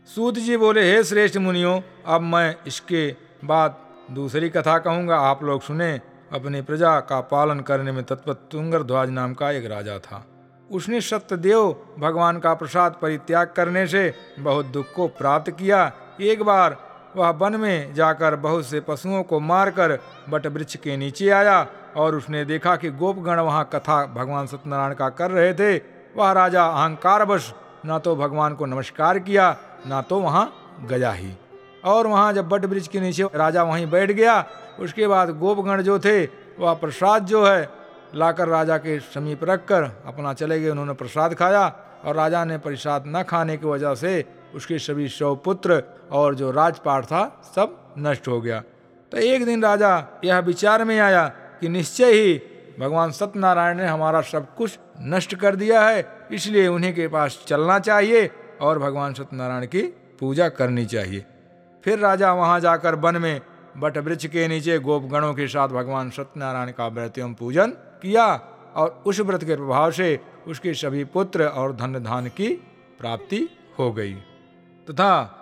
सूत 0.09 0.35
जी 0.35 0.57
बोले, 0.57 0.91
हे 0.93 1.05
श्रेष्ठ 1.05 1.37
मुनियों, 1.37 1.81
अब 2.07 2.21
मैं 2.21 2.57
इसके 2.67 3.07
बाद 3.45 3.77
दूसरी 4.11 4.49
कथा 4.49 4.79
कहूँगा। 4.79 5.19
आप 5.19 5.45
लोग 5.45 5.63
सुने, 5.63 5.93
अपनी 6.33 6.63
प्रजा 6.63 6.99
का 7.01 7.21
पालन 7.21 7.61
करने 7.61 7.93
में 7.93 8.05
तत्पर 8.05 8.33
तुंगर 8.33 8.83
ध्वज 8.83 9.11
नाम 9.11 9.35
का 9.35 9.51
एक 9.51 9.71
राजा 9.71 9.99
था। 9.99 10.27
उसने 10.71 11.01
सत्यदेव 11.01 11.75
भगवान 11.99 12.39
का 12.39 12.55
प्रसाद 12.55 12.97
परित्याग 13.03 13.53
करने 13.57 13.87
से 13.87 14.13
बहुत 14.39 14.67
दुख 14.67 14.93
को 14.97 15.07
प्राप्त 15.09 15.51
किया। 15.51 15.91
एक 16.21 16.43
बार 16.43 16.77
वह 17.17 17.31
वन 17.31 17.57
में 17.57 17.95
जाकर 17.95 18.37
बहुत 18.37 18.67
से 18.67 18.81
पशुओं 18.81 19.23
को 19.23 19.41
मारकर 19.41 19.99
बट 20.29 20.47
वृक्ष 20.47 20.77
के 20.77 20.97
नीचे 20.97 21.29
आया 21.29 21.67
और 21.97 22.15
उसने 22.15 22.45
देखा 22.45 22.77
कि 22.77 22.91
गोपगण 22.91 23.41
वहाँ 23.41 23.69
कथा 23.73 24.05
भगवान 24.07 24.47
सत्यनारायण 24.47 24.95
का 24.95 25.09
कर 25.11 25.31
रहे 25.31 25.53
थे। 25.55 25.77
वह 26.17 26.33
राजा 26.33 26.65
अहंकारवश 26.65 27.53
न 27.87 27.99
तो 27.99 28.15
भगवान 28.17 28.55
को 28.55 28.67
नमस्कार 28.67 29.19
किया, 29.19 29.57
न 29.87 30.03
तो 30.09 30.19
वहाँ 30.21 30.53
गया 30.89 31.11
ही। 31.13 31.33
और 31.85 32.07
वहाँ 32.07 32.33
जब 32.33 32.49
बट 32.49 32.65
वृक्ष 32.65 32.89
के 32.89 33.01
नीचे 33.01 33.25
राजा 33.35 33.63
वहीं 33.63 33.91
बैठ 33.91 34.11
गया, 34.11 34.45
उसके 34.81 35.07
बाद 35.07 35.31
गोपगण 35.39 35.83
जो 35.83 35.99
थे, 35.99 36.25
वह 36.59 36.75
प्रसाद 36.75 37.27
जो 37.27 37.45
है 37.47 37.63
लाकर 38.15 38.49
राजा 38.49 38.77
के 38.79 38.99
समीप 39.01 39.45
रखकर 39.45 39.83
अपना 40.07 40.33
चले 40.35 40.61
गए। 40.61 40.69
उन्होंने 40.69 40.93
प्रसाद 40.95 41.35
खाया 41.35 41.67
और 42.05 42.17
राजा 42.17 42.45
ने 42.45 42.59
प्रसाद 42.59 43.05
न 43.07 43.23
खाने 43.23 43.57
की 43.57 43.67
वजह 43.67 43.95
से 43.95 44.25
उसके 44.55 44.79
सभी 44.79 45.09
शव 45.09 45.35
पुत्र 45.45 45.83
और 46.13 46.35
जो 46.35 46.51
राजपाट 46.51 47.05
था 47.05 47.25
सब 47.57 47.77
नष्ट 47.99 48.29
हो 48.29 48.41
गया। 48.41 48.63
तो 49.13 49.19
एक 49.19 49.45
दिन 49.45 49.63
राजा 49.63 49.93
यह 50.25 50.39
विचार 50.41 50.85
में 50.85 50.99
आया 50.99 51.27
कि 51.61 51.69
निश्चय 51.69 52.13
ही 52.13 52.41
भगवान 52.81 53.11
सत्यनारायण 53.11 53.77
ने 53.77 53.87
हमारा 53.87 54.21
सब 54.23 54.55
कुछ 54.55 54.79
नष्ट 55.03 55.35
कर 55.35 55.57
दिया 55.57 55.83
है, 55.83 56.07
इसलिए 56.33 56.67
उन्हीं 56.69 56.93
के 56.95 57.09
पास 57.09 57.45
चलना 57.49 57.79
चाहिए 57.79 58.31
और 58.61 58.79
भगवान 58.79 59.15
सत्यनारायण 59.15 59.67
की 59.67 59.83
पूजा 60.21 60.49
करनी 60.49 60.85
चाहिए। 60.87 61.25
फिर 61.85 61.99
राजा 61.99 62.33
वहाँ 62.33 62.59
जाकर 62.61 62.95
वन 62.95 63.17
में 63.17 63.41
बट 63.77 63.99
वृक्ष 63.99 64.27
के 64.27 64.47
नीचे 64.49 64.79
गोपगणों 64.79 65.33
के 65.35 65.47
साथ 65.49 65.69
भगवान 65.69 66.11
सत्यनारायण 66.11 66.71
का 66.71 66.89
व्रत 66.89 67.19
एवं 67.19 67.35
पूजन 67.35 67.73
किया 68.03 68.27
और 68.75 69.03
उस 69.07 69.21
व्रत 69.21 69.45
के 69.45 69.57
प्रभाव 69.57 69.91
से 69.91 70.21
उसके 70.49 70.75
सभी 70.75 71.05
पुत्र 71.05 71.47
और 71.47 71.73
धन 71.73 71.99
धान 71.99 72.29
की 72.29 72.49
प्राप्ति 72.99 73.49
हो 73.79 73.93
गई। 73.93 74.15
तथा 74.91 75.37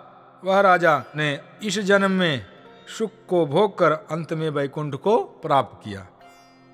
वह 0.45 0.59
राजा 0.59 1.03
ने 1.15 1.39
इस 1.63 1.79
जन्म 1.79 2.11
में 2.11 2.45
सुख 2.97 3.11
को 3.27 3.45
भोग 3.45 3.77
कर 3.77 3.91
अंत 3.91 4.33
में 4.33 4.49
वैकुंठ 4.49 4.95
को 4.95 5.17
प्राप्त 5.19 5.83
किया। 5.83 6.07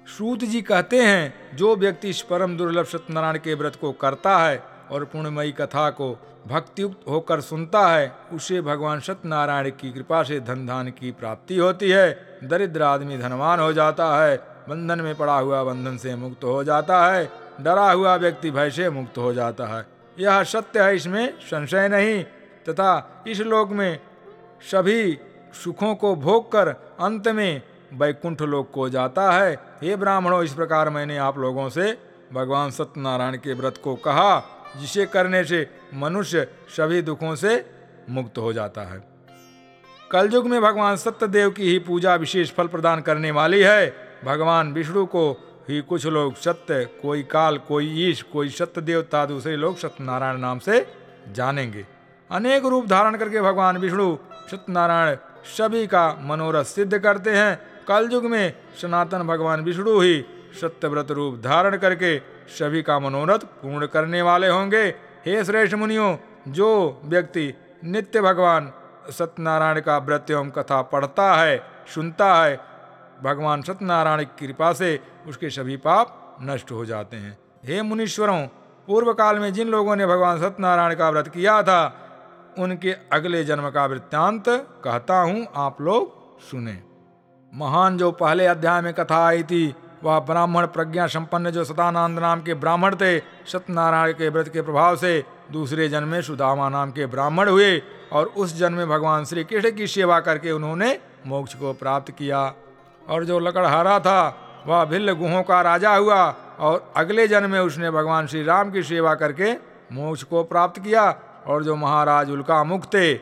सूत 0.08 0.40
जी 0.40 0.62
कहते 0.62 1.02
हैं, 1.02 1.58
जो 1.58 1.76
व्यक्ति 1.76 2.10
इस 2.10 2.22
परम 2.22 2.58
दुर्लभ 2.58 2.86
सत्यनारायण 2.86 3.38
के 3.38 3.54
व्रत 3.54 3.76
को 3.76 3.92
करता 3.92 4.38
है 4.38 4.64
और 4.92 5.06
पुण्यमयी 5.06 5.52
कथा 5.52 5.90
को 5.90 6.12
भक्तियुक्त 6.48 7.08
होकर 7.10 7.42
सुनता 7.42 7.88
है, 7.88 8.16
उसे 8.34 8.62
भगवान 8.62 9.00
सत्यनारायण 9.00 9.70
की 9.70 9.92
कृपा 9.92 10.24
से 10.24 10.40
धन 10.40 10.66
धान 10.68 10.90
की 10.90 11.12
प्राप्ति 11.12 11.58
होती 11.58 11.90
है, 11.90 12.40
दरिद्र 12.44 12.82
आदमी 12.82 13.18
धनवान 13.18 13.60
हो 13.60 13.74
जाता 13.74 14.26
है 14.26 14.55
बंधन 14.70 15.02
में 15.02 15.16
पड़ा 15.16 15.38
हुआ 15.40 15.64
बंधन 15.64 15.98
से 15.98 16.16
मुक्त 16.16 16.44
हो 16.44 16.64
जाता 16.64 17.06
है, 17.08 17.30
डरा 17.62 17.92
हुआ 17.92 18.16
व्यक्ति 18.16 18.52
भय 18.52 18.70
से 18.70 18.90
मुक्त 18.90 19.18
हो 19.18 19.34
जाता 19.34 19.66
है। 19.66 19.86
यह 20.20 20.44
सत्य 20.44 20.84
है, 20.84 20.96
इसमें 20.96 21.40
संशय 21.40 21.88
नहीं, 21.88 22.24
तथा 22.70 23.24
इस 23.28 23.42
लोक 23.42 23.70
में 23.70 24.00
सभी 24.72 25.18
सुखों 25.64 25.96
को 25.96 26.16
भोग 26.16 26.52
कर 26.52 26.68
अंत 27.00 27.28
में 27.28 27.62
वैकुंठ 27.94 28.42
लोक 28.42 28.72
को 28.72 28.90
जाता 28.90 29.32
है। 29.32 29.54
हे 29.54 29.96
ब्राह्मणों, 29.96 30.44
इस 30.44 30.54
प्रकार 30.54 30.90
मैंने 30.90 31.18
आप 31.18 31.38
लोगों 31.38 31.70
से 31.70 31.98
भगवान 32.34 32.72
सत्यनारायण 32.72 33.36
के 33.38 33.54
व्रत 33.54 33.78
को 33.84 33.96
कहा, 33.96 34.44
जिसे 34.78 35.06
करने 35.06 35.44
से 35.44 35.68
मनुष्य 35.94 36.48
सभी 36.78 37.02
दुखों 37.02 37.36
से 37.36 37.66
मुक्त 38.10 38.38
हो 38.38 38.54
जाता 38.54 38.82
है। 38.82 39.04
कलयुग 40.12 40.48
में 40.48 40.62
भगवान 40.62 40.96
सत्यदेव 40.96 41.50
की 41.50 41.64
ही 41.64 41.80
पूजा 41.80 42.16
विशेष 42.16 42.52
फल 42.52 42.68
प्रदान 42.68 43.02
करने 43.02 43.32
वाली 43.32 43.62
है। 43.62 44.05
भगवान 44.24 44.74
विष्णु 44.74 45.06
को 45.06 45.32
ही 45.70 45.82
कुछ 45.82 46.06
लोग 46.06 46.36
सत्य, 46.36 46.86
कोई 47.02 47.24
काल, 47.24 47.58
कोई 47.58 48.10
ईश, 48.10 48.22
कोई 48.22 48.50
सत्य 48.50 48.82
देवता, 48.82 49.26
दूसरे 49.26 49.56
लोग 49.56 49.78
सत्यनारायण 49.78 50.38
नाम 50.38 50.60
से 50.60 50.86
जानेंगे। 51.32 51.86
अनेक 52.32 52.66
रूप 52.66 52.88
धारण 52.88 53.16
करके 53.16 53.42
भगवान 53.42 53.78
विष्णु 53.78 54.18
सत्यनारायण 54.52 55.18
सभी 55.58 55.88
का 55.88 56.08
मनोरथ 56.22 56.64
सिद्ध 56.64 56.98
करते 56.98 57.30
हैं। 57.30 57.60
कलयुग 57.88 58.26
में 58.26 58.54
सनातन 58.82 59.24
भगवान 59.24 59.64
विष्णु 59.64 60.00
ही 60.00 60.26
सत्यव्रत 60.62 61.12
रूप 61.12 61.42
धारण 61.44 61.78
करके 61.78 62.18
सभी 62.50 62.82
का 62.82 63.00
मनोरथ 63.00 63.46
पूर्ण 63.62 63.88
करने 63.88 64.22
वाले 64.22 64.48
होंगे। 64.48 64.84
हे 65.26 65.44
श्रेष्ठ 65.44 65.76
मुनियों, 65.76 66.16
जो 66.48 67.02
व्यक्ति 67.06 67.54
नित्य 67.84 68.22
भगवान 68.22 68.72
सत्यनारायण 69.10 69.80
का 69.80 69.98
व्रत 69.98 70.32
एवं 70.32 70.50
कथा 70.50 70.82
पढ़ता 70.82 71.34
है, 71.36 71.58
सुनता 71.96 72.34
है 72.44 72.60
भगवान 73.24 73.62
सत्यनारायण 73.62 74.24
की 74.24 74.48
कृपा 74.48 74.72
से 74.74 75.00
उसके 75.28 75.50
सभी 75.50 75.78
पाप 75.78 76.38
नष्ट 76.44 76.72
हो 76.72 76.86
जाते 76.86 77.18
हैं। 77.18 77.38
हे 77.66 77.82
मुनीश्वरों 77.82 78.42
पूर्व 78.88 79.14
काल 79.14 79.40
में 79.40 79.52
जिन 79.54 79.68
लोगों 79.68 79.96
ने 79.96 80.06
भगवान 80.06 80.40
सत्यनारायण 80.40 80.96
का 80.96 81.10
व्रत 81.10 81.28
किया 81.28 81.62
था, 81.64 82.02
उनके 82.60 82.92
अगले 83.14 83.44
जन्म 83.44 83.70
का 83.70 83.86
वृत्तांत 83.86 84.44
कहता 84.84 85.20
हूँ 85.20 85.46
आप 85.56 85.82
लोग 85.82 86.42
सुने। 86.42 86.78
महान 87.54 87.98
जो 87.98 88.12
पहले 88.12 88.46
अध्याय 88.46 88.82
में 88.82 88.94
कथा 88.94 89.26
आई 89.28 89.44
थी, 89.44 89.74
वह 90.04 90.20
ब्राह्मण 90.20 90.66
प्रज्ञा 90.68 91.08
संपन्न 91.08 91.52
जो 91.52 91.64
सतानंद 91.64 92.20
नाम 92.20 92.42
के 92.42 92.54
ब्राह्मण 92.54 92.96
थे, 92.96 93.20
सत्यनारायण 93.20 94.14
के 94.14 94.30
व्रत 94.30 94.50
के 94.50 94.62
प्रभाव 94.62 94.96
से 94.96 95.24
दूसरे 95.52 95.88
जन्म 95.90 96.08
में 96.08 96.22
सुदामा 96.22 96.70
नाम 96.70 96.92
के 96.92 97.06
ब्राह्मण 97.06 97.50
हुए 97.50 97.78
और 98.14 98.26
उस 98.28 98.56
जन्म 98.58 98.78
में 98.78 98.90
भगवान 98.90 99.26
श्री 99.26 99.44
कृष्ण 99.44 99.72
की 99.72 99.88
सेवा 99.88 100.20
करके 100.20 100.52
उन्होंने 100.52 100.98
मोक्ष 101.28 101.54
को 101.56 101.74
प्राप्त 101.74 102.12
किया। 102.12 102.46
और 103.10 103.26
जो 103.26 103.40
लकड़हारा 103.40 104.00
था, 104.00 104.64
वह 104.68 104.84
भिल्ल 104.86 105.12
गुहों 105.12 105.42
का 105.44 105.62
राजा 105.62 105.96
हुआ 105.96 106.24
और 106.60 106.94
अगले 106.96 107.28
जन्म 107.28 107.50
में 107.50 107.60
उसने 107.60 107.92
भगवान 107.92 108.28
श्री 108.28 108.44
राम 108.44 108.72
की 108.72 108.84
सेवा 108.84 109.14
करके 109.16 109.52
मोक्ष 109.94 110.24
को 110.24 110.44
प्राप्त 110.44 110.82
किया 110.84 111.10
और 111.48 111.64
जो 111.64 111.76
महाराज 111.76 112.32
उल्का 112.32 112.64
मुख 112.64 112.86
थे। 112.86 113.14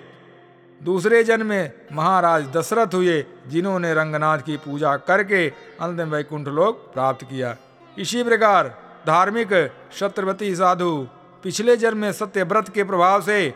दूसरे 0.81 1.23
जन्म 1.23 1.45
में 1.45 1.71
महाराज 1.93 2.47
दशरथ 2.47 2.93
हुए, 2.93 3.25
जिन्होंने 3.47 3.93
रंगनाथ 3.93 4.37
की 4.37 4.57
पूजा 4.57 4.95
करके 4.97 5.47
अंतिम 5.81 6.09
वैकुंठ 6.09 6.47
लोक 6.47 6.77
प्राप्त 6.93 7.23
किया। 7.23 7.55
इसी 7.97 8.23
प्रकार 8.23 8.67
धार्मिक 9.07 9.49
छत्रपति 9.97 10.55
साधु 10.55 11.07
पिछले 11.43 11.75
जन्म 11.77 11.97
में 11.97 12.11
सत्यव्रत 12.11 12.69
के 12.69 12.83
प्रभाव 12.83 13.21
से 13.21 13.53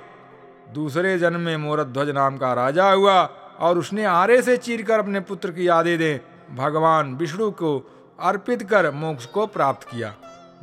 दूसरे 0.74 1.18
जन्म 1.20 1.40
में 1.40 1.58
मोरध्वज 1.58 2.10
नाम 2.10 2.38
का 2.38 2.54
राजा 2.54 2.90
हुआ 2.92 3.24
और 3.60 3.78
उसने 3.78 4.06
आरे 4.06 4.42
से 4.42 4.58
चीरकर 4.58 5.00
अपने 5.00 5.20
पुत्र 5.20 5.52
की 5.52 5.68
यादें 5.68 5.98
दे, 5.98 6.22
भगवान 6.56 7.16
विष्णु 7.16 7.52
को 7.52 7.78
अर्पित 8.20 8.64
कर 8.64 8.92
मोक्ष 8.92 9.26
को 9.26 9.46
प्राप्त 9.48 9.88
किया। 9.90 10.14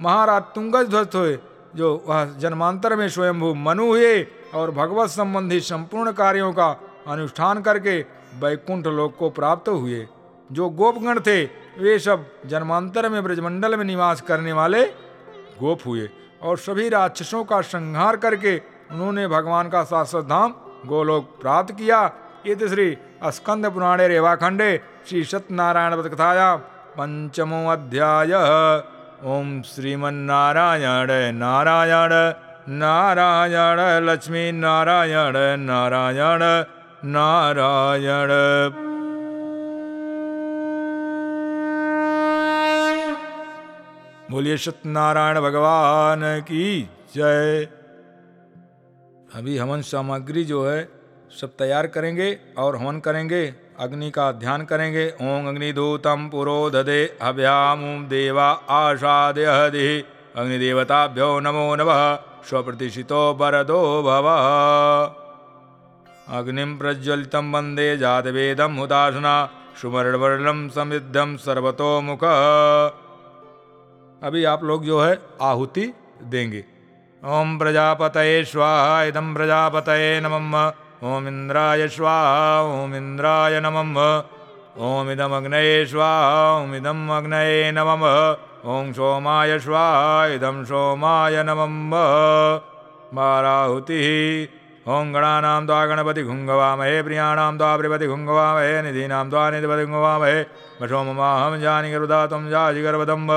महाराज 0.01 0.42
तुंगध्वस्त 0.42 1.14
हुए, 1.14 1.38
जो 1.76 2.05
वह 2.07 2.24
जन्मांतर 2.38 2.97
में 2.97 3.09
स्वयंभू 3.09 3.55
मनु 3.55 3.86
हुए 3.86 4.22
और 4.55 4.70
भगवत 4.70 5.11
संबंधी 5.11 5.61
संपूर्ण 5.61 6.12
कार्यों 6.12 6.53
का 6.53 6.68
अनुष्ठान 7.07 7.62
करके 7.62 8.01
वैकुंठ 8.40 8.86
लोक 8.86 9.16
को 9.16 9.30
प्राप्त 9.30 9.68
हुए। 9.68 10.07
जो 10.53 10.68
गोपगण 10.68 11.20
थे, 11.20 11.45
वे 11.78 11.99
सब 11.99 12.26
जन्मांतर 12.47 13.09
में 13.09 13.22
ब्रजमंडल 13.24 13.76
में 13.76 13.84
निवास 13.84 14.20
करने 14.20 14.53
वाले 14.53 14.84
गोप 15.61 15.86
हुए 15.86 16.09
और 16.42 16.59
सभी 16.59 16.88
राक्षसों 16.88 17.45
का 17.45 17.61
संहार 17.61 18.16
करके 18.16 18.57
उन्होंने 18.90 19.26
भगवान 19.28 19.68
का 19.68 19.84
शाश्वत 19.84 20.24
धाम 20.24 20.55
गोलोक 20.86 21.24
प्राप्त 21.40 21.74
किया। 21.74 22.07
ये 22.47 22.55
श्री 22.68 22.86
स्कंद 23.32 23.66
पुराणे 23.66 24.07
रेवाखंडे 24.09 24.70
श्री 25.09 25.22
सत्यनारायण 25.24 25.92
कथाया 26.03 26.49
पंचमो 26.97 27.61
अध्याय 27.70 28.32
ओम 29.32 29.47
श्रीमन्नारायण 29.64 31.11
नारायण 31.34 32.12
नारायण 32.80 33.80
लक्ष्मी 34.05 34.51
नारायण 34.53 35.36
नारायण 35.61 36.42
नारायण। 37.14 38.30
बोलिए 44.30 44.57
सत्यनारायण 44.57 45.40
भगवान 45.40 46.20
की 46.40 46.66
जय। 47.14 47.68
अभी 49.34 49.57
हमन 49.59 49.80
सामग्री 49.82 50.45
जो 50.45 50.64
है 50.66 50.82
सब 51.41 51.51
तैयार 51.59 51.87
करेंगे 51.87 52.39
और 52.59 52.76
हवन 52.76 52.99
करेंगे, 53.01 53.55
अग्नि 53.80 54.11
का 54.11 54.32
ध्यान 54.32 54.64
करेंगे। 54.64 55.07
ओम 55.22 55.49
अग्निदूतम 55.49 56.28
पुरोधदे 56.28 57.01
हव्याम 57.22 57.82
देवा 58.09 58.49
आशादय 58.70 60.05
अग्निदेवताभ्यो 60.37 61.41
नमो 61.41 61.74
नमः, 61.76 62.01
स्वप्रतिष्ठितो 62.49 63.20
वरदो 63.35 63.80
भव। 64.03 64.28
अग्निं 66.39 66.78
प्रज्वलितं 66.78 67.53
वंदे 67.53 67.97
जातवेदं 67.97 68.76
हुताशना 68.76 69.35
सुवर्णवर्णं 69.80 70.68
समृद्धं 70.68 71.37
सर्वतोमुख। 71.37 72.24
अभी 74.22 74.45
आप 74.45 74.64
लोग 74.64 74.85
जो 74.85 75.01
है, 75.01 75.18
आहुति 75.43 75.93
देंगे। 76.22 76.64
ओम 77.22 77.59
प्रजापतये 77.59 78.45
स्वाहा 78.45 79.03
इदम 79.05 79.35
प्रजापतये 79.35 80.20
नमः। 80.20 80.72
ओम 81.05 81.28
इंद्राय 81.28 81.88
स्वाहा 81.88 82.61
ओम 82.61 82.94
इंद्राय 82.94 83.61
नमः। 83.61 84.22
ओम 84.80 85.11
इदमग्नये 85.11 85.86
स्वाहा 85.86 86.59
ओम 86.59 86.74
इदम 86.74 87.09
अग्नये 87.16 87.72
नमः। 87.72 88.14
ओम 88.64 88.92
सोमाय 88.92 89.59
स्वाहा 89.59 90.26
इदम 90.26 90.64
सोमाय 90.64 91.42
नमः। 91.42 91.98
बाराहुतिः 93.14 94.09
ओम 94.92 95.12
गणानां 95.12 95.66
द्वा 95.66 95.86
गणपति 95.86 96.22
घुङ्गवामहे, 96.22 97.02
प्रियाणां 97.02 97.59
द्वा 97.59 97.76
प्रिपति 97.76 98.07
घुङ्गवामहे, 98.07 98.82
निधीनां 98.82 99.28
द्वा 99.30 99.50
निधिपति 99.50 99.84
घुङ्गवामहे। 99.84 100.40
वशोममाहं 100.82 101.61
जानि 101.61 101.92
गरुदा 101.92 102.26
त्वं 102.26 102.50
जाजि 102.50 102.82
गर्वदम्ब। 102.82 103.30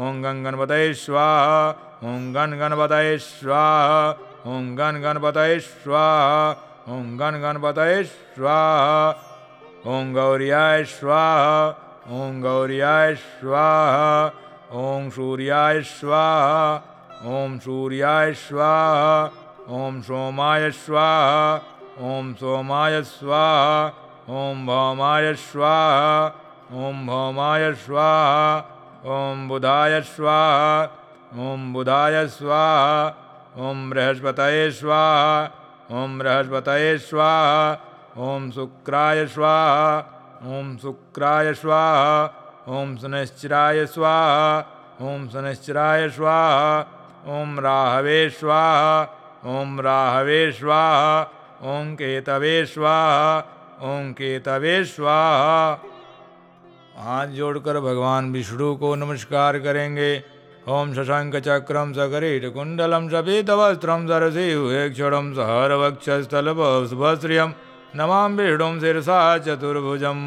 ओं 0.00 0.14
गं 0.24 0.44
गणपतये 0.44 0.94
स्वाहा 0.94 1.70
ओं 2.04 2.22
गण 2.34 3.16
स्वाहा 3.18 4.10
ओं 4.46 4.64
गण 4.78 5.18
स्वाहा 5.60 6.70
ओं 6.88 7.04
गण 7.18 7.40
गणपतये 7.42 8.02
स्वाहा 8.04 9.12
ओं 9.90 10.12
गौर्याय 10.14 10.82
स्वाहा 10.84 11.68
ओं 12.16 12.42
गौर्याय 12.42 13.14
स्वाहा 13.14 14.26
ओं 14.80 15.08
सूर्याय 15.10 15.80
स्वाहा 15.92 16.74
ओं 17.36 17.58
सूर्याय 17.64 18.32
स्वाहा 18.42 19.24
ओं 19.78 20.00
सोमाय 20.02 20.70
स्वाहा 20.82 21.54
ओं 22.10 22.32
सोमाय 22.40 23.02
स्वाहा 23.14 23.86
ओं 24.42 24.54
भौमाय 24.66 25.32
स्वाहा 25.48 26.26
ओं 26.84 26.94
भौमाय 27.06 27.72
स्वाहा 27.86 28.56
ओं 29.16 29.48
बुधाय 29.48 30.00
स्वाहा 30.14 30.84
ओं 31.48 31.72
बुधाय 31.72 32.26
स्वाहा 32.38 33.06
ओं 33.58 33.90
बृहस्पतये 33.90 34.70
स्वाहा 34.70 35.63
ओं 35.92 36.18
बृहस्पतये 36.18 36.98
स्वाहा 36.98 37.72
ओं 38.18 38.50
शुक्राय 38.50 39.26
स्वाहा 39.26 39.98
ओं 40.44 40.76
शुक्राय 40.76 41.52
स्वाहा, 41.54 42.24
ओम 42.68 42.96
शनिश्चराय 42.96 43.86
स्वाहा, 43.86 44.58
ओम 45.00 45.28
शनिश्चराय 45.28 46.08
स्वाहा 46.08 46.80
ओं 47.26 47.62
राहवे 47.62 48.30
स्वाहा 48.30 49.02
ओं 49.44 49.82
राहवे 49.82 50.52
स्वाहा 50.52 51.22
ओं 51.62 51.94
केतवे 51.94 52.66
स्वाहा 52.66 53.38
ओं 53.82 54.12
केतवे 54.12 54.84
स्वाहा। 54.84 55.72
हाथ 56.96 57.26
जोड़कर 57.26 57.80
भगवान 57.80 58.32
विष्णु 58.32 58.74
को 58.76 58.94
नमस्कार 58.94 59.58
करेंगे। 59.58 60.12
ॐ 60.64 60.96
शशङ्खचक्रं 60.96 61.92
सकरीटकुण्डलं 61.92 63.04
शपीतवस्त्रं 63.08 64.06
सरसीक्षरं 64.08 65.26
सहरवक्षस्थलभुभश्रियं 65.34 67.50
नमां 67.96 68.30
विष्णुं 68.36 68.78
शिरसा 68.80 69.38
चतुर्भुजं 69.44 70.20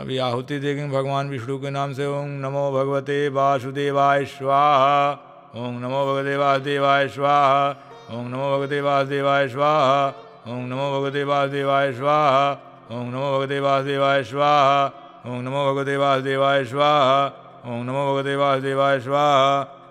अभी 0.00 0.18
आहुति 0.18 0.58
देखेंगे 0.58 0.96
भगवान 0.96 1.28
विष्णु 1.30 1.58
के 1.58 1.70
नाम 1.70 1.92
से। 1.92 2.06
ओम 2.06 2.28
नमो 2.46 2.70
भगवते 2.72 3.28
वासुदेवाय 3.34 4.24
स्वाहा। 4.24 5.10
ओम 5.56 5.78
नमो 5.82 6.06
भगवते 6.06 6.36
वासुदेवाय 6.36 7.08
स्वाहा। 7.08 7.70
ओम 8.14 8.28
नमो 8.30 8.50
भगवते 8.54 8.80
वासुदेवाय 8.80 9.48
स्वाहा। 9.48 10.06
ओम 10.46 10.64
नमो 10.70 10.90
भगवते 10.94 11.24
वासुदेवाय 11.24 11.92
स्वाहा। 11.92 12.50
ओम 12.92 13.10
नमो 13.10 13.32
भगवते 13.34 13.60
वासुदेवाय 13.60 14.22
स्वाहा। 14.30 14.84
ओम 15.26 15.40
नमो 15.42 15.72
भगवते 15.72 15.96
वासुदेवाय 15.96 16.64
स्वाहा। 16.64 17.39
ओम 17.60 17.80
नमो 17.84 18.02
भगवते 18.08 18.34
वासुदेवाय 18.40 18.98
स्वाहा 19.04 19.40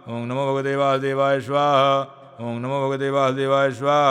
ओम 0.09 0.21
नमो 0.25 0.43
भगवते 0.47 0.75
वासुदेवाय 0.75 1.39
स्वाहा 1.45 1.81
ओम 2.41 2.55
नमो 2.61 2.77
भगवते 2.81 3.09
वासुदेवाय 3.13 3.69
स्वाहा 3.77 4.07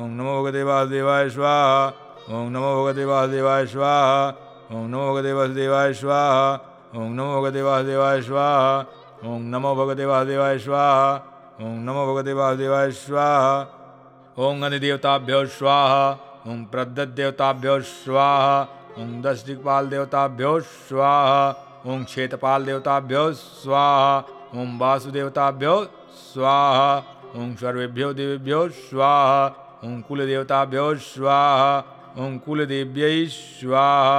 ओम 0.00 0.10
नमो 0.16 0.32
भगवते 0.40 0.62
वासुदेवाय 0.64 1.28
स्वाहा 1.34 1.76
ओम 2.32 2.48
नमो 2.52 2.70
भगवते 2.76 3.04
वासुदेवाय 3.04 3.66
स्वाहा 3.72 4.08
ओम 4.72 4.88
नमो 4.88 5.04
भगवते 5.12 5.32
वासुदेवाय 5.36 5.92
स्वाहा 5.92 6.40
ओम 6.96 7.12
नमो 7.12 7.34
भगवते 7.36 7.62
वासुदेवाय 7.64 8.22
स्वाहा 8.22 8.96
ओं 9.24 9.38
नमो 9.48 9.74
भगवते 9.74 10.04
वासुदेवाय 10.04 10.58
स्वाहा 10.58 11.12
ओं 11.60 11.76
नमो 11.84 12.06
भगवते 12.06 12.32
वासुदेवाय 12.32 12.90
स्वाहा 12.92 13.54
ओम 14.38 14.60
गणदेवताभ्यो 14.62 15.44
स्वाहा 15.58 16.02
ओम 16.48 16.64
प्रददेवताभ्यो 16.72 17.78
स्वाहा 17.92 18.58
ओं 18.98 19.08
दश 19.22 19.42
दिक्पाल 19.46 19.88
देवताभ्यो 19.88 20.58
स्वाहा 20.70 21.65
ओम 21.86 22.02
क्षेत्रपाल 22.04 22.64
देवताभ्यो 22.66 23.22
स्वाहा 23.32 24.16
ओम 24.60 24.78
वासुदेवताभ्यो 24.78 25.74
स्वाहा 26.20 26.96
ओम 27.36 27.54
सर्वेभ्यो 27.60 28.12
देवेभ्यो 28.20 28.62
स्वाहा 28.78 29.44
ओम 29.84 30.00
कुलदेवताभ्यो 30.08 30.86
स्वाहा 31.04 31.68
ओम 32.24 32.38
कुलदेव्यै 32.46 33.26
स्वाहा 33.34 34.16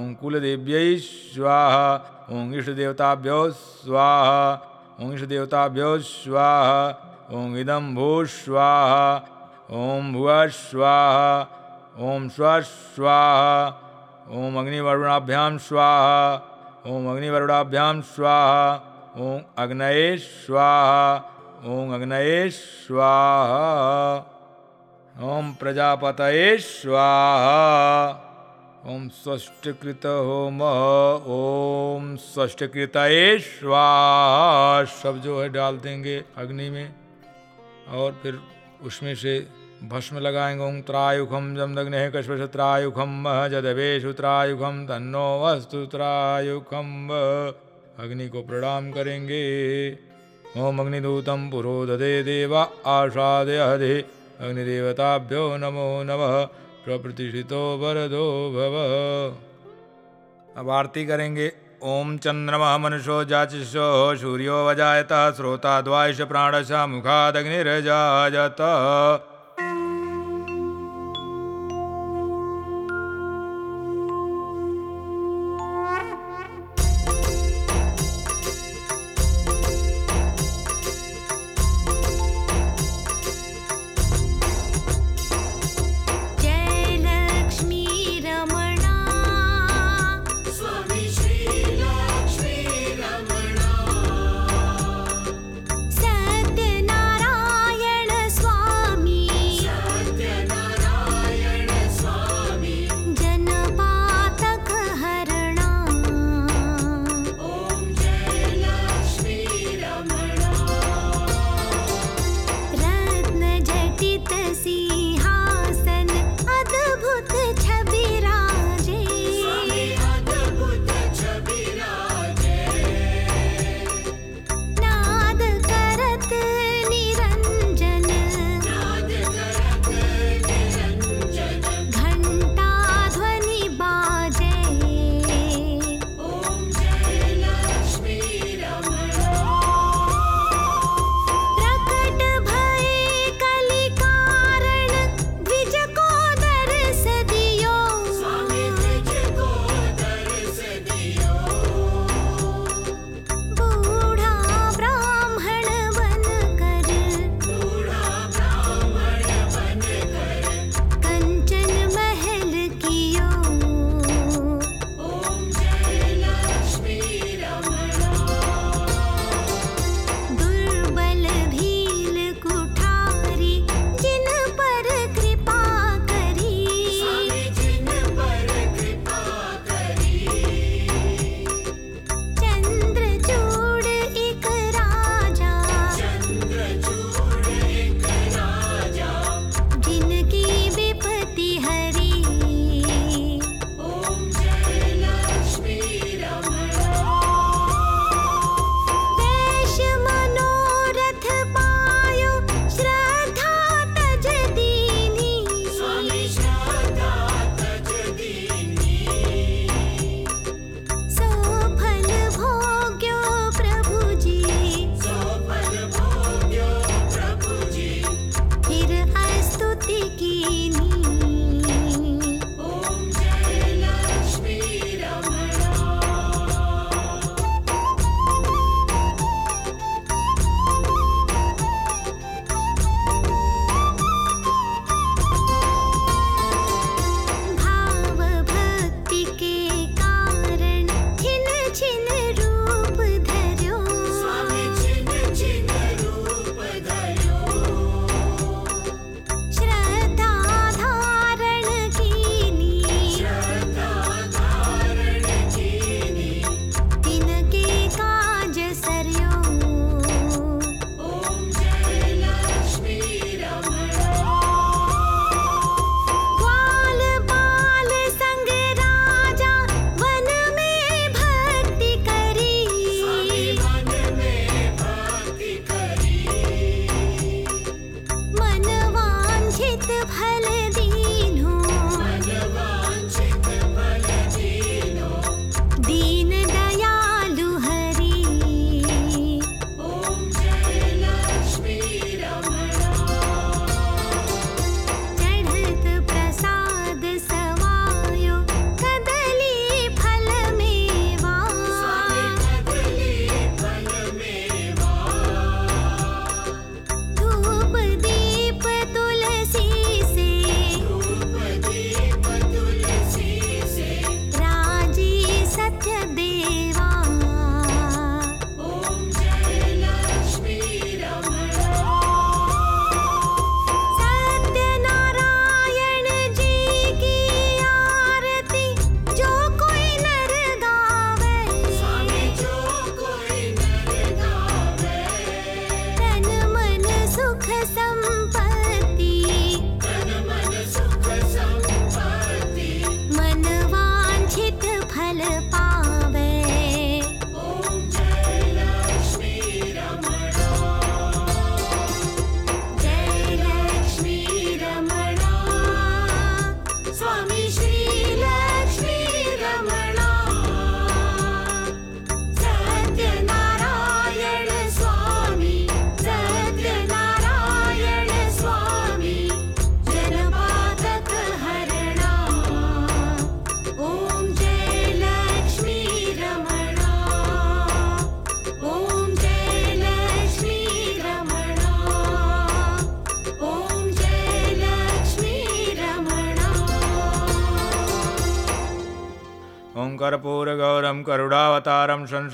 ओम 0.00 0.14
कुलदेव्यै 0.22 0.96
स्वाहा 1.02 1.84
ओम 2.32 2.54
इष्टदेवताभ्यो 2.54 3.38
स्वाहा 3.58 4.40
ओम 5.00 5.12
इष्टदेवताभ्यो 5.12 5.92
स्वाहा 6.08 6.80
ओम 7.36 7.56
इदं 7.58 7.94
भू 7.94 8.08
स्वाहा 8.38 9.04
ओम 9.82 10.12
भुव 10.14 10.32
स्वाहा 10.62 11.28
ओम 12.08 12.28
स्व 12.38 12.58
स्वाहा 12.72 13.68
ओम 14.40 14.58
अग्निवरुणाभ्यां 14.60 15.56
स्वाहा 15.68 16.53
ओम 16.86 17.06
अग्निवरुणाभ्यां 17.10 18.00
स्वाहा। 18.02 18.64
ओम 19.16 19.40
अग्नये 19.58 20.16
स्वाहा 20.18 21.14
ओम 21.72 21.92
अग्नये 21.94 22.50
स्वाहा 22.50 24.16
ओम 25.14 25.52
प्रजापतये 25.60 26.56
स्वाहा 26.58 27.60
ओम 28.92 29.08
षष्टकृत 29.18 30.06
होम 30.06 30.62
ओम 31.36 32.14
षष्टकृतये 32.24 33.38
स्वाहा 33.40 34.84
सब 34.98 35.20
जो 35.24 35.40
है 35.42 35.48
डाल 35.48 35.78
देंगे 35.84 36.16
अग्नि 36.38 36.68
में 36.70 36.94
और 37.94 38.18
फिर 38.22 38.40
उसमें 38.82 39.14
से 39.14 39.38
भस्म 39.88 40.18
लगाएँगे 40.18 40.80
त्रायुखम 40.82 41.54
जमदग्न 41.56 41.94
है 41.94 42.10
कश्मश 42.10 42.40
त्रायुखम 42.40 43.08
मह 43.08 43.48
त्रायुखम 44.12 44.86
तन्नो 44.86 45.44
वस्तु 45.44 45.86
त्रायुखम 45.86 47.08
अग्नि 47.98 48.28
को 48.28 48.42
प्रणाम 48.42 48.90
करेंगे 48.92 49.42
ओम 50.58 50.78
अग्निदूतम 50.78 51.50
पुरोदधे 51.50 52.22
देवा 52.22 52.62
आषादय 52.86 53.58
हदे। 53.58 54.04
अग्निदेवताभ्यो 54.40 55.56
नमो 55.56 56.02
नमः। 56.02 56.44
प्रप्रतिष्ठितो 56.84 57.60
वरदो 57.78 58.24
भव। 58.50 58.76
अब 60.60 60.70
आरती 60.70 61.06
करेंगे 61.06 61.52
ओम 61.82 62.16
चंद्रमा 62.16 62.78
मनुष्यो 62.78 63.24
जाचिषो। 63.24 64.16
सूर्यो 64.16 64.66
वजायत, 64.68 65.12
श्रोता 65.36 65.80
द्वाइश 65.80 66.20
प्राणश 66.20 66.72
मुखादग्निरजायत। 66.72 68.60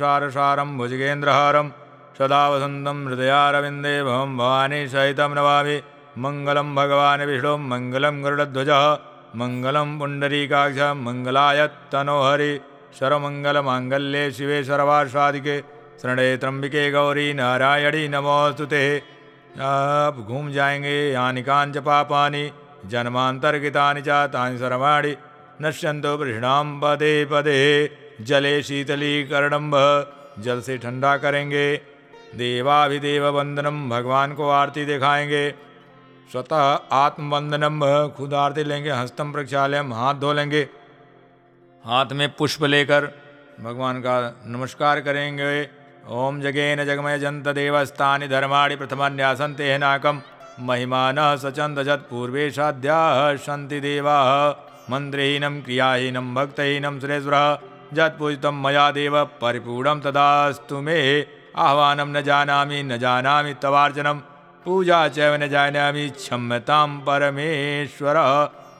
संसारसारं 0.00 0.70
भुजगेन्द्रहारं 0.78 1.66
सदा 2.18 2.42
वसन्तं 2.50 2.98
हृदयारविन्दे 3.06 3.94
भवं 4.02 4.30
भवानी 4.38 4.80
सहितं 4.88 5.32
नमामि। 5.36 5.76
मङ्गलं 6.24 6.68
भगवान् 6.74 7.24
विष्णुं, 7.30 7.60
मङ्गलं 7.72 8.16
गरुडध्वजः, 8.24 8.84
मङ्गलं 9.36 9.90
पुण्डरीकाक्ष 9.98 10.80
मङ्गलाय 11.06 11.60
तनोहरि 11.92 12.50
सर्वमङ्गलमाङ्गल्ये 12.98 14.24
शिवे 14.36 14.58
सर्वासादिके 14.64 15.56
शरणे 16.00 16.28
त्र्यम्बिके 16.36 16.84
गौरी 16.90 17.28
नारायणी 17.34 18.04
नमोऽस्तु 18.08 18.66
ते 18.72 18.82
आप 19.68 20.16
घूम 20.28 20.50
जाएँगे, 20.52 20.98
यानि 21.12 21.42
कांच 21.42 21.78
पापानि, 21.86 22.44
जन्मांतर्गितानि 22.90 24.02
च 24.02 24.20
तानि 24.34 24.58
सर्वाणि, 24.58 25.12
नश्यन्तो 25.62 26.16
वृषणाम 26.16 26.68
पदे 26.80 27.14
पदे। 27.32 27.60
जले 28.20 28.62
शीतलीकरणम 28.62 29.70
जल 30.42 30.60
से 30.60 30.78
ठंडा 30.78 31.16
करेंगे। 31.16 31.76
देवाभिदेव 32.34 33.26
वंदनम, 33.28 33.90
भगवान 33.90 34.34
को 34.34 34.48
आरती 34.48 34.84
दिखाएँगे। 34.84 35.50
स्वतः 36.32 36.78
आत्मवंदनम 36.92 38.08
खुद 38.16 38.34
आरती 38.34 38.64
लेंगे, 38.64 38.90
हस्तम 38.90 39.32
प्रक्षालयम, 39.32 39.94
हाथ 39.94 40.14
धो 40.14 40.32
लेंगे। 40.32 40.68
हाथ 41.84 42.06
में 42.12 42.28
पुष्प 42.32 42.64
लेकर 42.64 43.06
भगवान 43.60 44.00
का 44.00 44.42
नमस्कार 44.46 45.00
करेंगे। 45.00 45.68
ओम 46.08 46.40
जगेन 46.40 46.84
जगमय 46.84 47.18
जंत 47.18 47.48
देवस्थानि 47.48 48.28
धर्माणि 48.28 48.76
प्रथमान्यासन्ते 48.76 49.78
नाकम 49.78 50.20
महिमान 50.60 51.16
सचंद 51.36 51.82
जत 51.82 52.06
पूर्वेशाद्या 52.10 53.00
सन्ति 53.36 53.80
देवा। 53.80 54.16
मंत्रहीनम 54.90 55.60
क्रियाहीनम 55.60 56.34
भक्तहीनम 56.34 56.98
सुरेश्वर 56.98 57.69
जत्पूजितं 57.94 58.62
मया 58.62 58.90
देव 58.90 59.24
परिपूर्णं 59.40 60.00
तदास्तु 60.00 60.80
मे। 60.80 60.98
आह्वानं 61.56 62.06
न 62.06 62.22
जानामि 62.22 62.82
न 62.82 62.98
जानामि 62.98 63.54
तवार्चनं 63.62 64.18
पूजा 64.64 65.08
च 65.08 65.18
न 65.18 65.48
जानामि 65.48 66.08
क्षम्यतां 66.10 66.88
परमेश्वर। 67.00 68.16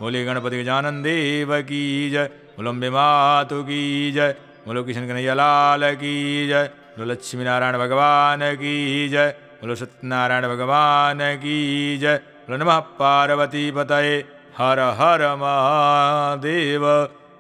बोले 0.01 0.25
गणपति 0.25 0.63
गजानन 0.63 1.03
देव 1.03 1.61
की 1.63 2.11
जय। 2.11 2.25
बोलम्बे 2.57 2.91
मातु 2.91 3.63
की 3.63 4.13
जय। 4.13 4.35
बोलो 4.67 4.83
किशन 4.85 5.07
कन्हैया 5.09 5.35
लाल 5.35 5.95
की 5.95 6.17
जय। 6.49 6.65
बोलो 6.99 7.13
लक्ष्मी 7.13 7.45
नारायण 7.45 7.79
भगवान 7.79 8.41
की 8.55 9.09
जय। 9.09 9.29
बोलो 9.61 9.75
सत्यनारायण 9.75 10.49
भगवान 10.49 11.19
की 11.37 11.57
जय। 11.99 12.17
बोलो 12.17 12.65
नमः 12.65 12.79
पार्वती 13.01 13.71
पतये 13.71 14.19
हर 14.59 14.79
हर 14.99 15.23
महादेव। 15.37 16.85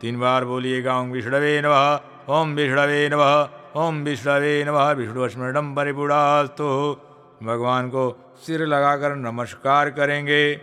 तीन 0.01 0.21
बार 0.21 0.45
बोलिएगा, 0.45 0.99
ओम 0.99 1.11
विष्णवे 1.11 1.61
नमः, 1.63 2.01
ओम 2.29 2.55
विष्णवे 2.55 3.09
नमः, 3.09 3.49
ओम 3.77 3.97
विष्णवे 3.97 4.65
नमः, 4.65 4.91
विष्णु 4.91 5.29
स्मरणम 5.29 5.75
परिपूर्णास्तु 5.75 6.97
भगवान 7.43 7.89
को 7.89 8.37
सिर 8.47 8.67
लगाकर 8.67 9.15
नमस्कार 9.15 9.91
करेंगे, 9.91 10.61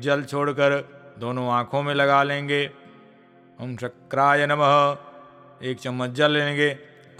जल 0.00 0.22
छोड़कर 0.22 0.88
दोनों 1.18 1.50
आँखों 1.50 1.82
में 1.82 1.94
लगा 1.94 2.22
लेंगे। 2.22 2.70
ओम 3.62 3.76
शक्राय 3.76 4.46
नमः, 4.46 4.96
एक 5.62 5.80
चम्मच 5.80 6.10
जल 6.10 6.30
लेंगे। 6.30 6.70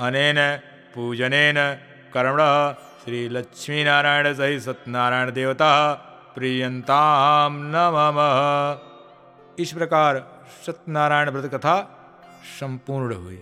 अनेन 0.00 0.56
पूजनेन 0.94 1.56
कर्मण, 2.14 2.40
श्री 3.04 3.28
लक्ष्मी 3.28 3.84
नारायण 3.84 4.34
सहित 4.34 4.62
सत्यनारायण 4.62 5.30
देवता 5.32 5.72
प्रियंताम 6.34 7.52
नमः। 7.66 9.62
इस 9.62 9.72
प्रकार 9.72 10.35
सत्यनारायण 10.66 11.28
व्रत 11.28 11.50
कथा 11.54 11.76
संपूर्ण 12.60 13.14
हुई। 13.14 13.38